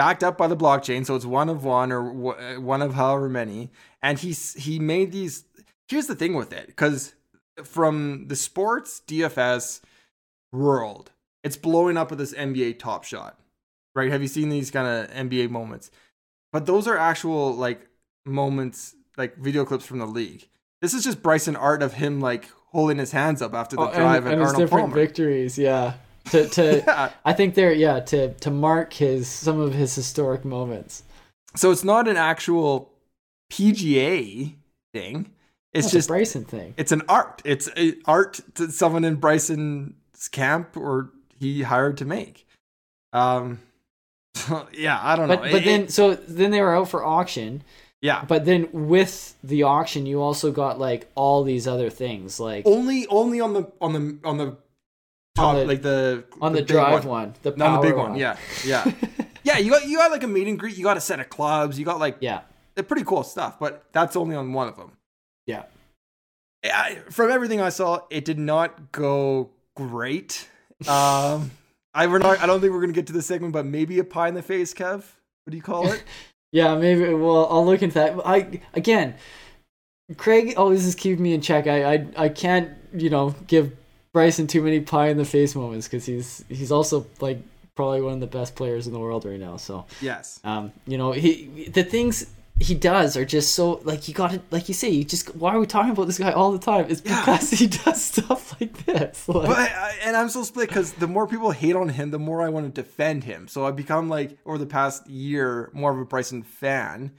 Backed 0.00 0.24
up 0.24 0.38
by 0.38 0.46
the 0.46 0.56
blockchain, 0.56 1.04
so 1.04 1.14
it's 1.14 1.26
one 1.26 1.50
of 1.50 1.62
one 1.62 1.92
or 1.92 2.02
w- 2.02 2.30
uh, 2.30 2.58
one 2.58 2.80
of 2.80 2.94
however 2.94 3.28
many. 3.28 3.70
And 4.02 4.18
he's 4.18 4.54
he 4.54 4.78
made 4.78 5.12
these. 5.12 5.44
Here's 5.88 6.06
the 6.06 6.14
thing 6.14 6.32
with 6.32 6.54
it, 6.54 6.68
because 6.68 7.14
from 7.62 8.28
the 8.28 8.34
sports 8.36 9.02
DFS 9.06 9.82
world, 10.54 11.10
it's 11.44 11.58
blowing 11.58 11.98
up 11.98 12.08
with 12.08 12.18
this 12.18 12.32
NBA 12.32 12.78
Top 12.78 13.04
Shot, 13.04 13.38
right? 13.94 14.10
Have 14.10 14.22
you 14.22 14.28
seen 14.28 14.48
these 14.48 14.70
kind 14.70 14.88
of 14.88 15.14
NBA 15.14 15.50
moments? 15.50 15.90
But 16.50 16.64
those 16.64 16.88
are 16.88 16.96
actual 16.96 17.52
like 17.52 17.86
moments 18.24 18.94
like 19.18 19.36
video 19.36 19.66
clips 19.66 19.84
from 19.84 19.98
the 19.98 20.06
league. 20.06 20.48
This 20.80 20.94
is 20.94 21.04
just 21.04 21.22
Bryson 21.22 21.56
art 21.56 21.82
of 21.82 21.92
him 21.92 22.22
like 22.22 22.48
holding 22.68 22.96
his 22.96 23.12
hands 23.12 23.42
up 23.42 23.52
after 23.52 23.76
the 23.76 23.82
oh, 23.82 23.92
drive 23.92 24.24
and, 24.24 24.32
and, 24.32 24.42
and 24.42 24.42
his 24.42 24.52
different 24.52 24.88
Palmer. 24.88 24.94
victories. 24.94 25.58
Yeah, 25.58 25.94
to 26.26 26.48
to 26.48 26.76
yeah. 26.86 27.10
I 27.24 27.32
think 27.32 27.54
they're 27.54 27.72
yeah 27.72 28.00
to 28.00 28.34
to 28.34 28.50
mark 28.50 28.92
his 28.92 29.28
some 29.28 29.60
of 29.60 29.74
his 29.74 29.94
historic 29.94 30.44
moments. 30.44 31.02
So 31.56 31.70
it's 31.70 31.84
not 31.84 32.08
an 32.08 32.16
actual 32.16 32.92
PGA 33.50 34.54
thing. 34.92 35.32
It's 35.72 35.86
That's 35.86 35.92
just 35.92 36.08
a 36.08 36.12
Bryson 36.12 36.44
thing. 36.44 36.74
It's 36.76 36.92
an 36.92 37.02
art. 37.08 37.42
It's 37.44 37.68
a 37.76 37.94
art 38.04 38.40
to 38.54 38.70
someone 38.70 39.04
in 39.04 39.16
Bryson's 39.16 40.28
camp 40.30 40.76
or 40.76 41.10
he 41.38 41.62
hired 41.62 41.96
to 41.98 42.04
make. 42.04 42.46
Um, 43.12 43.60
yeah, 44.72 44.98
I 45.00 45.16
don't 45.16 45.28
know. 45.28 45.36
But, 45.36 45.50
but 45.50 45.62
it, 45.62 45.64
then, 45.64 45.88
so 45.88 46.14
then 46.14 46.50
they 46.50 46.60
were 46.60 46.76
out 46.76 46.88
for 46.88 47.04
auction, 47.04 47.62
yeah. 48.00 48.24
But 48.24 48.44
then 48.46 48.68
with 48.72 49.36
the 49.44 49.64
auction, 49.64 50.06
you 50.06 50.22
also 50.22 50.50
got 50.50 50.78
like 50.78 51.10
all 51.14 51.44
these 51.44 51.66
other 51.66 51.90
things, 51.90 52.40
like 52.40 52.66
only 52.66 53.06
only 53.08 53.40
on 53.40 53.52
the 53.52 53.70
on 53.80 53.92
the 53.92 54.18
on 54.24 54.38
the 54.38 54.56
top, 55.40 55.56
the, 55.56 55.64
like 55.64 55.82
the 55.82 56.24
on 56.40 56.52
the, 56.52 56.60
the 56.60 56.66
drive 56.66 57.04
one, 57.04 57.28
one 57.28 57.34
the 57.42 57.56
not 57.56 57.80
the 57.80 57.88
big 57.88 57.96
one. 57.96 58.10
one. 58.10 58.18
Yeah, 58.18 58.36
yeah, 58.64 58.90
yeah. 59.42 59.58
You 59.58 59.70
got 59.70 59.86
you 59.86 59.98
got 59.98 60.10
like 60.10 60.22
a 60.22 60.28
meet 60.28 60.48
and 60.48 60.58
greet. 60.58 60.76
You 60.76 60.84
got 60.84 60.96
a 60.96 61.00
set 61.00 61.20
of 61.20 61.28
clubs. 61.28 61.78
You 61.78 61.84
got 61.84 61.98
like 61.98 62.16
yeah, 62.20 62.42
they're 62.74 62.84
pretty 62.84 63.04
cool 63.04 63.22
stuff. 63.22 63.58
But 63.58 63.84
that's 63.92 64.16
only 64.16 64.36
on 64.36 64.52
one 64.52 64.68
of 64.68 64.76
them. 64.76 64.92
Yeah. 65.46 65.64
I, 66.62 66.98
from 67.08 67.30
everything 67.30 67.60
I 67.60 67.70
saw, 67.70 68.00
it 68.10 68.24
did 68.24 68.38
not 68.38 68.92
go 68.92 69.50
great. 69.74 70.48
Um, 70.86 71.50
I 71.94 72.06
we're 72.06 72.18
not. 72.18 72.40
I 72.40 72.46
don't 72.46 72.60
think 72.60 72.72
we're 72.72 72.82
gonna 72.82 72.92
get 72.92 73.06
to 73.08 73.12
the 73.12 73.22
segment, 73.22 73.52
but 73.52 73.66
maybe 73.66 73.98
a 73.98 74.04
pie 74.04 74.28
in 74.28 74.34
the 74.34 74.42
face, 74.42 74.74
Kev. 74.74 74.98
What 74.98 75.50
do 75.50 75.56
you 75.56 75.62
call 75.62 75.90
it? 75.90 76.02
Yeah, 76.52 76.76
maybe. 76.76 77.14
Well, 77.14 77.46
I'll 77.48 77.64
look 77.64 77.80
into 77.80 77.94
that. 77.94 78.18
I 78.24 78.60
again, 78.74 79.14
Craig 80.16 80.54
always 80.56 80.84
is 80.84 80.96
keeping 80.96 81.22
me 81.22 81.32
in 81.32 81.40
check. 81.40 81.68
I 81.68 81.94
I, 81.94 82.06
I 82.16 82.28
can't 82.28 82.70
you 82.92 83.08
know 83.08 83.36
give 83.46 83.72
Bryson 84.12 84.46
too 84.46 84.62
many 84.62 84.80
pie 84.80 85.08
in 85.08 85.16
the 85.16 85.24
face 85.24 85.54
moments 85.54 85.86
because 85.86 86.06
he's 86.06 86.44
he's 86.48 86.72
also 86.72 87.06
like 87.20 87.38
probably 87.76 88.02
one 88.02 88.14
of 88.14 88.20
the 88.20 88.26
best 88.26 88.56
players 88.56 88.86
in 88.86 88.92
the 88.92 88.98
world 88.98 89.24
right 89.24 89.38
now. 89.38 89.56
So. 89.56 89.86
Yes, 90.00 90.40
um, 90.44 90.72
you 90.86 90.98
know 90.98 91.12
he 91.12 91.68
the 91.72 91.84
things 91.84 92.26
he 92.60 92.74
does 92.74 93.16
are 93.16 93.24
just 93.24 93.54
so 93.54 93.80
like 93.84 94.06
you 94.06 94.12
got 94.12 94.32
to 94.32 94.42
like 94.50 94.68
you 94.68 94.74
say 94.74 94.90
you 94.90 95.02
just 95.02 95.34
why 95.34 95.54
are 95.54 95.58
we 95.58 95.66
talking 95.66 95.92
about 95.92 96.06
this 96.06 96.18
guy 96.18 96.30
all 96.30 96.52
the 96.52 96.58
time? 96.58 96.86
It's 96.90 97.02
yeah. 97.04 97.18
because 97.20 97.50
he 97.50 97.66
does 97.66 98.04
stuff 98.04 98.60
like 98.60 98.84
this 98.84 99.28
like, 99.28 99.48
but 99.48 99.58
I, 99.58 99.94
and 100.04 100.14
i'm 100.14 100.28
so 100.28 100.42
split 100.42 100.68
because 100.68 100.92
the 100.92 101.06
more 101.06 101.26
people 101.26 101.50
hate 101.52 101.74
on 101.74 101.88
him 101.88 102.10
the 102.10 102.18
more 102.18 102.42
i 102.42 102.50
want 102.50 102.72
to 102.72 102.82
defend 102.82 103.24
him. 103.24 103.48
So 103.48 103.64
i've 103.64 103.76
become 103.76 104.10
like 104.10 104.36
over 104.44 104.58
the 104.58 104.66
past 104.66 105.08
year 105.08 105.70
more 105.72 105.90
of 105.90 105.98
a 105.98 106.04
bryson 106.04 106.42
fan. 106.42 107.12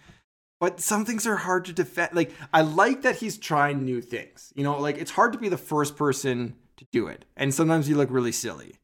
But 0.60 0.80
some 0.80 1.06
things 1.06 1.26
are 1.26 1.38
hard 1.38 1.66
to 1.66 1.74
defend 1.74 2.14
like 2.14 2.32
i 2.54 2.62
like 2.62 3.02
that 3.02 3.16
he's 3.16 3.40
trying 3.40 3.84
new 3.84 4.00
things 4.00 4.54
you 4.56 4.64
know 4.64 4.80
like 4.80 5.00
it's 5.00 5.10
hard 5.10 5.34
to 5.34 5.40
be 5.40 5.50
the 5.50 5.58
first 5.58 5.98
person 5.98 6.56
to 6.82 6.88
do 6.92 7.08
it 7.08 7.26
and 7.38 7.54
sometimes 7.54 7.88
you 7.88 7.96
look 7.96 8.10
really 8.12 8.32
silly 8.32 8.76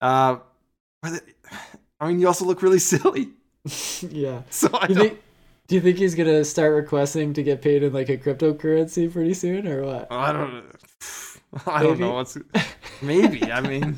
uh 0.00 0.36
i 1.02 2.06
mean 2.06 2.20
you 2.20 2.26
also 2.26 2.44
look 2.44 2.62
really 2.62 2.78
silly 2.92 3.30
yeah 4.10 4.42
so 4.50 4.68
i 4.74 4.86
don't 4.86 4.96
think- 4.98 5.20
do 5.68 5.76
you 5.76 5.80
think 5.80 5.96
he's 5.96 6.14
gonna 6.14 6.44
start 6.44 6.74
requesting 6.74 7.32
to 7.32 7.42
get 7.42 7.62
paid 7.62 7.82
in 7.82 7.92
like 7.94 8.10
a 8.10 8.18
cryptocurrency 8.18 9.10
pretty 9.10 9.32
soon, 9.32 9.66
or 9.66 9.84
what? 9.84 10.08
I 10.12 10.30
don't. 10.32 10.52
Know. 10.52 10.62
I 11.66 11.82
don't 11.82 12.00
know. 12.00 12.12
What's 12.14 12.36
maybe? 13.02 13.50
I 13.50 13.60
mean, 13.60 13.96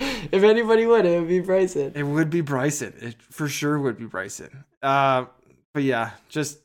if 0.00 0.42
anybody 0.42 0.84
would, 0.84 1.06
it 1.06 1.18
would 1.18 1.28
be 1.28 1.40
Bryson. 1.40 1.92
It 1.94 2.02
would 2.02 2.28
be 2.28 2.42
Bryson. 2.42 2.92
It 3.00 3.16
for 3.30 3.48
sure 3.48 3.78
would 3.78 3.96
be 3.96 4.04
Bryson. 4.04 4.64
Uh, 4.82 5.26
but 5.72 5.84
yeah, 5.84 6.10
just 6.28 6.58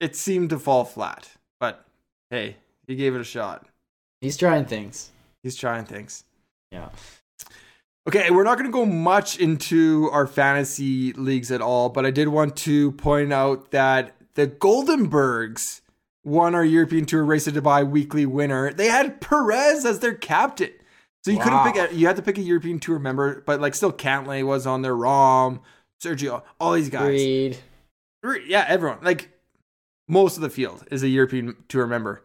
it 0.00 0.16
seemed 0.16 0.48
to 0.50 0.58
fall 0.58 0.84
flat. 0.84 1.28
But 1.60 1.84
hey, 2.30 2.56
he 2.86 2.94
gave 2.96 3.14
it 3.14 3.20
a 3.20 3.24
shot. 3.24 3.66
He's 4.24 4.38
trying 4.38 4.64
things. 4.64 5.10
He's 5.42 5.54
trying 5.54 5.84
things. 5.84 6.24
Yeah. 6.72 6.88
Okay, 8.08 8.30
we're 8.30 8.42
not 8.42 8.56
going 8.56 8.70
to 8.70 8.72
go 8.72 8.86
much 8.86 9.38
into 9.38 10.08
our 10.12 10.26
fantasy 10.26 11.12
leagues 11.12 11.50
at 11.50 11.60
all, 11.60 11.90
but 11.90 12.06
I 12.06 12.10
did 12.10 12.28
want 12.28 12.56
to 12.56 12.92
point 12.92 13.34
out 13.34 13.70
that 13.72 14.16
the 14.32 14.46
Goldenbergs 14.46 15.82
won 16.24 16.54
our 16.54 16.64
European 16.64 17.04
Tour 17.04 17.22
Race 17.22 17.44
to 17.44 17.52
Dubai 17.52 17.86
weekly 17.86 18.24
winner. 18.24 18.72
They 18.72 18.86
had 18.86 19.20
Perez 19.20 19.84
as 19.84 19.98
their 19.98 20.14
captain. 20.14 20.70
So 21.22 21.30
you 21.30 21.36
wow. 21.36 21.44
couldn't 21.44 21.72
pick 21.72 21.92
a, 21.92 21.94
you 21.94 22.06
had 22.06 22.16
to 22.16 22.22
pick 22.22 22.38
a 22.38 22.42
European 22.42 22.80
Tour 22.80 22.98
member, 22.98 23.42
but 23.44 23.60
like 23.60 23.74
still 23.74 23.92
Cantlay 23.92 24.42
was 24.42 24.66
on 24.66 24.80
there, 24.80 24.94
Rahm, 24.94 25.60
Sergio, 26.02 26.42
all 26.58 26.72
these 26.72 26.88
guys. 26.88 27.10
Reed. 27.10 27.58
Yeah, 28.46 28.64
everyone. 28.66 29.00
Like 29.02 29.28
most 30.08 30.36
of 30.36 30.42
the 30.42 30.48
field 30.48 30.86
is 30.90 31.02
a 31.02 31.08
European 31.08 31.56
Tour 31.68 31.86
member. 31.86 32.22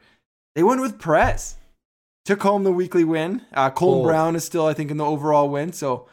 They 0.56 0.64
went 0.64 0.80
with 0.80 0.98
Perez. 0.98 1.58
Took 2.30 2.44
home 2.44 2.64
the 2.64 2.72
weekly 2.72 3.04
win. 3.04 3.42
Uh, 3.56 3.72
Cole 3.72 4.04
Brown 4.04 4.36
is 4.36 4.46
still, 4.46 4.68
I 4.68 4.76
think, 4.76 4.92
in 4.92 4.98
the 4.98 5.04
overall 5.04 5.50
win. 5.50 5.74
So 5.74 6.08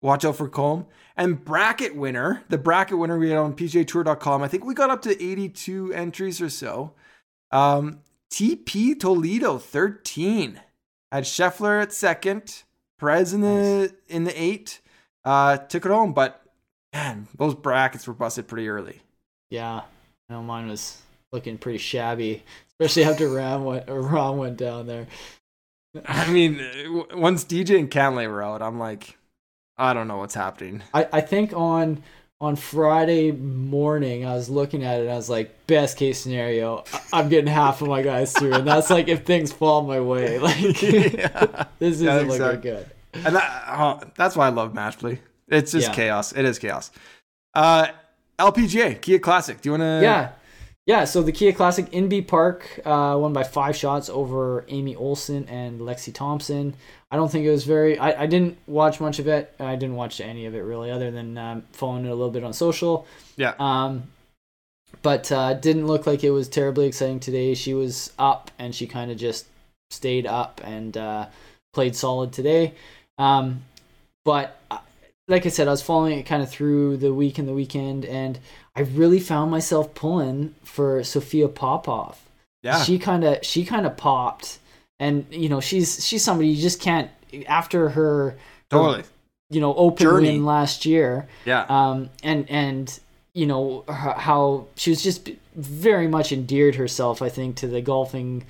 watch 0.00 0.24
out 0.24 0.36
for 0.36 0.48
Colm. 0.48 0.86
And 1.16 1.44
bracket 1.44 1.96
winner, 1.96 2.44
the 2.48 2.56
bracket 2.56 2.98
winner 2.98 3.18
we 3.18 3.30
had 3.30 3.38
on 3.38 3.52
PGAtour.com. 3.52 4.44
I 4.44 4.46
think 4.46 4.64
we 4.64 4.74
got 4.74 4.90
up 4.90 5.02
to 5.02 5.20
82 5.20 5.92
entries 5.92 6.40
or 6.40 6.50
so. 6.50 6.92
Um, 7.50 7.98
TP 8.30 8.96
Toledo 8.96 9.58
13 9.58 10.60
had 11.10 11.24
Scheffler 11.24 11.82
at 11.82 11.92
second, 11.92 12.62
Perez 13.00 13.32
in 13.32 13.40
the 13.40 13.48
nice. 13.48 13.92
in 14.06 14.22
the 14.22 14.40
eight. 14.40 14.80
Uh, 15.24 15.56
took 15.56 15.84
it 15.84 15.90
home, 15.90 16.12
but 16.12 16.42
man, 16.92 17.26
those 17.36 17.56
brackets 17.56 18.06
were 18.06 18.14
busted 18.14 18.46
pretty 18.46 18.68
early. 18.68 19.00
Yeah, 19.50 19.80
no, 20.30 20.44
mine 20.44 20.68
was 20.68 21.02
looking 21.32 21.58
pretty 21.58 21.78
shabby, 21.78 22.44
especially 22.68 23.02
after 23.02 23.26
Rahm 23.30 23.64
went 23.64 23.86
Rahm 23.86 24.36
went 24.36 24.58
down 24.58 24.86
there. 24.86 25.08
I 26.06 26.30
mean, 26.30 26.60
once 27.14 27.44
DJ 27.44 27.78
and 27.78 27.90
Cantlay 27.90 28.28
were 28.28 28.42
out, 28.42 28.62
I'm 28.62 28.78
like, 28.78 29.16
I 29.78 29.92
don't 29.92 30.08
know 30.08 30.18
what's 30.18 30.34
happening. 30.34 30.82
I, 30.92 31.08
I 31.12 31.20
think 31.20 31.52
on 31.52 32.02
on 32.40 32.54
Friday 32.54 33.32
morning, 33.32 34.26
I 34.26 34.34
was 34.34 34.50
looking 34.50 34.84
at 34.84 34.98
it 34.98 35.02
and 35.02 35.10
I 35.10 35.16
was 35.16 35.30
like, 35.30 35.66
best 35.66 35.96
case 35.96 36.20
scenario, 36.20 36.84
I'm 37.12 37.30
getting 37.30 37.46
half 37.46 37.80
of 37.80 37.88
my 37.88 38.02
guys 38.02 38.34
through. 38.34 38.52
And 38.54 38.66
that's 38.66 38.90
like 38.90 39.08
if 39.08 39.24
things 39.24 39.52
fall 39.52 39.82
my 39.82 40.00
way. 40.00 40.38
Like, 40.46 40.82
yeah. 40.82 41.64
this 41.78 41.94
isn't 41.94 42.28
looking 42.28 42.60
good. 42.60 42.90
And 43.14 43.36
that, 43.36 43.64
uh, 43.66 44.00
that's 44.16 44.36
why 44.36 44.46
I 44.46 44.50
love 44.50 44.74
match 44.74 44.98
play. 44.98 45.20
It's 45.48 45.72
just 45.72 45.88
yeah. 45.88 45.94
chaos. 45.94 46.32
It 46.32 46.44
is 46.44 46.58
chaos. 46.58 46.90
Uh, 47.54 47.88
LPGA, 48.38 49.00
Kia 49.00 49.18
Classic. 49.18 49.60
Do 49.60 49.68
you 49.68 49.72
want 49.72 49.82
to? 49.82 50.00
Yeah. 50.02 50.32
Yeah, 50.86 51.04
so 51.04 51.20
the 51.20 51.32
Kia 51.32 51.52
Classic 51.52 51.90
Inbee 51.90 52.26
Park 52.26 52.80
uh, 52.84 53.16
won 53.18 53.32
by 53.32 53.42
five 53.42 53.74
shots 53.74 54.08
over 54.08 54.64
Amy 54.68 54.94
Olson 54.94 55.48
and 55.48 55.80
Lexi 55.80 56.14
Thompson. 56.14 56.76
I 57.10 57.16
don't 57.16 57.30
think 57.30 57.44
it 57.44 57.50
was 57.50 57.64
very. 57.64 57.98
I, 57.98 58.22
I 58.22 58.26
didn't 58.26 58.56
watch 58.68 59.00
much 59.00 59.18
of 59.18 59.26
it. 59.26 59.52
I 59.58 59.74
didn't 59.74 59.96
watch 59.96 60.20
any 60.20 60.46
of 60.46 60.54
it 60.54 60.60
really, 60.60 60.92
other 60.92 61.10
than 61.10 61.36
um, 61.36 61.64
following 61.72 62.04
it 62.04 62.10
a 62.10 62.14
little 62.14 62.30
bit 62.30 62.44
on 62.44 62.52
social. 62.52 63.04
Yeah. 63.36 63.54
Um, 63.58 64.04
but 65.02 65.30
uh, 65.32 65.54
didn't 65.54 65.88
look 65.88 66.06
like 66.06 66.22
it 66.22 66.30
was 66.30 66.48
terribly 66.48 66.86
exciting 66.86 67.18
today. 67.18 67.54
She 67.54 67.74
was 67.74 68.12
up 68.16 68.52
and 68.56 68.72
she 68.72 68.86
kind 68.86 69.10
of 69.10 69.16
just 69.16 69.46
stayed 69.90 70.26
up 70.26 70.60
and 70.64 70.96
uh, 70.96 71.26
played 71.72 71.96
solid 71.96 72.32
today. 72.32 72.74
Um, 73.18 73.62
but 74.24 74.56
uh, 74.70 74.78
like 75.28 75.44
I 75.44 75.48
said, 75.48 75.66
I 75.66 75.72
was 75.72 75.82
following 75.82 76.18
it 76.18 76.24
kind 76.24 76.42
of 76.42 76.50
through 76.50 76.98
the 76.98 77.12
week 77.12 77.38
and 77.38 77.48
the 77.48 77.52
weekend, 77.52 78.04
and 78.04 78.38
I 78.76 78.82
really 78.82 79.18
found 79.18 79.50
myself 79.50 79.94
pulling 79.94 80.54
for 80.62 81.02
Sophia 81.02 81.48
Popov. 81.48 82.20
Yeah, 82.62 82.82
she 82.82 82.98
kind 82.98 83.24
of 83.24 83.44
she 83.44 83.64
kind 83.64 83.86
of 83.86 83.96
popped, 83.96 84.58
and 85.00 85.26
you 85.30 85.48
know 85.48 85.60
she's 85.60 86.06
she's 86.06 86.22
somebody 86.22 86.48
you 86.48 86.62
just 86.62 86.80
can't 86.80 87.10
after 87.48 87.90
her 87.90 88.36
totally 88.70 89.02
her, 89.02 89.08
you 89.50 89.60
know 89.60 89.74
open 89.74 90.04
Journey. 90.04 90.30
win 90.30 90.44
last 90.44 90.86
year. 90.86 91.28
Yeah, 91.44 91.66
um, 91.68 92.10
and 92.22 92.48
and 92.48 93.00
you 93.34 93.46
know 93.46 93.84
how 93.88 94.66
she 94.76 94.90
was 94.90 95.02
just 95.02 95.28
very 95.56 96.06
much 96.06 96.32
endeared 96.32 96.76
herself, 96.76 97.20
I 97.20 97.30
think, 97.30 97.56
to 97.56 97.66
the 97.66 97.80
golfing 97.80 98.44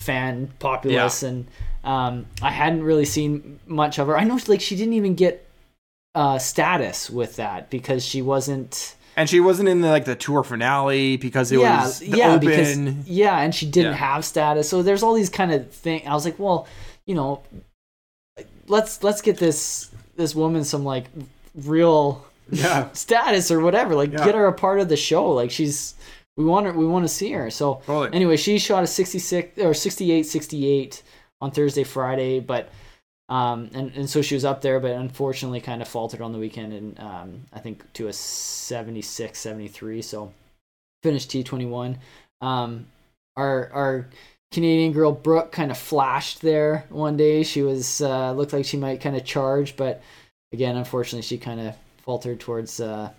fan 0.00 0.52
populace, 0.58 1.22
yeah. 1.22 1.28
and 1.28 1.46
um, 1.82 2.26
I 2.40 2.50
hadn't 2.50 2.84
really 2.84 3.04
seen 3.04 3.58
much 3.66 3.98
of 3.98 4.06
her. 4.06 4.16
I 4.16 4.24
know 4.24 4.38
like 4.46 4.60
she 4.60 4.76
didn't 4.76 4.94
even 4.94 5.14
get 5.14 5.48
uh, 6.14 6.38
status 6.38 7.10
with 7.10 7.36
that 7.36 7.70
because 7.70 8.04
she 8.04 8.22
wasn't. 8.22 8.96
And 9.16 9.28
she 9.28 9.40
wasn't 9.40 9.68
in 9.68 9.82
the 9.82 9.88
like 9.88 10.06
the 10.06 10.16
tour 10.16 10.42
finale 10.42 11.16
because 11.16 11.52
it 11.52 11.60
yeah, 11.60 11.84
was 11.84 11.98
the 11.98 12.16
yeah, 12.16 12.34
open. 12.34 12.84
Because, 12.94 13.08
yeah, 13.08 13.38
and 13.40 13.54
she 13.54 13.66
didn't 13.66 13.92
yeah. 13.92 13.98
have 13.98 14.24
status. 14.24 14.68
So 14.68 14.82
there's 14.82 15.02
all 15.02 15.14
these 15.14 15.30
kind 15.30 15.52
of 15.52 15.70
things. 15.70 16.04
I 16.06 16.14
was 16.14 16.24
like, 16.24 16.38
well, 16.38 16.66
you 17.04 17.14
know, 17.14 17.42
let's 18.68 19.02
let's 19.02 19.20
get 19.20 19.36
this 19.36 19.90
this 20.16 20.34
woman 20.34 20.64
some 20.64 20.84
like 20.84 21.06
real 21.54 22.24
yeah. 22.50 22.90
status 22.92 23.50
or 23.50 23.60
whatever. 23.60 23.94
Like 23.94 24.12
yeah. 24.12 24.24
get 24.24 24.34
her 24.34 24.46
a 24.46 24.52
part 24.52 24.80
of 24.80 24.88
the 24.88 24.96
show. 24.96 25.30
Like 25.30 25.50
she's 25.50 25.94
we 26.36 26.44
want 26.44 26.66
her 26.66 26.72
we 26.72 26.86
want 26.86 27.04
to 27.04 27.08
see 27.08 27.32
her. 27.32 27.50
So 27.50 27.82
totally. 27.86 28.14
anyway, 28.14 28.36
she 28.36 28.58
shot 28.58 28.82
a 28.82 28.86
66 28.86 29.58
or 29.58 29.74
68 29.74 30.22
68 30.24 31.02
on 31.42 31.50
Thursday, 31.50 31.84
Friday, 31.84 32.40
but 32.40 32.70
um, 33.28 33.70
and, 33.74 33.92
and 33.94 34.10
so 34.10 34.20
she 34.22 34.34
was 34.34 34.44
up 34.44 34.60
there, 34.60 34.80
but 34.80 34.92
unfortunately 34.92 35.60
kind 35.60 35.80
of 35.80 35.88
faltered 35.88 36.20
on 36.20 36.32
the 36.32 36.38
weekend 36.38 36.72
and 36.72 37.00
um, 37.00 37.42
I 37.52 37.60
think 37.60 37.90
to 37.94 38.08
a 38.08 38.12
76, 38.12 39.38
73. 39.38 40.02
So 40.02 40.32
finished 41.02 41.30
T21. 41.30 41.96
Um, 42.40 42.86
our, 43.36 43.70
our 43.72 44.08
Canadian 44.50 44.92
girl 44.92 45.12
Brooke 45.12 45.52
kind 45.52 45.70
of 45.70 45.78
flashed 45.78 46.42
there 46.42 46.84
one 46.90 47.16
day. 47.16 47.42
She 47.42 47.62
was, 47.62 48.02
uh, 48.02 48.32
looked 48.32 48.52
like 48.52 48.66
she 48.66 48.76
might 48.76 49.00
kind 49.00 49.16
of 49.16 49.24
charge, 49.24 49.76
but 49.76 50.02
again, 50.52 50.76
unfortunately 50.76 51.22
she 51.22 51.38
kind 51.38 51.60
of 51.60 51.74
faltered 52.04 52.40
towards, 52.40 52.80
uh, 52.80 53.10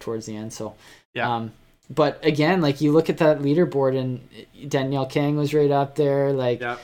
towards 0.00 0.26
the 0.26 0.36
end. 0.36 0.52
So, 0.52 0.74
yeah. 1.14 1.34
Um, 1.34 1.52
but 1.88 2.22
again, 2.24 2.60
like 2.60 2.80
you 2.80 2.92
look 2.92 3.08
at 3.08 3.18
that 3.18 3.38
leaderboard 3.38 3.96
and 3.96 4.70
Danielle 4.70 5.06
Kang 5.06 5.36
was 5.36 5.54
right 5.54 5.70
up 5.70 5.94
there. 5.94 6.32
Like, 6.32 6.60
yeah. 6.60 6.76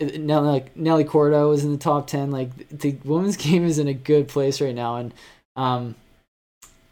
Nelly, 0.00 0.48
like 0.48 0.76
Nelly 0.76 1.04
Korda 1.04 1.48
was 1.48 1.64
in 1.64 1.72
the 1.72 1.78
top 1.78 2.06
ten. 2.06 2.30
Like 2.30 2.68
the 2.68 2.96
women's 3.04 3.36
game 3.48 3.64
is 3.64 3.78
in 3.78 3.88
a 3.88 3.94
good 3.94 4.28
place 4.28 4.60
right 4.60 4.74
now, 4.74 4.96
and 4.96 5.14
um, 5.56 5.94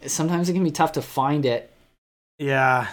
sometimes 0.07 0.49
it 0.49 0.55
can 0.55 0.65
be 0.65 0.71
tough 0.71 0.93
to 0.93 1.03
find 1.03 1.47
it. 1.47 1.71
Yeah, 2.39 2.89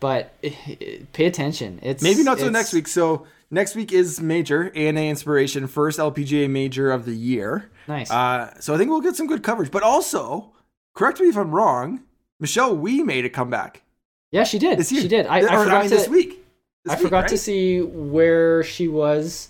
but 0.00 0.32
it, 0.40 0.54
it, 0.66 1.12
pay 1.12 1.26
attention. 1.26 1.80
It's 1.82 2.02
maybe 2.02 2.22
not 2.22 2.38
so 2.38 2.48
next 2.48 2.72
week. 2.72 2.88
So 2.88 3.26
next 3.50 3.74
week 3.74 3.92
is 3.92 4.20
major 4.20 4.72
ANA 4.74 5.02
Inspiration, 5.02 5.66
first 5.66 5.98
LPGA 5.98 6.48
major 6.48 6.90
of 6.90 7.04
the 7.04 7.14
year. 7.14 7.68
Nice. 7.88 8.10
Uh, 8.10 8.58
so 8.60 8.74
I 8.74 8.78
think 8.78 8.90
we'll 8.90 9.00
get 9.00 9.16
some 9.16 9.26
good 9.26 9.42
coverage. 9.42 9.70
But 9.70 9.82
also, 9.82 10.52
correct 10.94 11.20
me 11.20 11.28
if 11.28 11.36
I'm 11.36 11.50
wrong. 11.50 12.02
Michelle 12.40 12.76
Wie 12.76 13.02
made 13.02 13.24
a 13.24 13.30
comeback. 13.30 13.82
Yeah, 14.30 14.44
she 14.44 14.58
did. 14.58 14.78
This 14.78 14.92
year. 14.92 15.02
She 15.02 15.08
did. 15.08 15.26
I, 15.26 15.38
I 15.38 15.42
forgot 15.42 15.68
I 15.68 15.80
mean, 15.80 15.90
to, 15.90 15.96
this 15.96 16.08
week. 16.08 16.45
I 16.88 16.94
week, 16.94 17.02
forgot 17.02 17.20
right? 17.22 17.28
to 17.28 17.38
see 17.38 17.80
where 17.80 18.62
she 18.62 18.88
was. 18.88 19.48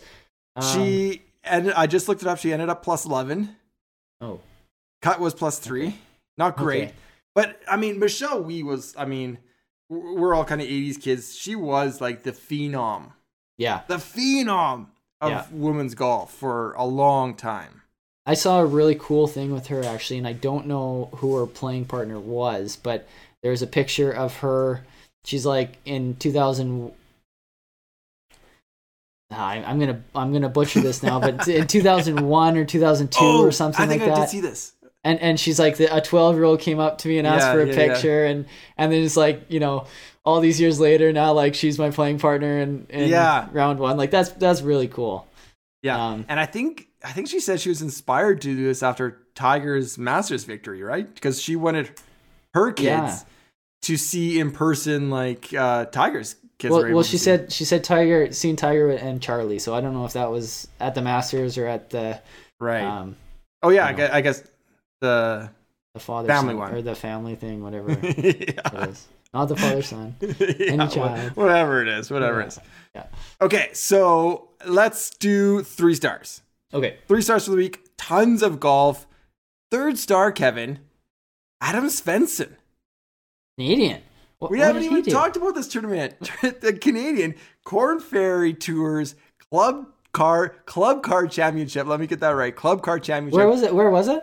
Um, 0.57 0.64
she 0.64 1.22
ended. 1.45 1.74
I 1.74 1.87
just 1.87 2.09
looked 2.09 2.22
it 2.22 2.28
up. 2.28 2.39
She 2.39 2.53
ended 2.53 2.68
up 2.68 2.82
plus 2.82 3.05
eleven. 3.05 3.57
Oh, 4.20 4.41
cut 5.03 5.20
was 5.20 5.34
plus 5.34 5.59
three. 5.59 5.89
Okay. 5.89 5.97
Not 6.39 6.57
great, 6.57 6.84
okay. 6.84 6.95
but 7.34 7.61
I 7.68 7.76
mean 7.76 7.99
Michelle 7.99 8.43
Wie 8.43 8.62
was. 8.62 8.95
I 8.99 9.05
mean, 9.05 9.39
we're 9.89 10.34
all 10.34 10.45
kind 10.45 10.61
of 10.61 10.66
'80s 10.66 11.01
kids. 11.01 11.34
She 11.34 11.55
was 11.55 12.01
like 12.01 12.22
the 12.22 12.32
phenom. 12.32 13.12
Yeah, 13.59 13.82
the 13.89 13.97
phenom 13.97 14.87
of 15.20 15.30
yeah. 15.30 15.47
women's 15.51 15.95
golf 15.95 16.32
for 16.32 16.72
a 16.74 16.84
long 16.84 17.34
time. 17.34 17.82
I 18.26 18.34
saw 18.34 18.61
a 18.61 18.66
really 18.66 18.97
cool 18.99 19.28
thing 19.28 19.53
with 19.53 19.68
her 19.68 19.84
actually, 19.84 20.18
and 20.18 20.26
I 20.26 20.32
don't 20.32 20.66
know 20.66 21.11
who 21.16 21.37
her 21.37 21.47
playing 21.47 21.84
partner 21.84 22.18
was, 22.18 22.76
but 22.76 23.07
there's 23.43 23.62
a 23.62 23.66
picture 23.66 24.11
of 24.11 24.39
her. 24.39 24.84
She's 25.24 25.47
like 25.47 25.78
in 25.84 26.16
2000 26.16 26.93
I, 29.30 29.56
am 29.56 29.78
gonna 29.78 30.02
I'm 30.14 30.32
gonna 30.32 30.48
butcher 30.48 30.80
this 30.80 31.02
now, 31.02 31.18
but 31.18 31.48
in 31.48 31.66
2001 31.66 32.56
or 32.56 32.64
2002 32.64 33.18
oh, 33.20 33.42
or 33.42 33.50
something 33.50 33.88
like 33.88 34.00
that. 34.00 34.10
I 34.10 34.20
did 34.20 34.28
see 34.28 34.40
this. 34.40 34.72
And 35.02 35.20
and 35.20 35.38
she's 35.38 35.58
like 35.58 35.76
the, 35.76 35.94
a 35.94 36.00
12 36.00 36.36
year 36.36 36.44
old 36.44 36.60
came 36.60 36.78
up 36.78 36.98
to 36.98 37.08
me 37.08 37.18
and 37.18 37.26
asked 37.26 37.46
yeah, 37.46 37.52
for 37.52 37.60
a 37.62 37.66
yeah, 37.68 37.74
picture, 37.74 38.24
yeah. 38.24 38.30
and 38.30 38.46
and 38.76 38.92
then 38.92 39.02
it's 39.02 39.16
like 39.16 39.44
you 39.48 39.60
know 39.60 39.86
all 40.24 40.40
these 40.40 40.60
years 40.60 40.80
later 40.80 41.12
now 41.12 41.32
like 41.32 41.54
she's 41.54 41.78
my 41.78 41.90
playing 41.90 42.18
partner 42.18 42.58
and 42.58 42.90
in, 42.90 43.02
in 43.02 43.08
yeah. 43.10 43.48
round 43.52 43.78
one 43.78 43.96
like 43.96 44.10
that's 44.10 44.30
that's 44.30 44.62
really 44.62 44.88
cool. 44.88 45.28
Yeah, 45.82 46.04
um, 46.04 46.24
and 46.28 46.40
I 46.40 46.46
think 46.46 46.88
I 47.04 47.12
think 47.12 47.28
she 47.28 47.38
said 47.38 47.60
she 47.60 47.68
was 47.68 47.82
inspired 47.82 48.40
to 48.42 48.48
do 48.48 48.64
this 48.64 48.82
after 48.82 49.22
Tiger's 49.34 49.96
Masters 49.98 50.44
victory, 50.44 50.82
right? 50.82 51.12
Because 51.12 51.40
she 51.40 51.54
wanted 51.54 51.90
her 52.54 52.72
kids 52.72 53.24
to 53.82 53.96
see 53.96 54.40
in 54.40 54.50
person 54.50 55.10
like 55.10 55.54
uh, 55.54 55.84
Tiger's 55.86 56.34
kids 56.59 56.72
well, 56.72 56.92
well 56.92 57.02
she 57.02 57.18
said 57.18 57.52
she 57.52 57.64
said 57.64 57.84
Tiger 57.84 58.32
seen 58.32 58.57
Tiger 58.57 58.90
and 58.90 59.20
Charlie, 59.20 59.59
so 59.59 59.74
I 59.74 59.80
don't 59.80 59.94
know 59.94 60.04
if 60.04 60.14
that 60.14 60.30
was 60.30 60.68
at 60.80 60.94
the 60.94 61.02
Masters 61.02 61.59
or 61.59 61.66
at 61.66 61.90
the 61.90 62.20
right. 62.61 62.82
Um, 62.82 63.16
oh 63.62 63.70
yeah, 63.70 63.86
I 63.86 63.92
guess, 63.92 64.11
I 64.12 64.20
guess, 64.20 64.42
the 65.00 65.50
the 65.94 66.00
father 66.00 66.28
family 66.28 66.52
son, 66.52 66.59
one 66.59 66.74
or 66.74 66.82
the 66.82 66.94
family 66.94 67.34
thing, 67.34 67.62
whatever 67.62 67.92
yeah. 68.18 68.92
Not 69.34 69.46
the 69.46 69.57
father 69.57 69.82
son. 69.82 70.16
yeah, 70.20 70.72
Any 70.72 70.88
child. 70.88 71.36
Whatever 71.36 71.82
it 71.82 71.88
is, 71.88 72.11
whatever 72.11 72.38
yeah. 72.38 72.44
it 72.44 72.48
is. 72.48 72.61
Yeah. 72.94 73.07
Okay, 73.40 73.68
so 73.72 74.48
let's 74.64 75.11
do 75.11 75.62
three 75.62 75.94
stars. 75.94 76.42
Okay. 76.72 76.96
Three 77.07 77.22
stars 77.22 77.44
for 77.44 77.50
the 77.50 77.57
week. 77.57 77.86
Tons 77.96 78.42
of 78.42 78.61
golf. 78.61 79.07
Third 79.70 79.98
star, 79.98 80.32
Kevin. 80.32 80.78
Adam 81.61 81.86
Svensson. 81.86 82.52
Canadian. 83.59 84.02
What, 84.39 84.51
we 84.51 84.59
what 84.59 84.66
haven't 84.66 84.84
even 84.84 85.05
talked 85.05 85.37
about 85.37 85.55
this 85.55 85.68
tournament. 85.68 86.14
the 86.43 86.76
Canadian 86.80 87.34
Corn 87.64 88.01
Ferry 88.01 88.53
Tours 88.53 89.14
Club 89.51 89.87
Car 90.12 90.51
Club 90.66 91.03
Car 91.03 91.26
Championship. 91.26 91.87
Let 91.87 92.01
me 92.01 92.07
get 92.07 92.20
that 92.20 92.30
right. 92.30 92.55
Club 92.55 92.82
Car 92.82 92.99
Championship. 92.99 93.37
Where 93.37 93.49
was 93.49 93.62
it? 93.62 93.74
Where 93.74 93.91
was 93.91 94.09
it? 94.09 94.22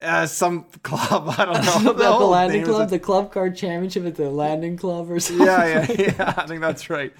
Uh, 0.00 0.26
some 0.26 0.64
club. 0.82 1.28
I 1.38 1.44
don't 1.44 1.64
know. 1.84 1.92
the, 1.92 2.04
the 2.04 2.10
landing 2.10 2.64
club, 2.64 2.88
the 2.88 2.98
club 2.98 3.32
car 3.32 3.50
championship 3.50 4.06
at 4.06 4.14
the 4.14 4.30
landing 4.30 4.76
club 4.76 5.10
or 5.10 5.18
something. 5.18 5.46
Yeah, 5.46 5.86
yeah, 5.88 5.92
yeah. 5.98 6.34
I 6.36 6.46
think 6.46 6.60
that's 6.60 6.88
right. 6.88 7.12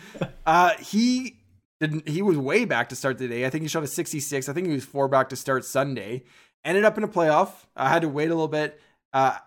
Uh, 0.47 0.75
he 0.77 1.39
didn't. 1.81 2.09
He 2.09 2.23
was 2.23 2.37
way 2.39 2.65
back 2.65 2.89
to 2.91 2.97
start 2.97 3.19
the 3.19 3.27
day. 3.27 3.45
I 3.45 3.51
think 3.51 3.63
he 3.63 3.69
shot 3.69 3.83
a 3.83 3.89
66. 3.89 4.49
I 4.49 4.53
think 4.53 4.69
he 4.69 4.73
was 4.73 4.85
four 4.85 5.09
back 5.09 5.29
to 5.31 5.37
start 5.37 5.65
Sunday. 5.65 6.23
Ended 6.65 6.85
up 6.85 6.97
in 6.99 7.05
a 7.05 7.09
playoff. 7.09 7.51
I 7.75 7.89
had 7.89 8.03
to 8.03 8.09
wait 8.09 8.27
a 8.27 8.35
little 8.35 8.49
bit. 8.49 8.81
Uh, 9.13 9.39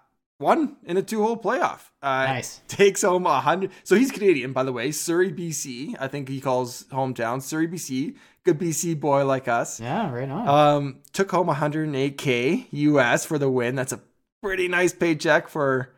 won 0.42 0.76
in 0.86 0.98
a 0.98 1.02
two-hole 1.02 1.38
playoff. 1.38 1.92
Uh, 2.02 2.26
nice. 2.26 2.62
Takes 2.68 3.04
home 3.04 3.26
a 3.26 3.40
hundred. 3.40 3.72
So 3.84 3.96
he's 3.96 4.12
Canadian, 4.12 4.52
by 4.52 4.64
the 4.64 4.74
way. 4.74 4.92
Surrey, 4.92 5.32
BC. 5.32 5.96
I 6.00 6.08
think 6.08 6.28
he 6.28 6.42
calls 6.42 6.84
hometown 6.92 7.42
Surrey, 7.42 7.68
BC. 7.68 8.16
Good 8.44 8.58
BC 8.58 9.00
boy 9.00 9.26
like 9.26 9.48
us. 9.48 9.80
Yeah, 9.80 10.12
right 10.12 10.30
on. 10.30 10.48
Um, 10.48 11.00
took 11.14 11.30
home 11.32 11.48
108k 11.48 12.68
US 12.72 13.24
for 13.24 13.38
the 13.38 13.50
win. 13.50 13.76
That's 13.76 13.94
a 13.94 14.02
pretty 14.42 14.68
nice 14.68 14.94
paycheck 14.94 15.48
for 15.48 15.94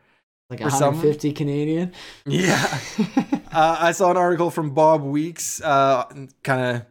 like 0.50 0.58
for 0.58 0.66
150 0.66 1.20
someone. 1.20 1.36
Canadian. 1.36 1.92
Yeah. 2.26 2.78
uh, 3.52 3.76
I 3.80 3.92
saw 3.92 4.10
an 4.10 4.16
article 4.18 4.50
from 4.50 4.74
Bob 4.74 5.02
Weeks. 5.02 5.62
Uh, 5.62 6.04
kind 6.42 6.76
of 6.76 6.86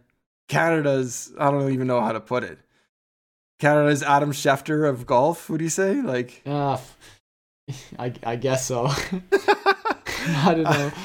Canada's. 0.49 1.31
I 1.39 1.51
don't 1.51 1.71
even 1.71 1.87
know 1.87 2.01
how 2.01 2.11
to 2.11 2.19
put 2.19 2.43
it. 2.43 2.59
Canada's 3.59 4.03
Adam 4.03 4.31
Schefter 4.31 4.89
of 4.89 5.05
golf. 5.05 5.49
Would 5.49 5.61
you 5.61 5.69
say 5.69 6.01
like? 6.01 6.41
Uh, 6.45 6.77
I 7.99 8.13
I 8.23 8.35
guess 8.35 8.65
so. 8.65 8.87
I 8.91 10.53
don't 10.55 10.63
know. 10.63 10.91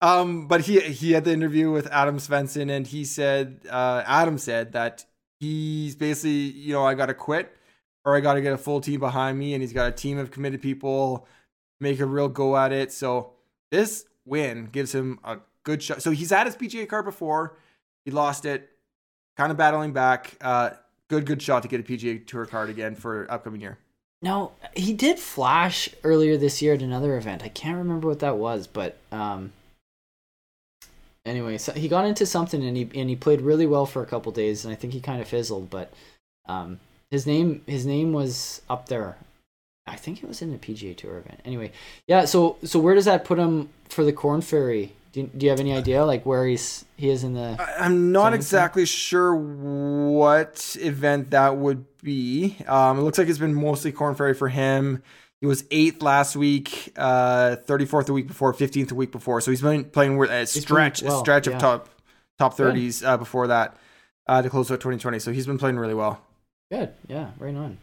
Um, 0.00 0.46
but 0.46 0.60
he 0.60 0.80
he 0.80 1.10
had 1.10 1.24
the 1.24 1.32
interview 1.32 1.72
with 1.72 1.88
Adam 1.88 2.18
Svensson, 2.18 2.70
and 2.70 2.86
he 2.86 3.04
said 3.04 3.62
uh, 3.68 4.04
Adam 4.06 4.38
said 4.38 4.70
that 4.74 5.04
he's 5.40 5.96
basically 5.96 6.52
you 6.52 6.72
know 6.72 6.86
I 6.86 6.94
got 6.94 7.06
to 7.06 7.14
quit 7.14 7.52
or 8.04 8.16
I 8.16 8.20
got 8.20 8.34
to 8.34 8.40
get 8.40 8.52
a 8.52 8.58
full 8.58 8.80
team 8.80 9.00
behind 9.00 9.38
me, 9.38 9.54
and 9.54 9.62
he's 9.62 9.72
got 9.72 9.88
a 9.88 9.92
team 9.92 10.18
of 10.18 10.30
committed 10.30 10.62
people, 10.62 11.26
make 11.80 12.00
a 12.00 12.06
real 12.06 12.28
go 12.28 12.56
at 12.56 12.72
it. 12.72 12.92
So 12.92 13.32
this 13.70 14.06
win 14.24 14.66
gives 14.66 14.94
him 14.94 15.18
a 15.24 15.38
good 15.64 15.82
shot. 15.82 16.00
So 16.00 16.12
he's 16.12 16.30
had 16.30 16.46
his 16.46 16.56
PGA 16.56 16.88
card 16.88 17.04
before, 17.04 17.58
he 18.04 18.10
lost 18.10 18.44
it, 18.44 18.70
kind 19.36 19.50
of 19.50 19.58
battling 19.58 19.92
back. 19.92 20.36
Uh, 20.40 20.70
good 21.08 21.26
good 21.26 21.42
shot 21.42 21.62
to 21.62 21.68
get 21.68 21.80
a 21.80 21.82
PGA 21.82 22.26
Tour 22.26 22.46
card 22.46 22.70
again 22.70 22.94
for 22.94 23.30
upcoming 23.30 23.60
year. 23.60 23.78
No, 24.20 24.52
he 24.74 24.92
did 24.92 25.18
flash 25.18 25.88
earlier 26.02 26.36
this 26.36 26.60
year 26.60 26.74
at 26.74 26.82
another 26.82 27.16
event. 27.16 27.42
I 27.44 27.48
can't 27.48 27.78
remember 27.78 28.08
what 28.08 28.18
that 28.18 28.36
was, 28.36 28.66
but 28.66 28.98
um, 29.12 29.52
anyway, 31.24 31.58
so 31.58 31.72
he 31.72 31.86
got 31.86 32.04
into 32.04 32.26
something 32.26 32.64
and 32.64 32.76
he 32.76 32.90
and 32.94 33.08
he 33.08 33.14
played 33.14 33.40
really 33.40 33.66
well 33.66 33.86
for 33.86 34.02
a 34.02 34.06
couple 34.06 34.32
days, 34.32 34.64
and 34.64 34.72
I 34.72 34.76
think 34.76 34.92
he 34.92 35.00
kind 35.00 35.20
of 35.20 35.28
fizzled. 35.28 35.70
But 35.70 35.92
um, 36.46 36.80
his 37.10 37.26
name 37.26 37.62
his 37.66 37.86
name 37.86 38.12
was 38.12 38.62
up 38.68 38.88
there. 38.88 39.16
I 39.86 39.96
think 39.96 40.22
it 40.22 40.28
was 40.28 40.42
in 40.42 40.50
the 40.50 40.58
PGA 40.58 40.96
Tour 40.96 41.18
event. 41.18 41.40
Anyway, 41.44 41.70
yeah. 42.08 42.24
So 42.24 42.56
so 42.64 42.80
where 42.80 42.94
does 42.94 43.04
that 43.04 43.24
put 43.24 43.38
him 43.38 43.68
for 43.88 44.02
the 44.02 44.12
Corn 44.12 44.40
Ferry? 44.40 44.94
Do 45.18 45.24
you, 45.24 45.30
do 45.36 45.46
you 45.46 45.50
have 45.50 45.58
any 45.58 45.72
idea 45.72 46.04
like 46.04 46.24
where 46.24 46.46
he's 46.46 46.84
he 46.96 47.10
is 47.10 47.24
in 47.24 47.34
the? 47.34 47.56
I'm 47.80 48.12
not 48.12 48.34
exactly 48.34 48.86
sure 48.86 49.34
what 49.34 50.76
event 50.78 51.30
that 51.30 51.56
would 51.56 51.84
be. 52.02 52.56
Um, 52.68 53.00
it 53.00 53.02
looks 53.02 53.18
like 53.18 53.26
it's 53.26 53.38
been 53.38 53.54
mostly 53.54 53.90
Corn 53.90 54.14
Ferry 54.14 54.34
for 54.34 54.48
him. 54.48 55.02
He 55.40 55.46
was 55.48 55.64
eighth 55.72 56.02
last 56.02 56.36
week, 56.36 56.92
uh, 56.96 57.56
34th 57.66 58.06
the 58.06 58.12
week 58.12 58.28
before, 58.28 58.52
15th 58.52 58.88
the 58.88 58.94
week 58.94 59.10
before. 59.10 59.40
So 59.40 59.50
he's 59.50 59.60
been 59.60 59.86
playing 59.86 60.18
with 60.18 60.30
a 60.30 60.46
stretch, 60.46 61.02
well, 61.02 61.16
a 61.16 61.18
stretch 61.18 61.48
yeah. 61.48 61.54
of 61.54 61.60
top 61.60 61.88
top 62.38 62.56
30s 62.56 63.04
uh, 63.04 63.16
before 63.16 63.48
that 63.48 63.76
uh, 64.28 64.40
to 64.40 64.48
close 64.48 64.70
out 64.70 64.76
2020. 64.76 65.18
So 65.18 65.32
he's 65.32 65.46
been 65.48 65.58
playing 65.58 65.78
really 65.78 65.94
well. 65.94 66.22
Good, 66.70 66.92
yeah, 67.08 67.30
right 67.40 67.56
on. 67.56 67.78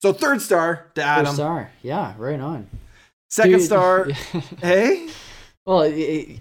So 0.00 0.14
third 0.14 0.40
star 0.40 0.86
to 0.94 1.02
Adam. 1.02 1.26
Third 1.26 1.34
star, 1.34 1.70
yeah, 1.82 2.14
right 2.16 2.40
on. 2.40 2.66
Second 3.28 3.52
Dude, 3.58 3.62
star, 3.62 4.04
hey. 4.62 5.08
Well, 5.64 5.82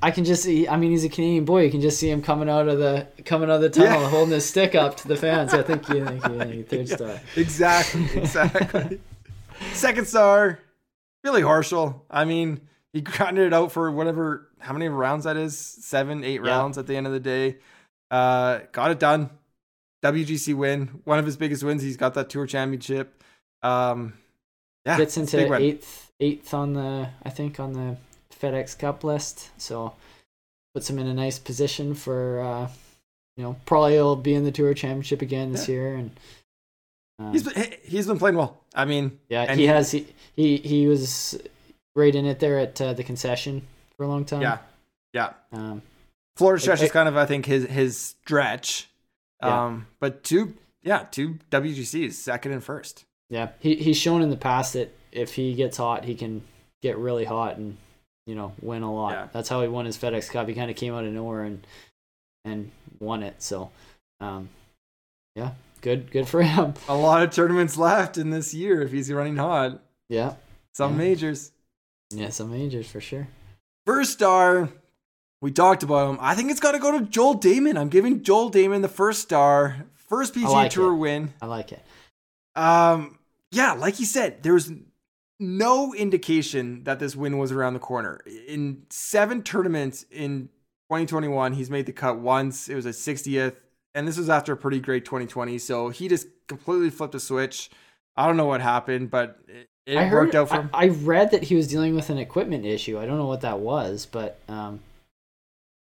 I 0.01 0.09
can 0.09 0.25
just 0.25 0.41
see. 0.41 0.67
I 0.67 0.77
mean, 0.77 0.89
he's 0.89 1.03
a 1.03 1.09
Canadian 1.09 1.45
boy. 1.45 1.63
You 1.63 1.71
can 1.71 1.81
just 1.81 1.99
see 1.99 2.09
him 2.09 2.23
coming 2.23 2.49
out 2.49 2.67
of 2.67 2.79
the 2.79 3.07
coming 3.23 3.51
out 3.51 3.55
of 3.55 3.61
the 3.61 3.69
tunnel, 3.69 4.01
yeah. 4.01 4.09
holding 4.09 4.33
his 4.33 4.47
stick 4.47 4.73
up 4.73 4.97
to 4.97 5.07
the 5.07 5.15
fans. 5.15 5.53
I 5.53 5.61
think 5.61 5.87
you 5.89 6.05
think 6.05 6.53
you 6.53 6.63
third 6.63 6.87
yeah, 6.87 6.95
star. 6.95 7.19
Exactly, 7.35 8.09
exactly. 8.15 8.99
Second 9.73 10.07
star, 10.07 10.59
Billy 11.23 11.43
Horschel. 11.43 12.01
I 12.09 12.25
mean, 12.25 12.61
he 12.93 13.01
grinded 13.01 13.45
it 13.45 13.53
out 13.53 13.71
for 13.71 13.91
whatever, 13.91 14.49
how 14.59 14.73
many 14.73 14.89
rounds 14.89 15.25
that 15.25 15.37
is? 15.37 15.57
Seven, 15.57 16.23
eight 16.23 16.41
yeah. 16.43 16.49
rounds 16.49 16.77
at 16.77 16.87
the 16.87 16.95
end 16.95 17.05
of 17.05 17.13
the 17.13 17.19
day. 17.19 17.57
Uh, 18.09 18.61
got 18.71 18.91
it 18.91 18.99
done. 18.99 19.29
WGC 20.03 20.55
win, 20.55 21.01
one 21.03 21.19
of 21.19 21.25
his 21.25 21.37
biggest 21.37 21.63
wins. 21.63 21.83
He's 21.83 21.95
got 21.95 22.15
that 22.15 22.29
tour 22.29 22.47
championship. 22.47 23.23
Um, 23.61 24.13
yeah, 24.83 24.97
gets 24.97 25.15
into 25.15 25.53
eighth, 25.55 26.11
eighth 26.19 26.55
on 26.55 26.73
the, 26.73 27.09
I 27.23 27.29
think, 27.29 27.59
on 27.59 27.73
the 27.73 27.97
FedEx 28.41 28.77
Cup 28.77 29.03
list. 29.03 29.49
So 29.57 29.93
puts 30.73 30.89
him 30.89 30.99
in 30.99 31.07
a 31.07 31.13
nice 31.13 31.39
position 31.39 31.93
for, 31.93 32.41
uh, 32.41 32.69
you 33.37 33.43
know, 33.43 33.55
probably 33.65 33.93
he'll 33.93 34.15
be 34.15 34.33
in 34.33 34.43
the 34.43 34.51
tour 34.51 34.73
championship 34.73 35.21
again 35.21 35.51
this 35.51 35.67
yeah. 35.67 35.75
year. 35.75 35.95
And 35.95 36.11
um, 37.19 37.31
he's 37.31 37.43
been, 37.43 37.73
he's 37.83 38.07
been 38.07 38.19
playing 38.19 38.37
well. 38.37 38.61
I 38.73 38.85
mean, 38.85 39.19
yeah, 39.29 39.53
he, 39.53 39.61
he 39.61 39.67
has. 39.67 39.91
He, 39.91 40.07
he 40.35 40.57
he 40.57 40.87
was 40.87 41.39
right 41.95 42.13
in 42.13 42.25
it 42.25 42.39
there 42.39 42.57
at 42.57 42.79
uh, 42.81 42.93
the 42.93 43.03
concession 43.03 43.61
for 43.97 44.03
a 44.03 44.07
long 44.07 44.25
time. 44.25 44.41
Yeah, 44.41 44.57
yeah. 45.13 45.33
Um, 45.51 45.81
Florida 46.37 46.61
stretch 46.61 46.81
is 46.81 46.91
kind 46.91 47.09
of 47.09 47.17
I 47.17 47.25
think 47.25 47.45
his 47.45 47.65
his 47.65 47.97
stretch. 47.97 48.89
Yeah. 49.41 49.65
Um, 49.65 49.87
but 49.99 50.23
two, 50.23 50.53
yeah, 50.83 51.05
two 51.11 51.39
WGCs, 51.49 52.13
second 52.13 52.53
and 52.53 52.63
first. 52.63 53.05
Yeah, 53.29 53.49
he 53.59 53.75
he's 53.75 53.97
shown 53.97 54.21
in 54.21 54.29
the 54.29 54.37
past 54.37 54.73
that 54.73 54.95
if 55.11 55.35
he 55.35 55.53
gets 55.53 55.77
hot, 55.77 56.05
he 56.05 56.15
can 56.15 56.43
get 56.81 56.97
really 56.97 57.25
hot 57.25 57.57
and 57.57 57.77
you 58.31 58.37
know 58.37 58.53
win 58.61 58.81
a 58.81 58.93
lot. 58.93 59.11
Yeah. 59.11 59.27
That's 59.33 59.49
how 59.49 59.61
he 59.61 59.67
won 59.67 59.83
his 59.83 59.97
FedEx 59.97 60.29
Cup. 60.29 60.47
He 60.47 60.53
kind 60.53 60.71
of 60.71 60.77
came 60.77 60.93
out 60.93 61.03
of 61.03 61.11
nowhere 61.11 61.43
and 61.43 61.67
and 62.45 62.71
won 63.01 63.23
it. 63.23 63.43
So, 63.43 63.71
um, 64.21 64.47
yeah, 65.35 65.51
good 65.81 66.09
good 66.11 66.29
for 66.29 66.41
him. 66.41 66.75
A 66.87 66.95
lot 66.95 67.23
of 67.23 67.31
tournaments 67.31 67.75
left 67.75 68.17
in 68.17 68.29
this 68.29 68.53
year 68.53 68.81
if 68.81 68.93
he's 68.93 69.11
running 69.11 69.35
hot. 69.35 69.81
Yeah. 70.07 70.35
Some 70.71 70.93
yeah. 70.93 70.97
majors. 70.97 71.51
Yeah, 72.09 72.29
some 72.29 72.51
majors 72.51 72.89
for 72.89 73.01
sure. 73.01 73.27
First 73.85 74.13
star, 74.13 74.69
we 75.41 75.51
talked 75.51 75.83
about 75.83 76.09
him. 76.09 76.17
I 76.21 76.33
think 76.33 76.51
it's 76.51 76.61
got 76.61 76.71
to 76.71 76.79
go 76.79 76.97
to 76.97 77.05
Joel 77.05 77.37
Dahmen. 77.37 77.77
I'm 77.77 77.89
giving 77.89 78.23
Joel 78.23 78.49
Dahmen 78.49 78.81
the 78.81 78.87
first 78.87 79.21
star, 79.21 79.75
first 80.07 80.33
PGA 80.33 80.47
like 80.47 80.71
Tour 80.71 80.93
it. 80.93 80.97
win. 80.97 81.33
I 81.41 81.47
like 81.47 81.73
it. 81.73 81.83
Um, 82.55 83.17
yeah, 83.51 83.73
like 83.73 83.99
you 83.99 84.05
said, 84.05 84.41
there 84.43 84.53
was 84.53 84.71
no 85.41 85.93
indication 85.93 86.83
that 86.85 86.99
this 86.99 87.15
win 87.15 87.37
was 87.37 87.51
around 87.51 87.73
the 87.73 87.79
corner. 87.79 88.21
In 88.47 88.83
seven 88.89 89.43
tournaments 89.43 90.05
in 90.11 90.49
2021, 90.89 91.53
he's 91.53 91.69
made 91.69 91.85
the 91.85 91.93
cut 91.93 92.19
once. 92.19 92.69
It 92.69 92.75
was 92.75 92.85
a 92.85 92.89
60th 92.89 93.55
and 93.93 94.07
this 94.07 94.17
was 94.17 94.29
after 94.29 94.53
a 94.53 94.57
pretty 94.57 94.79
great 94.79 95.05
2020. 95.05 95.57
So 95.57 95.89
he 95.89 96.07
just 96.07 96.27
completely 96.47 96.89
flipped 96.89 97.15
a 97.15 97.19
switch. 97.19 97.69
I 98.15 98.27
don't 98.27 98.37
know 98.37 98.45
what 98.45 98.61
happened, 98.61 99.09
but 99.09 99.39
it, 99.47 99.69
it 99.85 99.97
I 99.97 100.05
heard, 100.05 100.25
worked 100.25 100.35
out 100.35 100.49
for 100.49 100.55
him. 100.55 100.69
I, 100.73 100.85
I, 100.85 100.87
read 100.89 101.31
that 101.31 101.43
he 101.43 101.55
was 101.55 101.67
dealing 101.67 101.95
with 101.95 102.09
an 102.09 102.17
equipment 102.17 102.65
issue. 102.65 102.99
I 102.99 103.05
don't 103.05 103.17
know 103.17 103.27
what 103.27 103.41
that 103.41 103.59
was, 103.59 104.05
but 104.05 104.39
um, 104.47 104.79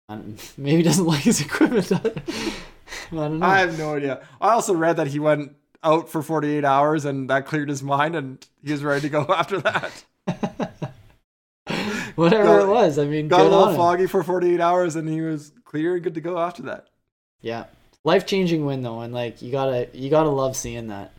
maybe 0.58 0.78
he 0.78 0.84
doesn't 0.84 1.06
like 1.06 1.24
his 1.24 1.42
equipment. 1.42 1.92
I 3.12 3.16
don't 3.16 3.40
know. 3.40 3.46
I 3.46 3.60
have 3.60 3.78
no 3.78 3.96
idea. 3.96 4.26
I 4.42 4.50
also 4.50 4.74
read 4.74 4.98
that 4.98 5.08
he 5.08 5.20
went 5.20 5.56
out 5.86 6.10
for 6.10 6.22
48 6.22 6.66
hours 6.66 7.06
and 7.06 7.30
that 7.30 7.46
cleared 7.46 7.70
his 7.70 7.84
mind 7.84 8.16
and 8.16 8.46
he 8.64 8.72
was 8.72 8.84
ready 8.84 9.02
to 9.02 9.10
go 9.10 9.22
after 9.30 9.62
that. 9.62 10.04
Whatever 12.16 12.60
got, 12.60 12.62
it 12.64 12.68
was, 12.68 12.98
I 12.98 13.06
mean, 13.06 13.28
got 13.28 13.42
a 13.42 13.44
little 13.44 13.76
foggy 13.76 14.08
for 14.08 14.24
48 14.24 14.60
hours 14.60 14.96
and 14.96 15.08
he 15.08 15.22
was 15.22 15.52
clear 15.64 15.96
and 15.96 16.04
good 16.04 16.16
to 16.16 16.22
go 16.22 16.40
after 16.40 16.64
that. 16.64 16.88
Yeah, 17.42 17.66
life 18.04 18.26
changing 18.26 18.66
win 18.66 18.82
though, 18.82 19.02
and 19.02 19.14
like 19.14 19.42
you 19.42 19.52
gotta 19.52 19.90
you 19.94 20.10
gotta 20.10 20.30
love 20.30 20.56
seeing 20.56 20.88
that, 20.88 21.12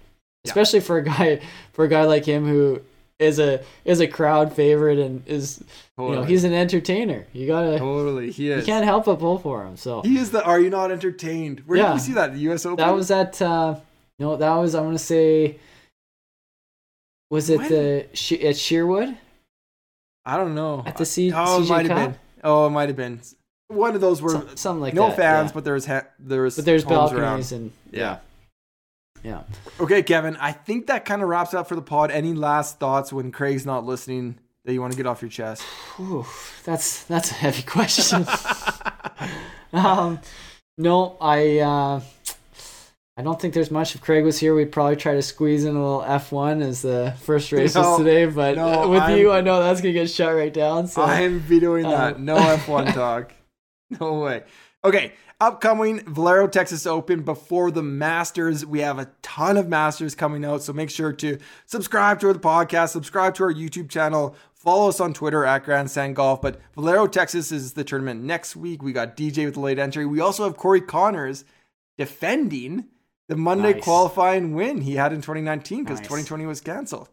especially 0.45 0.79
yeah. 0.79 0.85
for 0.87 0.97
a 0.97 1.05
guy 1.05 1.41
for 1.73 1.85
a 1.85 1.89
guy 1.89 2.05
like 2.05 2.25
him 2.25 2.47
who 2.47 2.81
is 3.19 3.39
a 3.39 3.63
is 3.85 4.01
a 4.01 4.07
crowd 4.07 4.53
favorite 4.53 4.99
and 4.99 5.27
is 5.27 5.63
totally. 5.97 6.17
you 6.17 6.21
know 6.21 6.27
he's 6.27 6.45
an 6.45 6.53
entertainer. 6.53 7.27
You 7.33 7.47
gotta 7.47 7.79
totally 7.79 8.31
he 8.31 8.51
is. 8.51 8.67
You 8.67 8.73
can't 8.73 8.85
help 8.85 9.05
but 9.05 9.19
pull 9.19 9.39
for 9.39 9.65
him. 9.65 9.77
So 9.77 10.03
he 10.03 10.19
is 10.19 10.31
the. 10.31 10.45
Are 10.45 10.61
you 10.61 10.71
not 10.71 10.91
entertained? 10.91 11.63
Where 11.67 11.79
yeah. 11.79 11.89
did 11.89 11.95
you 11.95 12.01
see 12.01 12.13
that? 12.15 12.33
The 12.33 12.41
U.S. 12.41 12.65
Open. 12.67 12.85
That 12.85 12.95
was 12.95 13.11
at. 13.11 13.41
Uh, 13.41 13.77
no, 14.19 14.37
that 14.37 14.55
was 14.57 14.75
I 14.75 14.81
want 14.81 14.95
to 14.99 15.05
say. 15.05 15.59
Was 17.31 17.51
it 17.51 17.59
when? 17.59 17.69
the 17.69 18.47
at 18.47 18.57
Sherwood? 18.57 19.17
I 20.25 20.37
don't 20.37 20.55
know. 20.55 20.83
At 20.87 20.97
the 20.97 21.05
C- 21.05 21.33
oh, 21.33 21.61
CJ 21.61 21.65
it 21.65 21.69
might 21.69 21.87
have 21.87 22.13
been. 22.13 22.21
Oh, 22.45 22.67
it 22.67 22.71
might 22.71 22.89
have 22.89 22.97
been 22.97 23.21
one 23.69 23.95
of 23.95 24.01
those 24.01 24.23
were 24.23 24.31
Some, 24.31 24.57
something 24.57 24.81
like 24.81 24.95
no 24.95 25.09
that, 25.09 25.17
fans, 25.17 25.51
yeah. 25.51 25.55
but 25.55 25.65
there's 25.65 25.87
ha- 25.87 26.07
there's 26.19 26.57
but 26.57 26.65
there's 26.65 26.85
balconies 26.85 27.53
around. 27.53 27.63
and 27.63 27.73
yeah. 27.91 28.19
yeah. 29.23 29.43
Okay, 29.81 30.03
Kevin. 30.03 30.37
I 30.37 30.53
think 30.53 30.87
that 30.87 31.05
kind 31.05 31.23
of 31.23 31.29
wraps 31.29 31.55
up 31.55 31.69
for 31.69 31.75
the 31.75 31.83
pod. 31.83 32.11
Any 32.11 32.33
last 32.33 32.79
thoughts 32.79 33.13
when 33.13 33.33
Craig's 33.33 33.67
not 33.67 33.85
listening 33.85 34.39
that 34.65 34.73
you 34.73 34.81
want 34.81 34.93
to 34.93 34.97
get 34.97 35.07
off 35.07 35.21
your 35.23 35.31
chest? 35.31 35.65
Ooh, 35.99 36.25
that's 36.65 37.05
that's 37.05 37.31
a 37.31 37.35
heavy 37.35 37.63
question. 37.67 38.27
um, 39.73 40.21
no, 40.79 41.17
I 41.21 41.59
uh, 41.59 42.01
I 43.19 43.23
don't 43.23 43.41
think 43.41 43.55
there's 43.55 43.71
much. 43.71 43.95
If 43.95 44.03
Craig 44.03 44.25
was 44.25 44.39
here, 44.39 44.55
we'd 44.55 44.71
probably 44.71 44.97
try 44.97 45.15
to 45.15 45.23
squeeze 45.23 45.65
in 45.65 45.75
a 45.75 45.83
little 45.83 46.03
F1 46.03 46.63
as 46.63 46.83
the 46.83 47.15
first 47.21 47.51
races 47.51 47.75
no, 47.75 47.97
today. 47.97 48.27
But 48.27 48.57
no, 48.57 48.89
with 48.89 49.01
I'm, 49.01 49.17
you, 49.17 49.33
I 49.33 49.41
know 49.41 49.63
that's 49.63 49.81
gonna 49.81 49.95
get 49.95 50.11
shut 50.11 50.35
right 50.35 50.53
down. 50.53 50.87
So 50.87 51.01
I 51.01 51.23
am 51.23 51.41
vetoing 51.41 51.85
that. 51.85 52.17
Um, 52.17 52.25
no 52.27 52.37
F1 52.57 52.93
talk. 52.93 53.33
No 53.89 54.21
way. 54.21 54.43
Okay, 54.85 55.15
upcoming 55.41 56.01
Valero 56.05 56.47
Texas 56.47 56.87
Open 56.87 57.23
before 57.23 57.71
the 57.71 57.83
Masters. 57.83 58.67
We 58.67 58.81
have 58.81 58.99
a 58.99 59.11
ton 59.23 59.57
of 59.57 59.67
Masters 59.67 60.15
coming 60.15 60.45
out, 60.45 60.63
so 60.63 60.75
make 60.75 60.91
sure 60.91 61.13
to 61.15 61.39
subscribe 61.65 62.21
to 62.21 62.33
the 62.33 62.39
podcast, 62.39 62.91
subscribe 62.91 63.35
to 63.37 63.45
our 63.45 63.53
YouTube 63.53 63.89
channel, 63.89 64.37
follow 64.53 64.91
us 64.91 65.01
on 65.01 65.15
Twitter 65.15 65.47
at 65.47 65.65
Grandstand 65.65 66.17
Golf. 66.17 66.43
But 66.43 66.61
Valero 66.75 67.07
Texas 67.07 67.51
is 67.51 67.73
the 67.73 67.85
tournament 67.85 68.23
next 68.23 68.57
week. 68.57 68.83
We 68.83 68.93
got 68.93 69.17
DJ 69.17 69.47
with 69.47 69.55
the 69.55 69.61
late 69.61 69.79
entry. 69.79 70.05
We 70.05 70.21
also 70.21 70.45
have 70.45 70.59
Corey 70.59 70.83
Conners 70.83 71.45
defending 71.97 72.89
the 73.29 73.37
Monday 73.37 73.75
nice. 73.75 73.83
qualifying 73.83 74.55
win 74.55 74.81
he 74.81 74.95
had 74.95 75.13
in 75.13 75.21
2019 75.21 75.85
because 75.85 75.99
nice. 75.99 76.07
2020 76.07 76.47
was 76.47 76.61
canceled. 76.61 77.09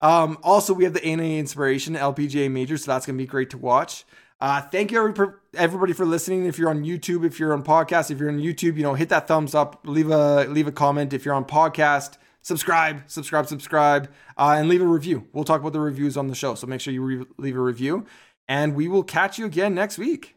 Um, 0.00 0.38
also, 0.42 0.74
we 0.74 0.84
have 0.84 0.92
the 0.92 1.04
ANA 1.04 1.24
Inspiration 1.24 1.94
LPGA 1.94 2.50
Major, 2.50 2.76
so 2.76 2.92
that's 2.92 3.06
going 3.06 3.16
to 3.16 3.22
be 3.22 3.26
great 3.26 3.50
to 3.50 3.58
watch. 3.58 4.04
Uh, 4.40 4.60
thank 4.60 4.92
you 4.92 5.14
everybody 5.56 5.92
for 5.92 6.06
listening. 6.06 6.46
If 6.46 6.58
you're 6.58 6.70
on 6.70 6.84
YouTube, 6.84 7.24
if 7.26 7.40
you're 7.40 7.52
on 7.52 7.64
podcast, 7.64 8.10
if 8.12 8.20
you're 8.20 8.28
on 8.28 8.38
YouTube, 8.38 8.76
you 8.76 8.84
know, 8.84 8.94
hit 8.94 9.08
that 9.08 9.26
thumbs 9.26 9.54
up, 9.54 9.80
leave 9.84 10.10
a 10.10 10.44
leave 10.44 10.68
a 10.68 10.72
comment. 10.72 11.12
If 11.12 11.24
you're 11.24 11.34
on 11.34 11.44
podcast, 11.44 12.18
subscribe, 12.42 13.02
subscribe, 13.08 13.48
subscribe, 13.48 14.08
uh, 14.36 14.54
and 14.56 14.68
leave 14.68 14.80
a 14.80 14.86
review. 14.86 15.26
We'll 15.32 15.42
talk 15.42 15.60
about 15.60 15.72
the 15.72 15.80
reviews 15.80 16.16
on 16.16 16.28
the 16.28 16.36
show, 16.36 16.54
so 16.54 16.68
make 16.68 16.80
sure 16.80 16.92
you 16.92 17.02
re- 17.02 17.26
leave 17.36 17.56
a 17.56 17.60
review, 17.60 18.06
and 18.46 18.76
we 18.76 18.86
will 18.86 19.02
catch 19.02 19.38
you 19.38 19.46
again 19.46 19.74
next 19.74 19.98
week. 19.98 20.36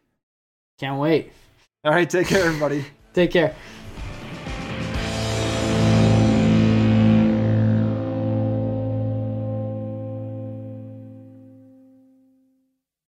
Can't 0.80 1.00
wait. 1.00 1.32
All 1.84 1.92
right, 1.92 2.10
take 2.10 2.26
care, 2.26 2.46
everybody. 2.46 2.84
take 3.14 3.30
care. 3.30 3.56